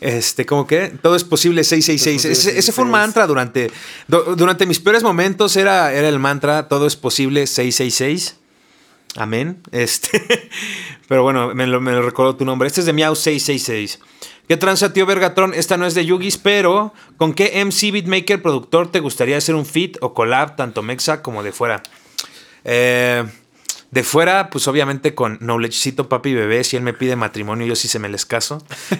Este, 0.00 0.44
¿cómo 0.46 0.66
que? 0.66 0.88
Todo 1.02 1.16
es 1.16 1.24
posible 1.24 1.64
666. 1.64 2.22
Todo 2.22 2.30
es 2.30 2.38
posible, 2.38 2.50
Ese, 2.52 2.58
ese 2.60 2.72
fue 2.72 2.84
un 2.84 2.90
666. 2.90 2.92
mantra 2.92 3.26
durante. 3.26 3.70
du- 4.06 4.36
durante 4.36 4.66
mis 4.66 4.78
peores 4.78 5.02
momentos 5.02 5.56
era, 5.56 5.92
era 5.92 6.08
el 6.08 6.18
mantra 6.18 6.68
Todo 6.68 6.86
es 6.86 6.94
posible 6.96 7.46
666. 7.46 8.36
Amén. 9.16 9.62
Este. 9.70 10.50
Pero 11.08 11.22
bueno, 11.22 11.54
me 11.54 11.66
lo, 11.66 11.80
me 11.80 11.92
lo 11.92 12.02
recordó 12.02 12.36
tu 12.36 12.44
nombre. 12.44 12.66
Este 12.66 12.80
es 12.80 12.86
de 12.86 12.92
Meow 12.92 13.14
666. 13.14 14.00
¿Qué 14.48 14.56
tranza, 14.56 14.92
tío 14.92 15.06
Vergatron? 15.06 15.54
Esta 15.54 15.76
no 15.76 15.86
es 15.86 15.94
de 15.94 16.04
Yugis, 16.04 16.36
pero 16.36 16.92
¿con 17.16 17.32
qué 17.32 17.64
MC 17.64 17.92
Beatmaker 17.92 18.42
productor 18.42 18.92
te 18.92 19.00
gustaría 19.00 19.38
hacer 19.38 19.54
un 19.54 19.64
feat 19.64 19.92
o 20.02 20.12
collab, 20.12 20.54
tanto 20.54 20.82
mexa 20.82 21.22
como 21.22 21.42
de 21.42 21.50
fuera? 21.50 21.82
Eh, 22.64 23.24
de 23.90 24.02
fuera, 24.02 24.50
pues 24.50 24.68
obviamente 24.68 25.14
con 25.14 25.38
Knowledgecito 25.38 26.10
Papi 26.10 26.34
Bebé, 26.34 26.62
si 26.62 26.76
él 26.76 26.82
me 26.82 26.92
pide 26.92 27.16
matrimonio, 27.16 27.66
yo 27.66 27.74
sí 27.74 27.88
se 27.88 27.98
me 27.98 28.10
les 28.10 28.26
caso. 28.26 28.62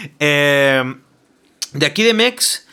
Eh, 0.22 0.82
de 1.72 1.86
aquí 1.86 2.02
de 2.02 2.12
Mex, 2.12 2.66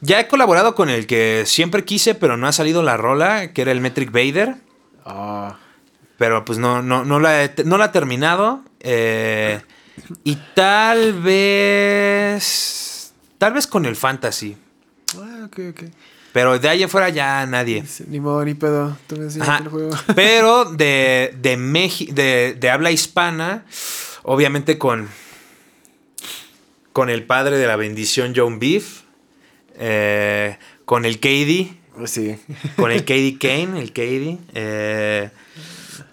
ya 0.00 0.20
he 0.20 0.28
colaborado 0.28 0.74
con 0.74 0.90
el 0.90 1.06
que 1.06 1.44
siempre 1.46 1.84
quise, 1.84 2.14
pero 2.14 2.36
no 2.36 2.46
ha 2.46 2.52
salido 2.52 2.82
la 2.82 2.96
rola, 2.96 3.52
que 3.52 3.62
era 3.62 3.72
el 3.72 3.80
Metric 3.80 4.10
Vader. 4.10 4.56
Ah, 5.04 5.56
Pero 6.18 6.44
pues 6.44 6.58
no, 6.58 6.82
no, 6.82 7.04
no, 7.04 7.18
la, 7.20 7.44
he, 7.44 7.54
no 7.64 7.78
la 7.78 7.86
he 7.86 7.88
terminado. 7.90 8.62
Eh, 8.80 9.60
y 10.24 10.36
tal 10.54 11.14
vez. 11.20 13.12
Tal 13.38 13.52
vez 13.52 13.66
con 13.66 13.86
el 13.86 13.96
fantasy. 13.96 14.56
Ah, 15.16 15.44
ok, 15.46 15.58
ok. 15.70 15.82
Pero 16.32 16.58
de 16.58 16.68
ahí 16.68 16.82
afuera 16.84 17.08
ya 17.08 17.44
nadie. 17.46 17.84
Ni 18.06 18.20
modo, 18.20 18.44
ni 18.44 18.54
pedo. 18.54 18.96
Tú 19.08 19.16
me 19.16 19.24
el 19.26 19.68
juego. 19.68 19.90
Pero 20.14 20.64
de, 20.66 21.34
de, 21.40 21.58
Meji- 21.58 22.12
de, 22.12 22.54
de 22.58 22.70
habla 22.70 22.92
hispana, 22.92 23.64
obviamente 24.22 24.78
con, 24.78 25.08
con 26.92 27.10
el 27.10 27.24
padre 27.24 27.56
de 27.58 27.66
la 27.66 27.74
bendición 27.76 28.32
John 28.36 28.60
Beef, 28.60 29.00
eh, 29.74 30.56
con 30.84 31.04
el 31.04 31.18
Cady, 31.18 31.79
Sí. 32.06 32.36
con 32.76 32.90
el 32.90 33.04
Cady 33.04 33.36
Kane, 33.38 33.80
el 33.80 33.92
Cady, 33.92 34.38
eh, 34.54 35.30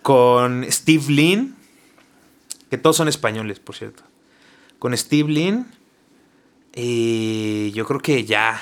con 0.01 0.65
Steve 0.71 1.03
Lin, 1.09 1.55
que 2.69 2.77
todos 2.77 2.95
son 2.97 3.07
españoles, 3.07 3.59
por 3.59 3.75
cierto. 3.75 4.03
Con 4.79 4.95
Steve 4.97 5.29
Lin, 5.31 5.65
y 6.75 7.71
yo 7.71 7.85
creo 7.85 7.99
que 7.99 8.23
ya. 8.25 8.61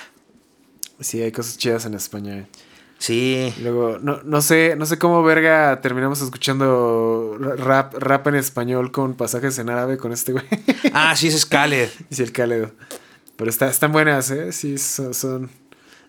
Sí, 1.00 1.22
hay 1.22 1.32
cosas 1.32 1.58
chidas 1.58 1.86
en 1.86 1.94
España. 1.96 2.38
eh. 2.38 2.48
Sí. 2.98 3.54
Luego, 3.62 4.00
no, 4.00 4.22
no 4.24 4.42
sé, 4.42 4.76
no 4.78 4.86
sé 4.86 4.98
cómo 4.98 5.22
verga 5.22 5.82
terminamos 5.82 6.22
escuchando 6.22 7.38
rap, 7.58 7.94
rap 7.96 8.26
en 8.28 8.36
español 8.36 8.92
con 8.92 9.16
pasajes 9.16 9.60
en 9.60 9.70
árabe 9.70 9.98
con 9.98 10.14
este 10.14 10.32
güey. 10.32 10.46
Ah, 10.94 11.14
sí, 11.16 11.28
es 11.28 11.40
Scarlett. 11.42 11.92
Dice 12.10 12.24
el 12.24 12.32
Khaled. 12.32 12.70
Pero 13.36 13.50
está, 13.50 13.68
están 13.68 13.92
buenas, 13.92 14.32
¿eh? 14.32 14.54
Sí, 14.54 14.78
son, 14.78 15.14
son- 15.14 15.50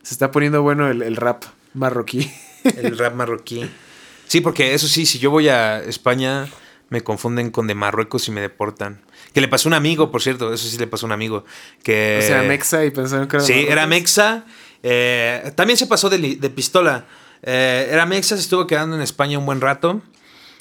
Se 0.07 0.15
está 0.15 0.31
poniendo 0.31 0.63
bueno 0.63 0.89
el, 0.89 1.03
el 1.03 1.17
rap 1.17 1.43
marroquí. 1.75 2.31
El 2.65 2.97
rap 2.97 3.15
marroquí. 3.15 3.69
Sí, 4.29 4.41
porque 4.41 4.75
eso 4.75 4.89
sí, 4.89 5.07
si 5.07 5.21
yo 5.21 5.31
voy 5.31 5.49
a 5.49 5.79
España, 5.83 6.49
me 6.89 7.01
confunden 7.03 7.51
con 7.53 7.69
de 7.69 7.75
Marruecos 7.77 8.27
y 8.27 8.33
me 8.33 8.41
deportan. 8.41 9.01
Que 9.33 9.41
le 9.41 9.47
pasó 9.47 9.69
a 9.69 9.71
un 9.71 9.75
amigo, 9.75 10.11
por 10.11 10.21
cierto, 10.21 10.53
eso 10.53 10.67
sí 10.69 10.77
le 10.79 10.89
pasó 10.89 11.07
a 11.07 11.09
un 11.09 11.13
amigo. 11.13 11.45
Que, 11.85 12.19
o 12.21 12.27
sea, 12.27 12.43
Mexa 12.43 12.85
y 12.85 12.91
pensaron 12.91 13.29
que 13.29 13.37
era 13.37 13.45
Sí, 13.45 13.67
era. 13.69 13.87
Mexa. 13.87 14.45
eh, 14.83 15.53
también 15.55 15.77
se 15.77 15.87
pasó 15.87 16.09
de, 16.11 16.19
de 16.19 16.51
pistola. 16.51 17.07
Eh, 17.45 17.89
era 17.93 18.05
Mexa, 18.05 18.35
se 18.35 18.43
estuvo 18.43 18.67
quedando 18.67 18.97
en 18.97 19.03
España 19.03 19.39
un 19.39 19.47
buen 19.47 19.61
rato. 19.61 20.03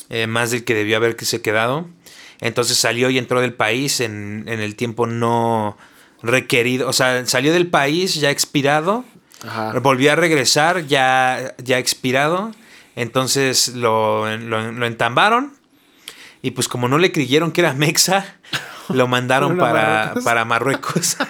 eh, 0.09 0.27
más 0.27 0.51
del 0.51 0.63
que 0.63 0.75
debió 0.75 0.97
haber 0.97 1.15
que 1.15 1.25
se 1.25 1.41
quedado. 1.41 1.87
Entonces 2.41 2.77
salió 2.77 3.09
y 3.09 3.17
entró 3.17 3.41
del 3.41 3.53
país 3.53 3.99
en, 3.99 4.43
en 4.47 4.59
el 4.59 4.75
tiempo 4.75 5.07
no 5.07 5.75
requerido. 6.21 6.87
O 6.87 6.93
sea, 6.93 7.25
salió 7.25 7.51
del 7.51 7.65
país 7.65 8.13
ya 8.13 8.29
expirado. 8.29 9.05
Ajá. 9.45 9.79
Volvió 9.79 10.11
a 10.11 10.15
regresar 10.15 10.87
ya, 10.87 11.55
ya 11.63 11.77
expirado. 11.77 12.51
Entonces 12.95 13.69
lo, 13.75 14.37
lo, 14.37 14.71
lo 14.71 14.85
entambaron. 14.85 15.53
Y 16.41 16.51
pues 16.51 16.67
como 16.67 16.87
no 16.87 16.97
le 16.97 17.11
creyeron 17.11 17.51
que 17.51 17.61
era 17.61 17.73
Mexa, 17.73 18.35
lo 18.89 19.07
mandaron 19.07 19.57
para, 19.57 19.73
Marruecos. 19.73 20.23
para 20.23 20.45
Marruecos. 20.45 21.17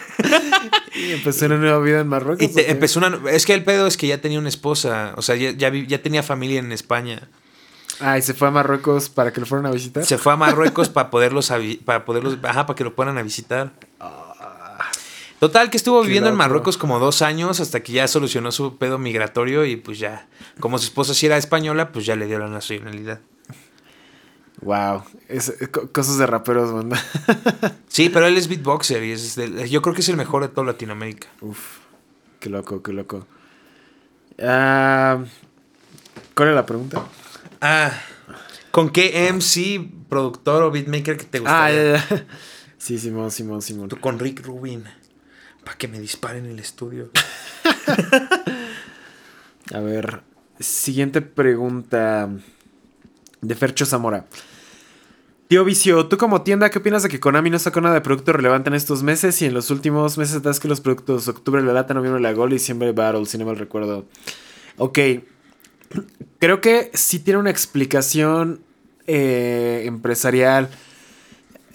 Y 0.96 1.12
empezó 1.12 1.48
una 1.48 1.58
nueva 1.58 1.80
vida 1.80 2.00
en 2.00 2.08
Marruecos. 2.08 2.52
empezó 2.56 3.00
una... 3.00 3.20
Es 3.30 3.46
que 3.46 3.54
el 3.54 3.66
pedo 3.66 3.86
es 3.86 3.98
que 3.98 4.08
ya 4.08 4.22
tenía 4.22 4.40
una 4.40 4.48
esposa. 4.48 5.14
O 5.18 5.22
sea, 5.22 5.36
ya, 5.36 5.52
ya, 5.52 6.02
tenía 6.02 6.24
familia 6.24 6.60
en 6.60 6.72
España. 6.72 7.28
Ah, 8.00 8.18
y 8.18 8.22
se 8.22 8.34
fue 8.34 8.48
a 8.48 8.52
Marruecos 8.52 9.10
para 9.10 9.34
que 9.34 9.42
lo 9.42 9.46
fueran 9.46 9.66
a 9.66 9.72
visitar. 9.72 10.06
Se 10.06 10.18
fue 10.18 10.32
a 10.32 10.38
Marruecos 10.38 10.88
para 10.90 11.10
poderlos... 11.10 11.52
Para 11.84 12.06
poderlos 12.06 12.38
ajá, 12.44 12.66
para 12.66 12.78
que 12.78 12.86
lo 12.86 12.96
puedan 12.96 13.18
a 13.18 13.24
visitar. 13.24 13.74
Total, 15.48 15.70
que 15.70 15.78
estuvo 15.78 16.02
Qué 16.02 16.08
viviendo 16.08 16.30
en. 16.30 16.36
Marruecos 16.36 16.78
como 16.78 16.98
dos 17.00 17.22
años 17.22 17.60
hasta 17.60 17.82
que 17.84 17.92
ya 17.94 18.08
solucionó 18.08 18.52
su 18.52 18.78
pedo 18.78 18.98
migratorio 18.98 19.66
y 19.66 19.76
pues 19.76 20.00
ya, 20.00 20.28
como 20.60 20.78
su 20.80 20.86
esposa 20.86 21.14
sí 21.14 21.26
era 21.28 21.38
española, 21.38 21.92
pues 21.92 22.06
ya 22.06 22.16
le 22.16 22.26
dio 22.26 22.40
la 22.40 22.48
nacionalidad. 22.48 23.20
Wow. 24.62 25.04
Es, 25.28 25.54
co- 25.72 25.92
cosas 25.92 26.18
de 26.18 26.26
raperos, 26.26 26.72
banda. 26.74 26.98
Sí, 27.88 28.10
pero 28.10 28.26
él 28.26 28.38
es 28.38 28.48
beatboxer 28.48 29.04
y 29.04 29.12
es 29.12 29.36
del- 29.36 29.70
yo 29.70 29.82
creo 29.82 29.94
que 29.94 30.02
es 30.02 30.10
el 30.10 30.18
mejor 30.18 30.42
de 30.42 30.50
toda 30.50 30.66
Latinoamérica. 30.68 31.28
Uf. 31.42 31.78
Qué 32.40 32.50
loco, 32.50 32.82
qué 32.82 32.92
loco. 32.92 33.28
Ah, 34.42 35.20
¿Cuál 36.36 36.50
es 36.50 36.56
la 36.56 36.66
pregunta? 36.66 37.04
Ah, 37.62 37.92
¿con 38.72 38.90
qué 38.90 39.28
MC, 39.32 39.88
productor 40.10 40.64
o 40.64 40.72
beatmaker 40.72 41.18
que 41.18 41.24
te 41.26 41.38
Ah, 41.38 41.42
gustaría? 41.70 41.94
ya, 41.98 42.10
ya. 42.10 42.26
Sí, 42.78 43.00
Simón, 43.00 43.32
Simón, 43.32 43.62
Simón. 43.62 43.90
Tú 43.90 44.00
con 44.00 44.20
Rick 44.20 44.46
Rubin, 44.46 44.84
para 45.66 45.78
que 45.78 45.90
me 45.90 46.00
disparen 46.00 46.46
en 46.46 46.52
el 46.52 46.60
estudio. 46.60 47.10
A 49.74 49.80
ver, 49.80 50.22
siguiente 50.60 51.22
pregunta 51.22 52.30
de 53.42 53.56
Fercho 53.56 53.86
Zamora. 53.86 54.28
Tío 55.48 55.66
Vicio, 55.66 56.08
tú 56.08 56.18
como 56.18 56.42
tienda, 56.44 56.70
¿qué 56.70 56.80
opinas 56.80 57.04
de 57.04 57.10
que 57.10 57.20
Konami 57.20 57.50
no 57.50 57.60
sacó 57.60 57.82
nada 57.82 57.96
de 57.96 58.02
producto 58.02 58.32
relevante 58.32 58.70
en 58.70 58.76
estos 58.76 59.04
meses 59.04 59.42
y 59.42 59.46
en 59.46 59.54
los 59.54 59.70
últimos 59.70 60.18
meses 60.18 60.42
das 60.42 60.60
que 60.60 60.68
los 60.68 60.82
productos 60.82 61.28
octubre 61.28 61.62
la 61.62 61.74
lata, 61.74 61.94
noviembre 61.94 62.22
la 62.22 62.34
gol 62.34 62.52
y 62.52 62.56
diciembre 62.56 62.92
battle, 62.94 63.26
si 63.26 63.38
no 63.38 63.46
mal 63.46 63.58
recuerdo? 63.58 64.06
Ok, 64.78 65.00
creo 66.40 66.62
que 66.62 66.92
sí 66.94 67.20
tiene 67.20 67.40
una 67.40 67.52
explicación 67.52 68.62
eh, 69.08 69.84
empresarial. 69.86 70.70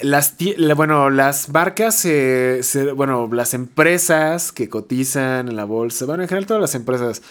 Las, 0.03 0.36
bueno, 0.76 1.11
las 1.11 1.48
marcas, 1.51 2.05
eh, 2.05 2.62
bueno, 2.94 3.28
las 3.32 3.55
empresas 3.55 4.53
que 4.53 4.68
cotizan 4.68 5.48
en 5.48 5.57
la 5.57 5.64
bolsa, 5.64 6.07
bueno, 6.07 6.22
en 6.22 6.28
general 6.28 6.46
todas 6.46 6.61
las 6.61 6.74
empresas, 6.74 7.22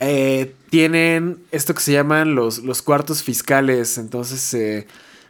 eh, 0.00 0.54
tienen 0.70 1.38
esto 1.50 1.74
que 1.74 1.80
se 1.80 1.92
llaman 1.92 2.34
los, 2.34 2.58
los 2.58 2.82
cuartos 2.82 3.22
fiscales. 3.22 3.98
Entonces, 3.98 4.54
eh, 4.54 4.86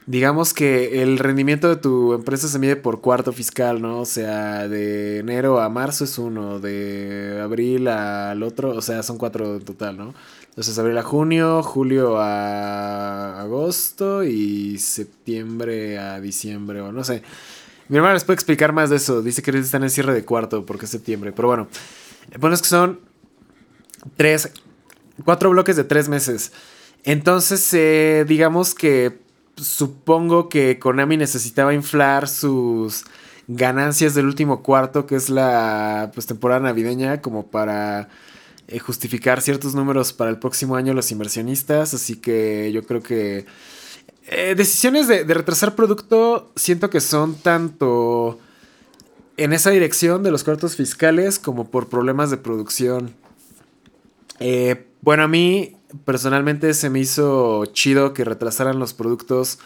digamos 0.06 0.54
que 0.54 1.02
el 1.02 1.18
rendimiento 1.18 1.68
de 1.68 1.76
tu 1.76 2.14
empresa 2.14 2.48
se 2.48 2.58
mide 2.58 2.76
por 2.76 3.00
cuarto 3.02 3.32
fiscal, 3.32 3.82
¿no? 3.82 4.00
O 4.00 4.06
sea, 4.06 4.66
de 4.68 5.18
enero 5.18 5.60
a 5.60 5.68
marzo 5.68 6.04
es 6.04 6.16
uno, 6.18 6.60
de 6.60 7.38
abril 7.42 7.88
al 7.88 8.42
otro, 8.42 8.70
o 8.70 8.80
sea, 8.80 9.02
son 9.02 9.18
cuatro 9.18 9.56
en 9.56 9.64
total, 9.64 9.98
¿no? 9.98 10.14
Entonces, 10.58 10.76
abril 10.80 10.98
a 10.98 11.04
junio, 11.04 11.62
julio 11.62 12.18
a 12.18 13.42
agosto 13.42 14.24
y 14.24 14.76
septiembre 14.80 16.00
a 16.00 16.20
diciembre, 16.20 16.80
o 16.80 16.90
no 16.90 17.04
sé. 17.04 17.22
Mi 17.86 17.98
hermana 17.98 18.14
les 18.14 18.24
puede 18.24 18.34
explicar 18.34 18.72
más 18.72 18.90
de 18.90 18.96
eso. 18.96 19.22
Dice 19.22 19.40
que 19.40 19.56
están 19.56 19.84
en 19.84 19.90
cierre 19.90 20.12
de 20.12 20.24
cuarto 20.24 20.66
porque 20.66 20.86
es 20.86 20.90
septiembre. 20.90 21.30
Pero 21.30 21.46
bueno, 21.46 21.68
bueno, 22.40 22.54
es 22.54 22.62
que 22.62 22.66
son 22.66 22.98
tres, 24.16 24.50
cuatro 25.24 25.48
bloques 25.50 25.76
de 25.76 25.84
tres 25.84 26.08
meses. 26.08 26.50
Entonces, 27.04 27.72
eh, 27.72 28.24
digamos 28.26 28.74
que 28.74 29.16
supongo 29.54 30.48
que 30.48 30.80
Konami 30.80 31.18
necesitaba 31.18 31.72
inflar 31.72 32.26
sus 32.26 33.04
ganancias 33.46 34.16
del 34.16 34.26
último 34.26 34.64
cuarto, 34.64 35.06
que 35.06 35.14
es 35.14 35.30
la 35.30 36.10
pues, 36.14 36.26
temporada 36.26 36.58
navideña, 36.58 37.22
como 37.22 37.46
para 37.46 38.08
eh, 38.68 38.78
justificar 38.78 39.40
ciertos 39.40 39.74
números 39.74 40.12
para 40.12 40.30
el 40.30 40.38
próximo 40.38 40.76
año 40.76 40.92
los 40.92 41.10
inversionistas. 41.10 41.94
Así 41.94 42.16
que 42.16 42.70
yo 42.72 42.84
creo 42.84 43.02
que 43.02 43.46
eh, 44.26 44.54
decisiones 44.54 45.08
de, 45.08 45.24
retrasar 45.24 45.74
producto 45.74 46.52
siento 46.54 46.90
que 46.90 47.00
son 47.00 47.34
tanto 47.34 48.38
en 49.38 49.54
esa 49.54 49.70
dirección 49.70 50.22
de 50.22 50.30
los 50.30 50.44
cuartos 50.44 50.76
fiscales 50.76 51.38
como 51.38 51.70
por 51.70 51.88
problemas 51.88 52.30
de 52.30 52.36
producción. 52.36 53.14
Eh, 54.38 54.86
bueno, 55.00 55.22
a 55.22 55.28
mí 55.28 55.76
personalmente 56.04 56.74
se 56.74 56.90
me 56.90 57.00
hizo 57.00 57.64
chido 57.66 58.12
que 58.12 58.24
retrasaran 58.24 58.78
los 58.78 58.92
productos 58.92 59.60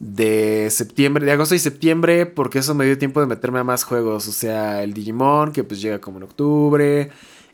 de 0.00 0.68
septiembre, 0.70 1.24
de 1.24 1.32
agosto 1.32 1.54
y 1.54 1.60
septiembre, 1.60 2.26
porque 2.26 2.58
eso 2.58 2.74
me 2.74 2.86
dio 2.86 2.98
tiempo 2.98 3.20
de 3.20 3.26
meterme 3.26 3.60
a 3.60 3.64
más 3.64 3.84
juegos. 3.84 4.26
O 4.26 4.32
sea, 4.32 4.82
el 4.82 4.94
Digimon, 4.94 5.52
que 5.52 5.62
pues 5.62 5.80
llega 5.80 6.00
como 6.00 6.18
en 6.18 6.24
octubre. 6.24 7.12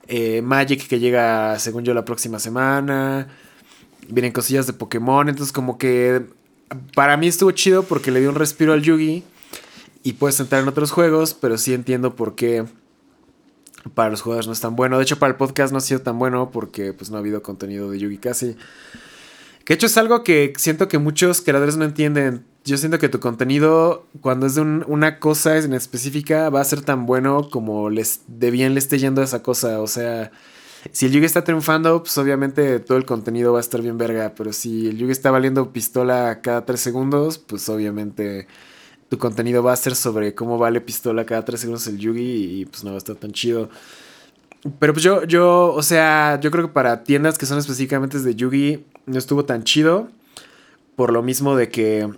Eh, 0.09 0.43
Magic, 0.43 0.87
que 0.87 0.99
llega, 0.99 1.59
según 1.59 1.85
yo, 1.85 1.95
la 1.95 2.05
próxima 2.05 2.39
semana. 2.39 3.29
Vienen 4.09 4.33
cosillas 4.33 4.67
de 4.67 4.73
Pokémon. 4.73 5.29
Entonces, 5.29 5.53
como 5.53 5.79
que 5.79 6.27
para 6.95 7.17
mí 7.17 7.29
estuvo 7.29 7.51
chido 7.53 7.83
porque 7.85 8.11
le 8.11 8.21
dio 8.21 8.31
un 8.31 8.37
respiro 8.37 8.73
al 8.73 8.83
Yugi. 8.83 9.25
Y 10.05 10.15
puedes 10.15 10.41
entrar 10.41 10.63
en 10.63 10.69
otros 10.69 10.91
juegos, 10.91 11.35
pero 11.35 11.57
sí 11.57 11.75
entiendo 11.75 12.17
por 12.17 12.35
qué 12.35 12.65
para 13.95 14.11
los 14.11 14.23
jugadores 14.23 14.47
no 14.47 14.53
es 14.53 14.61
tan 14.61 14.77
bueno. 14.77 14.97
De 14.97 15.05
hecho, 15.05 15.19
para 15.19 15.31
el 15.31 15.37
podcast 15.37 15.73
no 15.73 15.79
ha 15.79 15.81
sido 15.81 16.01
tan 16.01 16.19
bueno 16.19 16.51
porque 16.51 16.93
pues 16.93 17.11
no 17.11 17.17
ha 17.17 17.21
habido 17.21 17.43
contenido 17.43 17.91
de 17.91 17.99
Yugi 17.99 18.19
casi. 18.19 18.57
Que 19.65 19.75
de 19.75 19.75
hecho 19.75 19.87
es 19.87 19.97
algo 19.97 20.25
que 20.25 20.53
siento 20.57 20.89
que 20.89 20.99
muchos 20.99 21.41
creadores 21.41 21.77
no 21.77 21.85
entienden. 21.85 22.45
Yo 22.65 22.77
siento 22.77 22.99
que 23.01 23.09
tu 23.09 23.19
contenido, 23.19 24.07
cuando 24.21 24.47
es 24.47 24.55
de 24.55 24.61
un- 24.61 24.85
una 24.87 25.19
cosa 25.19 25.59
en 25.59 25.75
específica, 25.75 26.49
va 26.49 26.61
a 26.61 26.65
ser 26.65 26.83
tan 26.83 27.07
bueno 27.07 27.49
como 27.51 27.91
les, 27.91 28.21
de 28.29 28.51
bien 28.53 28.75
le 28.75 28.79
esté 28.79 28.99
yendo 28.99 29.21
a 29.21 29.25
esa 29.25 29.43
cosa. 29.43 29.81
O 29.81 29.89
sea, 29.89 30.31
si 30.93 31.07
el 31.07 31.13
Yugi 31.13 31.25
está 31.27 31.43
triunfando, 31.43 32.03
pues 32.05 32.17
obviamente 32.19 32.79
todo 32.79 32.99
el 32.99 33.05
contenido 33.05 33.53
va 33.53 33.59
a 33.59 33.63
estar 33.63 33.83
bien 33.83 33.99
verga. 33.99 34.35
Pero 34.37 34.53
si 34.53 34.87
el 34.89 34.97
Yugi 34.99 35.11
está 35.11 35.33
valiendo 35.33 35.73
pistola 35.73 36.41
cada 36.41 36.65
tres 36.65 36.81
segundos, 36.81 37.39
pues 37.39 37.69
obviamente 37.69 38.47
tu 39.09 39.19
contenido 39.19 39.63
va 39.65 39.73
a 39.73 39.77
ser 39.77 39.97
sobre 39.97 40.35
cómo 40.35 40.57
vale 40.57 40.81
pistola 40.81 41.27
cada 41.27 41.45
tres 41.45 41.61
segundos 41.61 41.87
el 41.89 41.99
Yugi 41.99 42.61
y 42.61 42.65
pues 42.67 42.85
no 42.85 42.91
va 42.91 42.95
a 42.97 42.99
estar 42.99 43.17
tan 43.17 43.33
chido. 43.33 43.71
Pero 44.79 44.93
pues 44.93 45.03
yo, 45.03 45.25
yo, 45.25 45.73
o 45.75 45.83
sea, 45.83 46.39
yo 46.41 46.53
creo 46.53 46.69
que 46.69 46.73
para 46.73 47.03
tiendas 47.03 47.37
que 47.39 47.47
son 47.47 47.59
específicamente 47.59 48.21
de 48.21 48.35
Yugi 48.37 48.85
no 49.07 49.19
estuvo 49.19 49.45
tan 49.45 49.65
chido. 49.65 50.09
Por 50.95 51.13
lo 51.13 51.23
mismo 51.23 51.57
de 51.57 51.69
que 51.69 52.09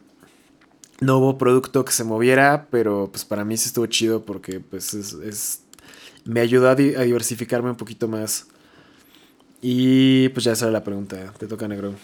no 1.05 1.19
hubo 1.19 1.39
producto 1.39 1.85
que 1.85 1.93
se 1.93 2.05
moviera, 2.05 2.67
pero 2.71 3.09
pues 3.11 3.25
para 3.25 3.45
mí 3.45 3.57
sí 3.57 3.69
estuvo 3.69 3.87
chido 3.87 4.25
porque 4.25 4.61
pues 4.61 4.95
es, 4.95 5.63
me 6.25 6.41
ayudó 6.41 6.69
a, 6.71 6.75
di- 6.75 6.95
a 6.95 7.01
diversificarme 7.03 7.71
un 7.71 7.77
poquito 7.77 8.09
más. 8.09 8.47
Y 9.61 10.29
pues 10.31 10.45
ya 10.45 10.53
esa 10.53 10.71
la 10.71 10.85
pregunta, 10.85 11.33
te 11.39 11.47
toca 11.47 11.67
negro. 11.69 11.95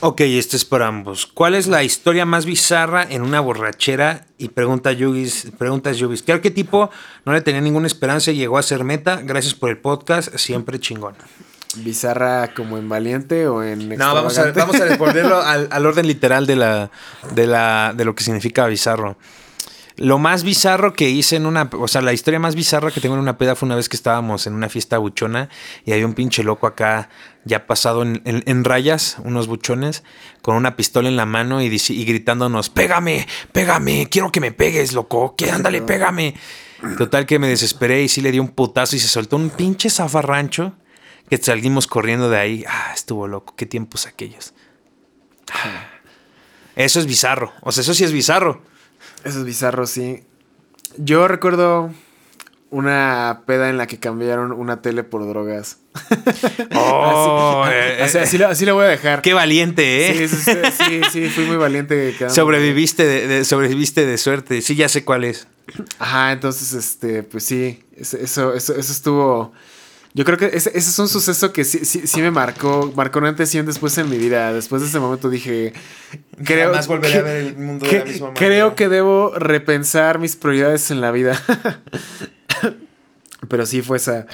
Ok, 0.00 0.20
este 0.22 0.56
es 0.56 0.64
para 0.64 0.86
ambos. 0.86 1.26
¿Cuál 1.26 1.54
es 1.54 1.66
la 1.66 1.84
historia 1.84 2.24
más 2.24 2.46
bizarra 2.46 3.06
en 3.08 3.22
una 3.22 3.40
borrachera? 3.40 4.26
Y 4.38 4.48
pregunta 4.48 4.92
Yugis, 4.92 5.52
preguntas 5.58 5.98
Yugis. 5.98 6.22
¿Qué 6.22 6.32
arquetipo 6.32 6.88
no 7.26 7.32
le 7.32 7.42
tenía 7.42 7.60
ninguna 7.60 7.86
esperanza 7.88 8.30
y 8.30 8.36
llegó 8.36 8.58
a 8.58 8.62
ser 8.62 8.84
meta? 8.84 9.20
Gracias 9.22 9.54
por 9.54 9.70
el 9.70 9.78
podcast, 9.78 10.34
siempre 10.36 10.80
chingón. 10.80 11.14
¿Bizarra 11.76 12.52
como 12.54 12.76
en 12.78 12.88
valiente 12.88 13.46
o 13.48 13.62
en 13.62 13.88
No, 13.88 14.14
vamos 14.14 14.38
a, 14.38 14.52
vamos 14.52 14.76
a 14.80 14.84
al, 15.50 15.68
al 15.70 15.86
orden 15.86 16.06
literal 16.06 16.46
de, 16.46 16.56
la, 16.56 16.90
de, 17.34 17.46
la, 17.46 17.92
de 17.96 18.04
lo 18.04 18.14
que 18.14 18.24
significa 18.24 18.66
bizarro. 18.66 19.16
Lo 19.96 20.18
más 20.18 20.42
bizarro 20.42 20.94
que 20.94 21.10
hice 21.10 21.36
en 21.36 21.44
una... 21.44 21.68
O 21.78 21.86
sea, 21.86 22.00
la 22.00 22.14
historia 22.14 22.40
más 22.40 22.54
bizarra 22.54 22.90
que 22.90 23.00
tengo 23.00 23.14
en 23.14 23.20
una 23.20 23.36
peda 23.36 23.54
fue 23.54 23.66
una 23.66 23.76
vez 23.76 23.90
que 23.90 23.96
estábamos 23.96 24.46
en 24.46 24.54
una 24.54 24.70
fiesta 24.70 24.96
buchona 24.96 25.50
y 25.84 25.92
había 25.92 26.06
un 26.06 26.14
pinche 26.14 26.42
loco 26.42 26.66
acá 26.66 27.10
ya 27.44 27.66
pasado 27.66 28.02
en, 28.02 28.22
en- 28.24 28.42
en 28.46 28.64
rayas, 28.64 29.16
unos 29.24 29.46
buchones, 29.48 30.02
con 30.40 30.56
una 30.56 30.76
pistola 30.76 31.08
en 31.08 31.16
la 31.16 31.26
mano 31.26 31.60
y, 31.62 31.66
y 31.66 32.04
gritándonos, 32.04 32.70
pégame, 32.70 33.26
pégame, 33.52 34.08
quiero 34.10 34.32
que 34.32 34.40
me 34.40 34.50
pegues, 34.52 34.92
loco, 34.94 35.36
que 35.36 35.50
ándale, 35.50 35.82
pégame. 35.82 36.34
Total 36.98 37.26
que 37.26 37.38
me 37.38 37.46
desesperé 37.48 38.02
y 38.02 38.08
sí 38.08 38.22
le 38.22 38.32
di 38.32 38.38
un 38.40 38.48
putazo 38.48 38.96
y 38.96 38.98
se 38.98 39.08
soltó 39.08 39.36
un 39.36 39.50
pinche 39.50 39.88
zafarrancho 39.90 40.72
que 41.32 41.38
salimos 41.42 41.86
corriendo 41.86 42.28
de 42.28 42.36
ahí. 42.38 42.64
Ah, 42.68 42.92
estuvo 42.94 43.26
loco, 43.26 43.54
qué 43.56 43.64
tiempos 43.64 44.06
aquellos. 44.06 44.52
Ah. 45.50 45.86
Eso 46.76 47.00
es 47.00 47.06
bizarro, 47.06 47.54
o 47.62 47.72
sea, 47.72 47.80
eso 47.80 47.94
sí 47.94 48.04
es 48.04 48.12
bizarro. 48.12 48.60
Eso 49.24 49.38
es 49.38 49.44
bizarro, 49.46 49.86
sí. 49.86 50.24
Yo 50.98 51.28
recuerdo 51.28 51.90
una 52.68 53.44
peda 53.46 53.70
en 53.70 53.78
la 53.78 53.86
que 53.86 53.98
cambiaron 53.98 54.52
una 54.52 54.82
tele 54.82 55.04
por 55.04 55.26
drogas. 55.26 55.78
Oh, 56.74 57.62
así, 57.64 57.74
eh, 57.74 57.98
así, 58.02 58.18
así 58.18 58.38
lo, 58.38 58.48
así 58.48 58.66
lo 58.66 58.74
voy 58.74 58.84
a 58.84 58.88
dejar. 58.88 59.22
Qué 59.22 59.32
valiente, 59.32 60.10
¿eh? 60.10 60.28
Sí, 60.28 60.36
sí, 60.70 61.00
sí, 61.10 61.28
fui 61.30 61.44
muy 61.46 61.56
valiente. 61.56 62.14
Sobreviviste 62.28 63.06
de, 63.06 63.26
de- 63.26 63.44
sobreviviste 63.46 64.04
de 64.04 64.18
suerte. 64.18 64.60
Sí, 64.60 64.74
ya 64.74 64.90
sé 64.90 65.02
cuál 65.02 65.24
es. 65.24 65.46
Ajá, 65.98 66.32
entonces, 66.32 66.74
este, 66.74 67.22
pues 67.22 67.44
sí, 67.44 67.84
eso, 67.96 68.52
eso 68.52 68.74
estuvo. 68.78 69.52
Yo 70.14 70.26
creo 70.26 70.36
que 70.36 70.46
ese, 70.46 70.68
ese 70.70 70.78
es 70.78 70.98
un 70.98 71.08
suceso 71.08 71.54
que 71.54 71.64
sí, 71.64 71.86
sí, 71.86 72.06
sí 72.06 72.20
me 72.20 72.30
marcó, 72.30 72.92
marcó 72.94 73.18
un 73.18 73.24
antes 73.26 73.54
y 73.54 73.58
un 73.60 73.64
después 73.66 73.96
en 73.96 74.10
mi 74.10 74.18
vida. 74.18 74.52
Después 74.52 74.82
de 74.82 74.88
ese 74.88 75.00
momento 75.00 75.30
dije, 75.30 75.72
creo, 76.44 76.68
Jamás 76.68 76.86
volveré 76.86 77.12
que- 77.14 77.18
a 77.18 77.22
ver 77.22 77.36
el 77.46 77.56
mundo 77.56 77.86
de 77.86 77.98
la 77.98 78.04
misma 78.04 78.26
manera. 78.28 78.46
Creo 78.46 78.74
que 78.74 78.88
debo 78.90 79.32
repensar 79.38 80.18
mis 80.18 80.36
prioridades 80.36 80.90
en 80.90 81.00
la 81.00 81.12
vida. 81.12 81.40
Pero 83.48 83.66
sí 83.66 83.82
fue 83.82 83.96
esa. 83.96 84.26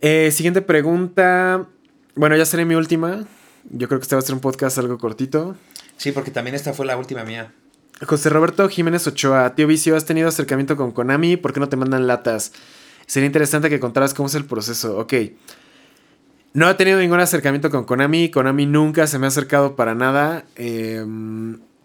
Eh, 0.00 0.30
siguiente 0.32 0.62
pregunta. 0.62 1.66
Bueno, 2.14 2.36
ya 2.36 2.44
seré 2.44 2.64
mi 2.64 2.74
última. 2.74 3.24
Yo 3.70 3.88
creo 3.88 4.00
que 4.00 4.04
este 4.04 4.14
va 4.14 4.20
a 4.20 4.24
ser 4.24 4.34
un 4.34 4.40
podcast 4.40 4.78
algo 4.78 4.98
cortito. 4.98 5.56
Sí, 5.96 6.12
porque 6.12 6.30
también 6.30 6.54
esta 6.54 6.72
fue 6.72 6.86
la 6.86 6.96
última 6.96 7.24
mía. 7.24 7.52
José 8.06 8.28
Roberto 8.28 8.68
Jiménez 8.68 9.06
Ochoa, 9.06 9.54
tío 9.54 9.66
Vicio, 9.66 9.96
¿has 9.96 10.04
tenido 10.04 10.28
acercamiento 10.28 10.76
con 10.76 10.92
Konami? 10.92 11.38
¿Por 11.38 11.54
qué 11.54 11.60
no 11.60 11.68
te 11.70 11.76
mandan 11.76 12.06
latas? 12.06 12.52
Sería 13.06 13.26
interesante 13.26 13.70
que 13.70 13.80
contaras 13.80 14.14
cómo 14.14 14.28
es 14.28 14.34
el 14.34 14.44
proceso. 14.44 14.98
Ok. 14.98 15.14
No 16.52 16.70
he 16.70 16.74
tenido 16.74 16.98
ningún 16.98 17.20
acercamiento 17.20 17.70
con 17.70 17.84
Konami. 17.84 18.30
Konami 18.30 18.66
nunca 18.66 19.06
se 19.06 19.18
me 19.18 19.26
ha 19.26 19.28
acercado 19.28 19.76
para 19.76 19.94
nada. 19.94 20.44
Eh, 20.56 21.04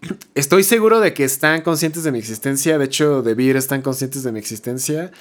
estoy 0.34 0.64
seguro 0.64 1.00
de 1.00 1.14
que 1.14 1.24
están 1.24 1.62
conscientes 1.62 2.04
de 2.04 2.12
mi 2.12 2.18
existencia. 2.18 2.78
De 2.78 2.86
hecho, 2.86 3.22
de 3.22 3.34
Beer 3.34 3.56
están 3.56 3.82
conscientes 3.82 4.22
de 4.22 4.32
mi 4.32 4.38
existencia. 4.38 5.12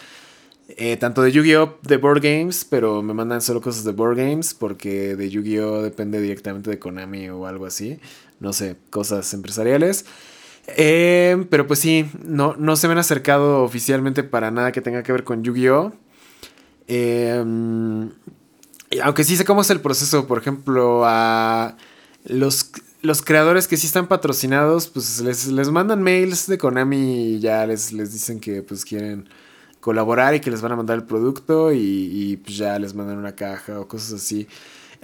Eh, 0.78 0.95
tanto 0.97 1.22
de 1.22 1.32
Yu-Gi-Oh! 1.32 1.80
de 1.82 1.97
Board 1.97 2.22
Games, 2.22 2.66
pero 2.66 3.02
me 3.02 3.14
mandan 3.14 3.41
solo 3.41 3.62
cosas 3.62 3.84
de 3.84 3.91
Board 3.91 4.16
Games 4.16 4.54
porque 4.54 5.16
de 5.16 5.30
Yu-Gi-Oh! 5.30 5.82
depende 5.82 6.22
directamente 6.22 6.70
de 6.70 6.80
Konami 6.80 7.30
o 7.30 7.45
algo 7.45 7.66
así. 7.66 7.99
No 8.39 8.54
sé, 8.54 8.78
cosas 8.89 9.34
empresariales. 9.34 10.06
Eh, 10.68 11.45
pero 11.49 11.68
pues 11.68 11.80
sí, 11.80 12.09
no, 12.24 12.55
no 12.57 12.76
se 12.76 12.88
me 12.88 12.93
han 12.93 12.99
acercado 12.99 13.64
oficialmente 13.64 14.24
para 14.24 14.51
nada 14.51 14.72
que 14.72 14.82
tenga 14.82 15.03
que 15.03 15.12
ver 15.12 15.24
con 15.24 15.43
Yu-Gi-Oh! 15.43 15.93
Eh, 16.88 17.43
y 18.91 18.99
aunque 18.99 19.24
sí 19.24 19.38
sé 19.38 19.45
cómo 19.45 19.62
es 19.62 19.70
el 19.70 19.80
proceso, 19.80 20.28
por 20.28 20.38
ejemplo, 20.38 21.03
a 21.05 21.78
los, 22.26 22.72
los 23.01 23.22
creadores 23.22 23.68
que 23.68 23.78
sí 23.78 23.88
están 23.88 24.07
patrocinados, 24.07 24.88
pues 24.89 25.22
les, 25.22 25.47
les 25.47 25.70
mandan 25.70 26.03
mails 26.03 26.47
de 26.47 26.57
Konami 26.57 27.36
y 27.36 27.39
ya 27.39 27.66
les, 27.66 27.93
les 27.93 28.12
dicen 28.12 28.41
que 28.41 28.62
pues 28.62 28.84
quieren 28.84 29.30
colaborar 29.80 30.36
y 30.36 30.41
que 30.41 30.51
les 30.51 30.62
van 30.62 30.74
a 30.74 30.76
mandar 30.76 30.97
el 30.97 31.05
producto 31.05 31.72
y, 31.72 31.78
y, 31.80 32.38
pues 32.38 32.57
ya 32.57 32.78
les 32.78 32.93
mandan 32.93 33.18
una 33.18 33.34
caja 33.34 33.80
o 33.80 33.88
cosas 33.88 34.22
así. 34.22 34.47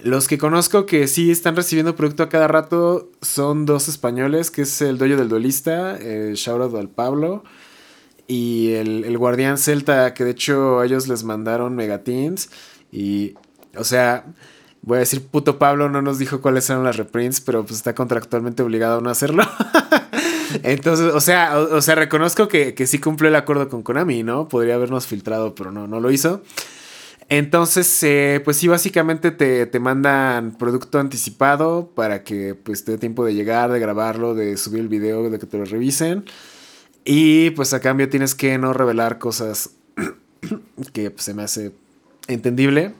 Los 0.02 0.28
que 0.28 0.38
conozco 0.38 0.86
que 0.86 1.08
sí 1.08 1.30
están 1.30 1.56
recibiendo 1.56 1.96
producto 1.96 2.22
a 2.22 2.28
cada 2.28 2.46
rato 2.46 3.10
son 3.20 3.66
dos 3.66 3.88
españoles, 3.88 4.50
que 4.52 4.62
es 4.62 4.80
el 4.80 4.96
doyo 4.96 5.16
del 5.16 5.28
duelista, 5.28 5.96
el 5.96 6.34
shoutout 6.34 6.76
al 6.76 6.88
Pablo, 6.88 7.42
y 8.28 8.72
el, 8.74 9.04
el 9.04 9.18
guardián 9.18 9.58
celta, 9.58 10.14
que 10.14 10.22
de 10.22 10.30
hecho 10.30 10.84
ellos 10.84 11.08
les 11.08 11.24
mandaron 11.24 11.74
megateens. 11.74 12.48
Y, 12.92 13.34
o 13.76 13.82
sea, 13.82 14.26
voy 14.82 14.96
a 14.96 15.00
decir, 15.00 15.26
puto 15.26 15.58
Pablo 15.58 15.88
no 15.88 16.00
nos 16.00 16.18
dijo 16.20 16.40
cuáles 16.40 16.70
eran 16.70 16.84
las 16.84 16.96
reprints, 16.96 17.40
pero 17.40 17.64
pues 17.64 17.76
está 17.76 17.94
contractualmente 17.94 18.62
obligado 18.62 18.98
a 18.98 19.00
no 19.00 19.10
hacerlo. 19.10 19.42
Entonces, 20.62 21.12
o 21.12 21.20
sea, 21.20 21.58
o, 21.58 21.76
o 21.76 21.82
sea, 21.82 21.96
reconozco 21.96 22.46
que, 22.46 22.74
que 22.74 22.86
sí 22.86 23.00
cumplió 23.00 23.28
el 23.30 23.36
acuerdo 23.36 23.68
con 23.68 23.82
Konami, 23.82 24.22
¿no? 24.22 24.46
Podría 24.46 24.76
habernos 24.76 25.08
filtrado, 25.08 25.56
pero 25.56 25.72
no, 25.72 25.88
no 25.88 25.98
lo 25.98 26.10
hizo. 26.12 26.42
Entonces, 27.30 28.02
eh, 28.02 28.40
pues 28.42 28.56
sí, 28.56 28.68
básicamente 28.68 29.30
te, 29.30 29.66
te 29.66 29.80
mandan 29.80 30.56
producto 30.56 30.98
anticipado 30.98 31.90
para 31.94 32.24
que 32.24 32.54
pues 32.54 32.84
te 32.84 32.92
dé 32.92 32.98
tiempo 32.98 33.24
de 33.24 33.34
llegar, 33.34 33.70
de 33.70 33.78
grabarlo, 33.78 34.34
de 34.34 34.56
subir 34.56 34.80
el 34.80 34.88
video, 34.88 35.28
de 35.28 35.38
que 35.38 35.46
te 35.46 35.58
lo 35.58 35.66
revisen. 35.66 36.24
Y 37.04 37.50
pues 37.50 37.74
a 37.74 37.80
cambio 37.80 38.08
tienes 38.08 38.34
que 38.34 38.56
no 38.56 38.72
revelar 38.72 39.18
cosas 39.18 39.70
que 40.92 41.10
pues, 41.10 41.24
se 41.24 41.34
me 41.34 41.42
hace 41.42 41.72
entendible. 42.28 42.94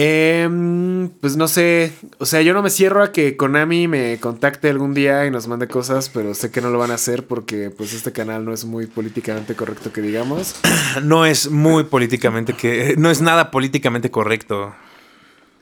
Em, 0.00 1.08
pues 1.20 1.36
no 1.36 1.48
sé, 1.48 1.90
o 2.18 2.24
sea, 2.24 2.40
yo 2.40 2.54
no 2.54 2.62
me 2.62 2.70
cierro 2.70 3.02
a 3.02 3.10
que 3.10 3.36
Konami 3.36 3.88
me 3.88 4.20
contacte 4.20 4.70
algún 4.70 4.94
día 4.94 5.26
y 5.26 5.32
nos 5.32 5.48
mande 5.48 5.66
cosas, 5.66 6.08
pero 6.08 6.34
sé 6.34 6.52
que 6.52 6.60
no 6.60 6.70
lo 6.70 6.78
van 6.78 6.92
a 6.92 6.94
hacer 6.94 7.26
porque 7.26 7.70
pues 7.70 7.92
este 7.92 8.12
canal 8.12 8.44
no 8.44 8.52
es 8.52 8.64
muy 8.64 8.86
políticamente 8.86 9.56
correcto 9.56 9.92
que 9.92 10.00
digamos. 10.00 10.54
No 11.02 11.26
es 11.26 11.50
muy 11.50 11.82
políticamente 11.82 12.52
que. 12.52 12.94
No 12.96 13.10
es 13.10 13.20
nada 13.20 13.50
políticamente 13.50 14.08
correcto. 14.08 14.72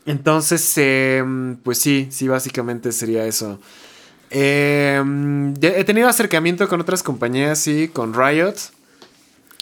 Entonces, 0.04 0.70
em, 0.76 1.56
pues 1.56 1.78
sí, 1.78 2.08
sí, 2.10 2.28
básicamente 2.28 2.92
sería 2.92 3.24
eso. 3.24 3.58
Em, 4.28 5.54
he 5.62 5.84
tenido 5.84 6.08
acercamiento 6.08 6.68
con 6.68 6.82
otras 6.82 7.02
compañías, 7.02 7.58
sí, 7.58 7.88
con 7.90 8.12
Riot. 8.12 8.54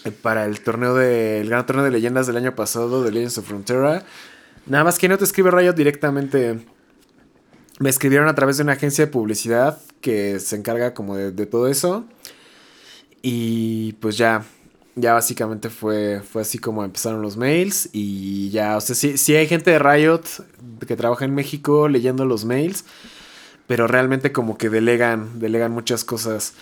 eh, 0.05 0.11
Para 0.11 0.47
el 0.47 0.61
torneo 0.63 0.97
de. 0.97 1.43
El 1.43 1.49
gran 1.51 1.65
torneo 1.65 1.85
de 1.85 1.93
leyendas 1.93 2.27
del 2.27 2.39
año 2.39 2.57
pasado, 2.57 3.05
de 3.05 3.13
Legends 3.13 3.39
of 3.39 3.47
Frontera. 3.47 4.05
Nada 4.67 4.85
más 4.85 4.99
que 4.99 5.09
no 5.09 5.19
te 5.19 5.25
escribe 5.25 5.51
Riot 5.51 5.75
directamente. 5.75 6.59
Me 7.81 7.91
escribieron 7.91 8.29
a 8.29 8.35
través 8.35 8.57
de 8.57 8.63
una 8.63 8.73
agencia 8.73 9.05
de 9.05 9.13
publicidad 9.13 9.79
que 10.01 10.41
se 10.41 10.57
encarga 10.57 10.95
como 10.95 11.17
de, 11.17 11.47
todo 11.47 11.69
eso. 11.69 12.05
Y 13.23 13.93
pues 13.95 14.17
ya. 14.17 14.45
Ya 14.97 15.13
básicamente 15.13 15.71
fue, 15.71 16.21
fue 16.21 16.43
así 16.43 16.59
como 16.59 16.85
empezaron 16.85 17.21
los 17.21 17.37
mails. 17.37 17.89
Y 17.93 18.51
ya, 18.51 18.77
o 18.77 18.81
sea, 18.81 18.95
sí, 18.95 19.19
sí 19.19 19.35
hay 19.35 19.49
gente 19.49 19.73
de 19.73 19.81
Riot 19.81 20.23
que 20.87 20.97
trabaja 20.97 21.25
en 21.25 21.35
México 21.35 21.89
leyendo 21.89 22.25
los 22.25 22.45
mails. 22.45 22.85
Pero 23.67 23.87
realmente 23.87 24.31
como 24.31 24.57
que 24.57 24.71
delegan, 24.71 25.41
delegan 25.41 25.73
muchas 25.73 26.05
cosas. 26.05 26.55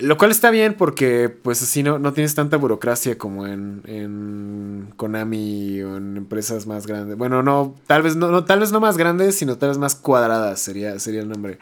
Lo 0.00 0.16
cual 0.16 0.30
está 0.30 0.50
bien 0.50 0.74
porque 0.74 1.28
pues 1.28 1.62
así 1.62 1.82
no, 1.82 1.98
no 1.98 2.12
tienes 2.12 2.34
tanta 2.34 2.56
burocracia 2.56 3.18
como 3.18 3.46
en, 3.46 3.82
en 3.86 4.92
Konami 4.96 5.82
o 5.82 5.96
en 5.96 6.16
empresas 6.16 6.66
más 6.66 6.86
grandes. 6.86 7.16
Bueno, 7.16 7.42
no, 7.42 7.74
tal 7.86 8.02
vez 8.02 8.14
no, 8.14 8.44
tal 8.44 8.60
vez 8.60 8.70
no 8.70 8.80
más 8.80 8.96
grandes, 8.96 9.34
sino 9.34 9.58
tal 9.58 9.70
vez 9.70 9.78
más 9.78 9.96
cuadradas 9.96 10.60
sería, 10.60 10.98
sería 11.00 11.20
el 11.20 11.28
nombre. 11.28 11.58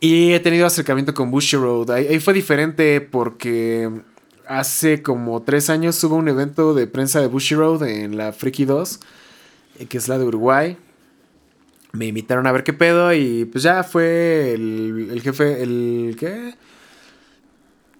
Y 0.00 0.32
he 0.32 0.40
tenido 0.40 0.66
acercamiento 0.66 1.14
con 1.14 1.30
Bushiroad. 1.30 1.90
Ahí, 1.90 2.06
ahí 2.08 2.20
fue 2.20 2.34
diferente 2.34 3.00
porque 3.00 3.90
hace 4.46 5.02
como 5.02 5.42
tres 5.42 5.70
años 5.70 6.02
hubo 6.04 6.16
un 6.16 6.28
evento 6.28 6.74
de 6.74 6.86
prensa 6.86 7.20
de 7.20 7.28
Bushiroad 7.28 7.82
en 7.84 8.16
la 8.16 8.32
Freaky 8.32 8.66
2, 8.66 9.00
eh, 9.78 9.86
que 9.86 9.96
es 9.98 10.08
la 10.08 10.18
de 10.18 10.24
Uruguay. 10.24 10.76
Me 11.92 12.06
invitaron 12.06 12.46
a 12.46 12.52
ver 12.52 12.64
qué 12.64 12.74
pedo 12.74 13.14
y 13.14 13.46
pues 13.46 13.64
ya 13.64 13.82
fue 13.84 14.52
el, 14.52 15.08
el 15.10 15.22
jefe, 15.22 15.62
el 15.62 16.16
¿qué? 16.18 16.54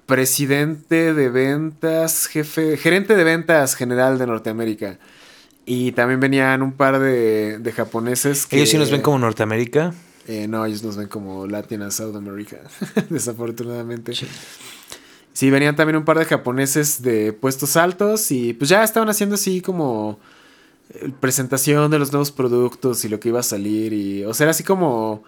Presidente 0.09 1.15
de 1.15 1.29
ventas, 1.29 2.27
jefe, 2.27 2.77
gerente 2.77 3.15
de 3.15 3.23
ventas 3.23 3.77
general 3.77 4.19
de 4.19 4.27
Norteamérica. 4.27 4.99
Y 5.67 5.93
también 5.93 6.19
venían 6.19 6.63
un 6.63 6.73
par 6.73 6.99
de, 6.99 7.59
de 7.59 7.73
japoneses 7.73 8.47
que... 8.47 8.57
Ellos 8.57 8.71
sí 8.71 8.79
nos 8.79 8.91
ven 8.91 9.03
como 9.03 9.19
Norteamérica. 9.19 9.93
Eh, 10.29 10.47
no, 10.47 10.67
ellos 10.67 10.83
nos 10.83 10.97
ven 10.99 11.09
como 11.09 11.47
Latin 11.47 11.81
and 11.81 11.91
South 11.91 12.15
America, 12.15 12.59
desafortunadamente. 13.11 14.13
Sí. 15.33 15.51
venían 15.51 15.75
también 15.75 15.97
un 15.97 16.05
par 16.05 16.19
de 16.19 16.27
japoneses 16.27 17.01
de 17.01 17.33
puestos 17.33 17.77
altos 17.79 18.31
y 18.31 18.53
pues 18.53 18.69
ya 18.69 18.85
estaban 18.85 19.09
haciendo 19.09 19.37
así 19.37 19.63
como 19.63 20.19
eh, 20.91 21.11
presentación 21.19 21.91
de 21.91 21.99
los 21.99 22.13
nuevos 22.13 22.31
productos 22.31 23.07
y 23.07 23.09
lo 23.09 23.21
que 23.21 23.29
iba 23.31 23.41
a 23.41 23.43
salir 23.43 23.95
y, 23.95 24.25
o 24.25 24.35
sea, 24.35 24.45
era 24.45 24.51
así 24.51 24.65
como 24.65 25.25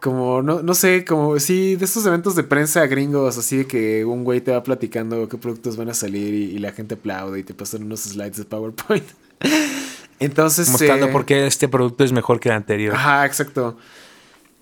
como, 0.00 0.42
no, 0.42 0.62
no 0.62 0.74
sé, 0.74 1.04
como, 1.04 1.38
sí, 1.40 1.76
de 1.76 1.84
estos 1.84 2.06
eventos 2.06 2.36
de 2.36 2.42
prensa 2.42 2.86
gringos, 2.86 3.36
así 3.38 3.58
de 3.58 3.66
que 3.66 4.04
un 4.04 4.24
güey 4.24 4.40
te 4.40 4.52
va 4.52 4.62
platicando 4.62 5.28
qué 5.28 5.36
productos 5.38 5.76
van 5.76 5.88
a 5.88 5.94
salir 5.94 6.34
y, 6.34 6.58
la 6.58 6.72
gente 6.72 6.94
aplaude 6.94 7.40
y 7.40 7.42
te 7.42 7.54
pasan 7.54 7.82
unos 7.82 8.00
slides 8.00 8.36
de 8.36 8.44
PowerPoint. 8.44 9.04
Entonces. 10.18 10.68
Mostrando 10.68 11.06
eh, 11.06 11.12
por 11.12 11.24
qué 11.24 11.46
este 11.46 11.68
producto 11.68 12.04
es 12.04 12.12
mejor 12.12 12.40
que 12.40 12.50
el 12.50 12.56
anterior. 12.56 12.94
Ajá, 12.94 13.24
exacto. 13.26 13.76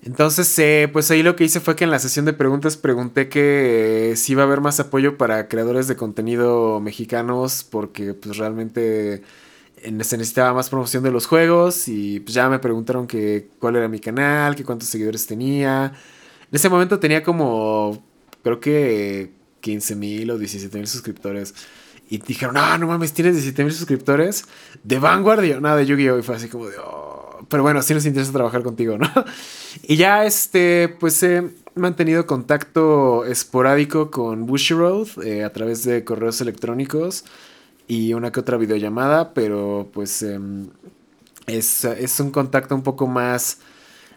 Entonces, 0.01 0.57
eh, 0.59 0.89
pues 0.91 1.11
ahí 1.11 1.23
lo 1.23 1.35
que 1.35 1.43
hice 1.43 1.59
fue 1.59 1.75
que 1.75 1.83
en 1.83 1.91
la 1.91 1.99
sesión 1.99 2.25
de 2.25 2.31
preguntas 2.31 2.77
pregunté 2.77 3.27
que 3.27 4.11
eh, 4.11 4.15
si 4.15 4.31
iba 4.31 4.43
a 4.43 4.45
haber 4.45 4.61
más 4.61 4.79
apoyo 4.79 5.17
para 5.17 5.49
creadores 5.49 5.87
de 5.87 5.97
contenido 5.97 6.79
mexicanos, 6.79 7.65
porque 7.69 8.13
pues 8.13 8.37
realmente 8.37 9.23
se 9.81 10.17
necesitaba 10.17 10.53
más 10.53 10.69
promoción 10.69 11.03
de 11.03 11.11
los 11.11 11.25
juegos 11.25 11.87
y 11.87 12.19
pues 12.19 12.33
ya 12.33 12.49
me 12.49 12.59
preguntaron 12.59 13.07
que 13.07 13.49
cuál 13.59 13.75
era 13.75 13.87
mi 13.87 13.99
canal, 13.99 14.55
que 14.55 14.63
cuántos 14.63 14.89
seguidores 14.89 15.25
tenía. 15.25 15.93
En 16.41 16.55
ese 16.55 16.69
momento 16.69 16.99
tenía 16.99 17.23
como, 17.23 18.03
creo 18.43 18.59
que 18.59 19.31
15 19.61 19.95
mil 19.95 20.31
o 20.31 20.37
17 20.37 20.77
mil 20.77 20.87
suscriptores. 20.87 21.53
Y 22.09 22.17
dijeron, 22.17 22.55
no, 22.55 22.77
no 22.79 22.87
mames, 22.87 23.13
tienes 23.13 23.35
17 23.35 23.63
mil 23.63 23.73
suscriptores 23.73 24.45
de 24.83 24.97
Vanguard 24.97 25.43
nada 25.61 25.77
de 25.77 25.85
Yu-Gi-Oh! 25.85 26.17
Y 26.17 26.23
fue 26.23 26.35
así 26.35 26.47
como 26.47 26.65
oh". 26.65 27.45
pero 27.49 27.61
bueno, 27.61 27.81
sí 27.83 27.93
nos 27.93 28.05
interesa 28.05 28.31
trabajar 28.31 28.63
contigo, 28.63 28.97
¿no? 28.97 29.07
y 29.83 29.95
ya, 29.95 30.25
este, 30.25 30.89
pues 30.99 31.21
he 31.21 31.49
mantenido 31.75 32.25
contacto 32.25 33.25
esporádico 33.25 34.09
con 34.09 34.47
Bushiroad 34.47 35.07
eh, 35.23 35.43
a 35.43 35.53
través 35.53 35.83
de 35.83 36.03
correos 36.03 36.41
electrónicos 36.41 37.25
y 37.89 38.13
una 38.13 38.31
que 38.31 38.39
otra 38.39 38.55
videollamada, 38.57 39.33
pero 39.33 39.89
pues 39.91 40.21
em, 40.21 40.69
es, 41.47 41.83
es, 41.85 42.19
un 42.19 42.29
contacto 42.29 42.75
un 42.75 42.83
poco 42.83 43.07
más, 43.07 43.61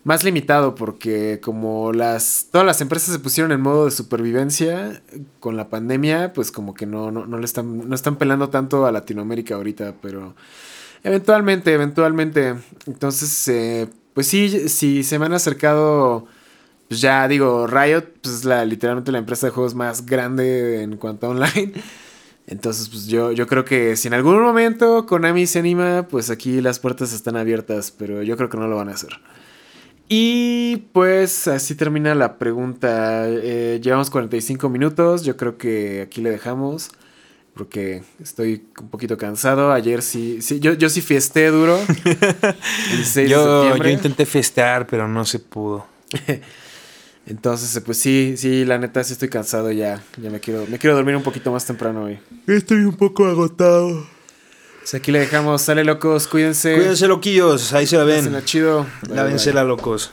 más 0.04 0.22
limitado 0.24 0.74
porque 0.74 1.40
como 1.42 1.90
las, 1.94 2.48
todas 2.52 2.66
las 2.66 2.82
empresas 2.82 3.14
se 3.14 3.18
pusieron 3.18 3.50
en 3.50 3.62
modo 3.62 3.86
de 3.86 3.90
supervivencia 3.90 5.02
con 5.40 5.56
la 5.56 5.70
pandemia, 5.70 6.34
pues 6.34 6.52
como 6.52 6.74
que 6.74 6.84
no, 6.84 7.10
no, 7.10 7.26
no 7.26 7.38
le 7.38 7.46
están, 7.46 7.88
no 7.88 7.94
están 7.94 8.16
pelando 8.16 8.50
tanto 8.50 8.84
a 8.84 8.92
Latinoamérica 8.92 9.54
ahorita, 9.54 9.94
pero 10.02 10.34
eventualmente, 11.02 11.72
eventualmente, 11.72 12.54
entonces, 12.86 13.48
eh, 13.48 13.88
pues 14.12 14.26
sí, 14.26 14.68
sí 14.68 15.02
se 15.02 15.18
me 15.18 15.26
han 15.26 15.32
acercado... 15.32 16.26
Pues 16.88 17.00
ya 17.00 17.26
digo, 17.26 17.66
Riot 17.66 18.02
pues 18.20 18.34
es 18.34 18.44
la, 18.44 18.66
literalmente 18.66 19.12
la 19.12 19.18
empresa 19.18 19.46
de 19.46 19.52
juegos 19.52 19.74
más 19.74 20.04
grande 20.04 20.82
en 20.82 20.98
cuanto 20.98 21.26
a 21.26 21.30
online. 21.30 21.72
Entonces, 22.46 22.88
pues 22.88 23.06
yo, 23.06 23.32
yo 23.32 23.46
creo 23.46 23.64
que 23.64 23.96
si 23.96 24.08
en 24.08 24.14
algún 24.14 24.40
momento 24.40 25.06
Konami 25.06 25.46
se 25.46 25.60
anima, 25.60 26.08
pues 26.08 26.30
aquí 26.30 26.60
las 26.60 26.78
puertas 26.78 27.12
están 27.12 27.36
abiertas, 27.36 27.90
pero 27.90 28.22
yo 28.22 28.36
creo 28.36 28.48
que 28.48 28.56
no 28.56 28.66
lo 28.66 28.76
van 28.76 28.88
a 28.88 28.92
hacer. 28.92 29.20
Y 30.08 30.88
pues 30.92 31.48
así 31.48 31.74
termina 31.74 32.14
la 32.14 32.36
pregunta. 32.38 33.24
Eh, 33.28 33.80
llevamos 33.82 34.10
45 34.10 34.68
minutos, 34.68 35.24
yo 35.24 35.36
creo 35.36 35.56
que 35.56 36.02
aquí 36.02 36.20
le 36.20 36.30
dejamos. 36.30 36.90
Porque 37.54 38.02
estoy 38.22 38.64
un 38.80 38.88
poquito 38.88 39.18
cansado. 39.18 39.72
Ayer 39.72 40.02
sí, 40.02 40.40
sí 40.40 40.58
yo, 40.58 40.72
yo 40.72 40.88
sí 40.88 41.00
fiesté 41.00 41.48
duro. 41.48 41.78
yo, 43.28 43.76
yo 43.76 43.88
intenté 43.88 44.26
festear, 44.26 44.86
pero 44.86 45.06
no 45.06 45.24
se 45.24 45.38
pudo. 45.38 45.86
Entonces, 47.26 47.80
pues 47.84 47.98
sí, 47.98 48.34
sí, 48.36 48.64
la 48.64 48.78
neta 48.78 49.02
sí 49.04 49.12
estoy 49.12 49.28
cansado 49.28 49.70
ya. 49.70 50.02
Ya 50.20 50.30
me 50.30 50.40
quiero, 50.40 50.66
me 50.66 50.78
quiero 50.78 50.96
dormir 50.96 51.16
un 51.16 51.22
poquito 51.22 51.52
más 51.52 51.64
temprano 51.64 52.04
hoy. 52.04 52.18
Estoy 52.46 52.78
un 52.78 52.96
poco 52.96 53.26
agotado. 53.26 54.06
Pues 54.80 54.94
aquí 54.94 55.12
le 55.12 55.20
dejamos. 55.20 55.62
Sale 55.62 55.84
locos, 55.84 56.26
cuídense. 56.26 56.74
Cuídense 56.74 57.06
loquillos, 57.06 57.72
ahí 57.72 57.86
se 57.86 57.96
la 57.96 58.04
ven. 58.04 58.44
chido. 58.44 58.86
la 59.08 59.64
locos. 59.64 60.12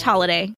holiday. 0.01 0.53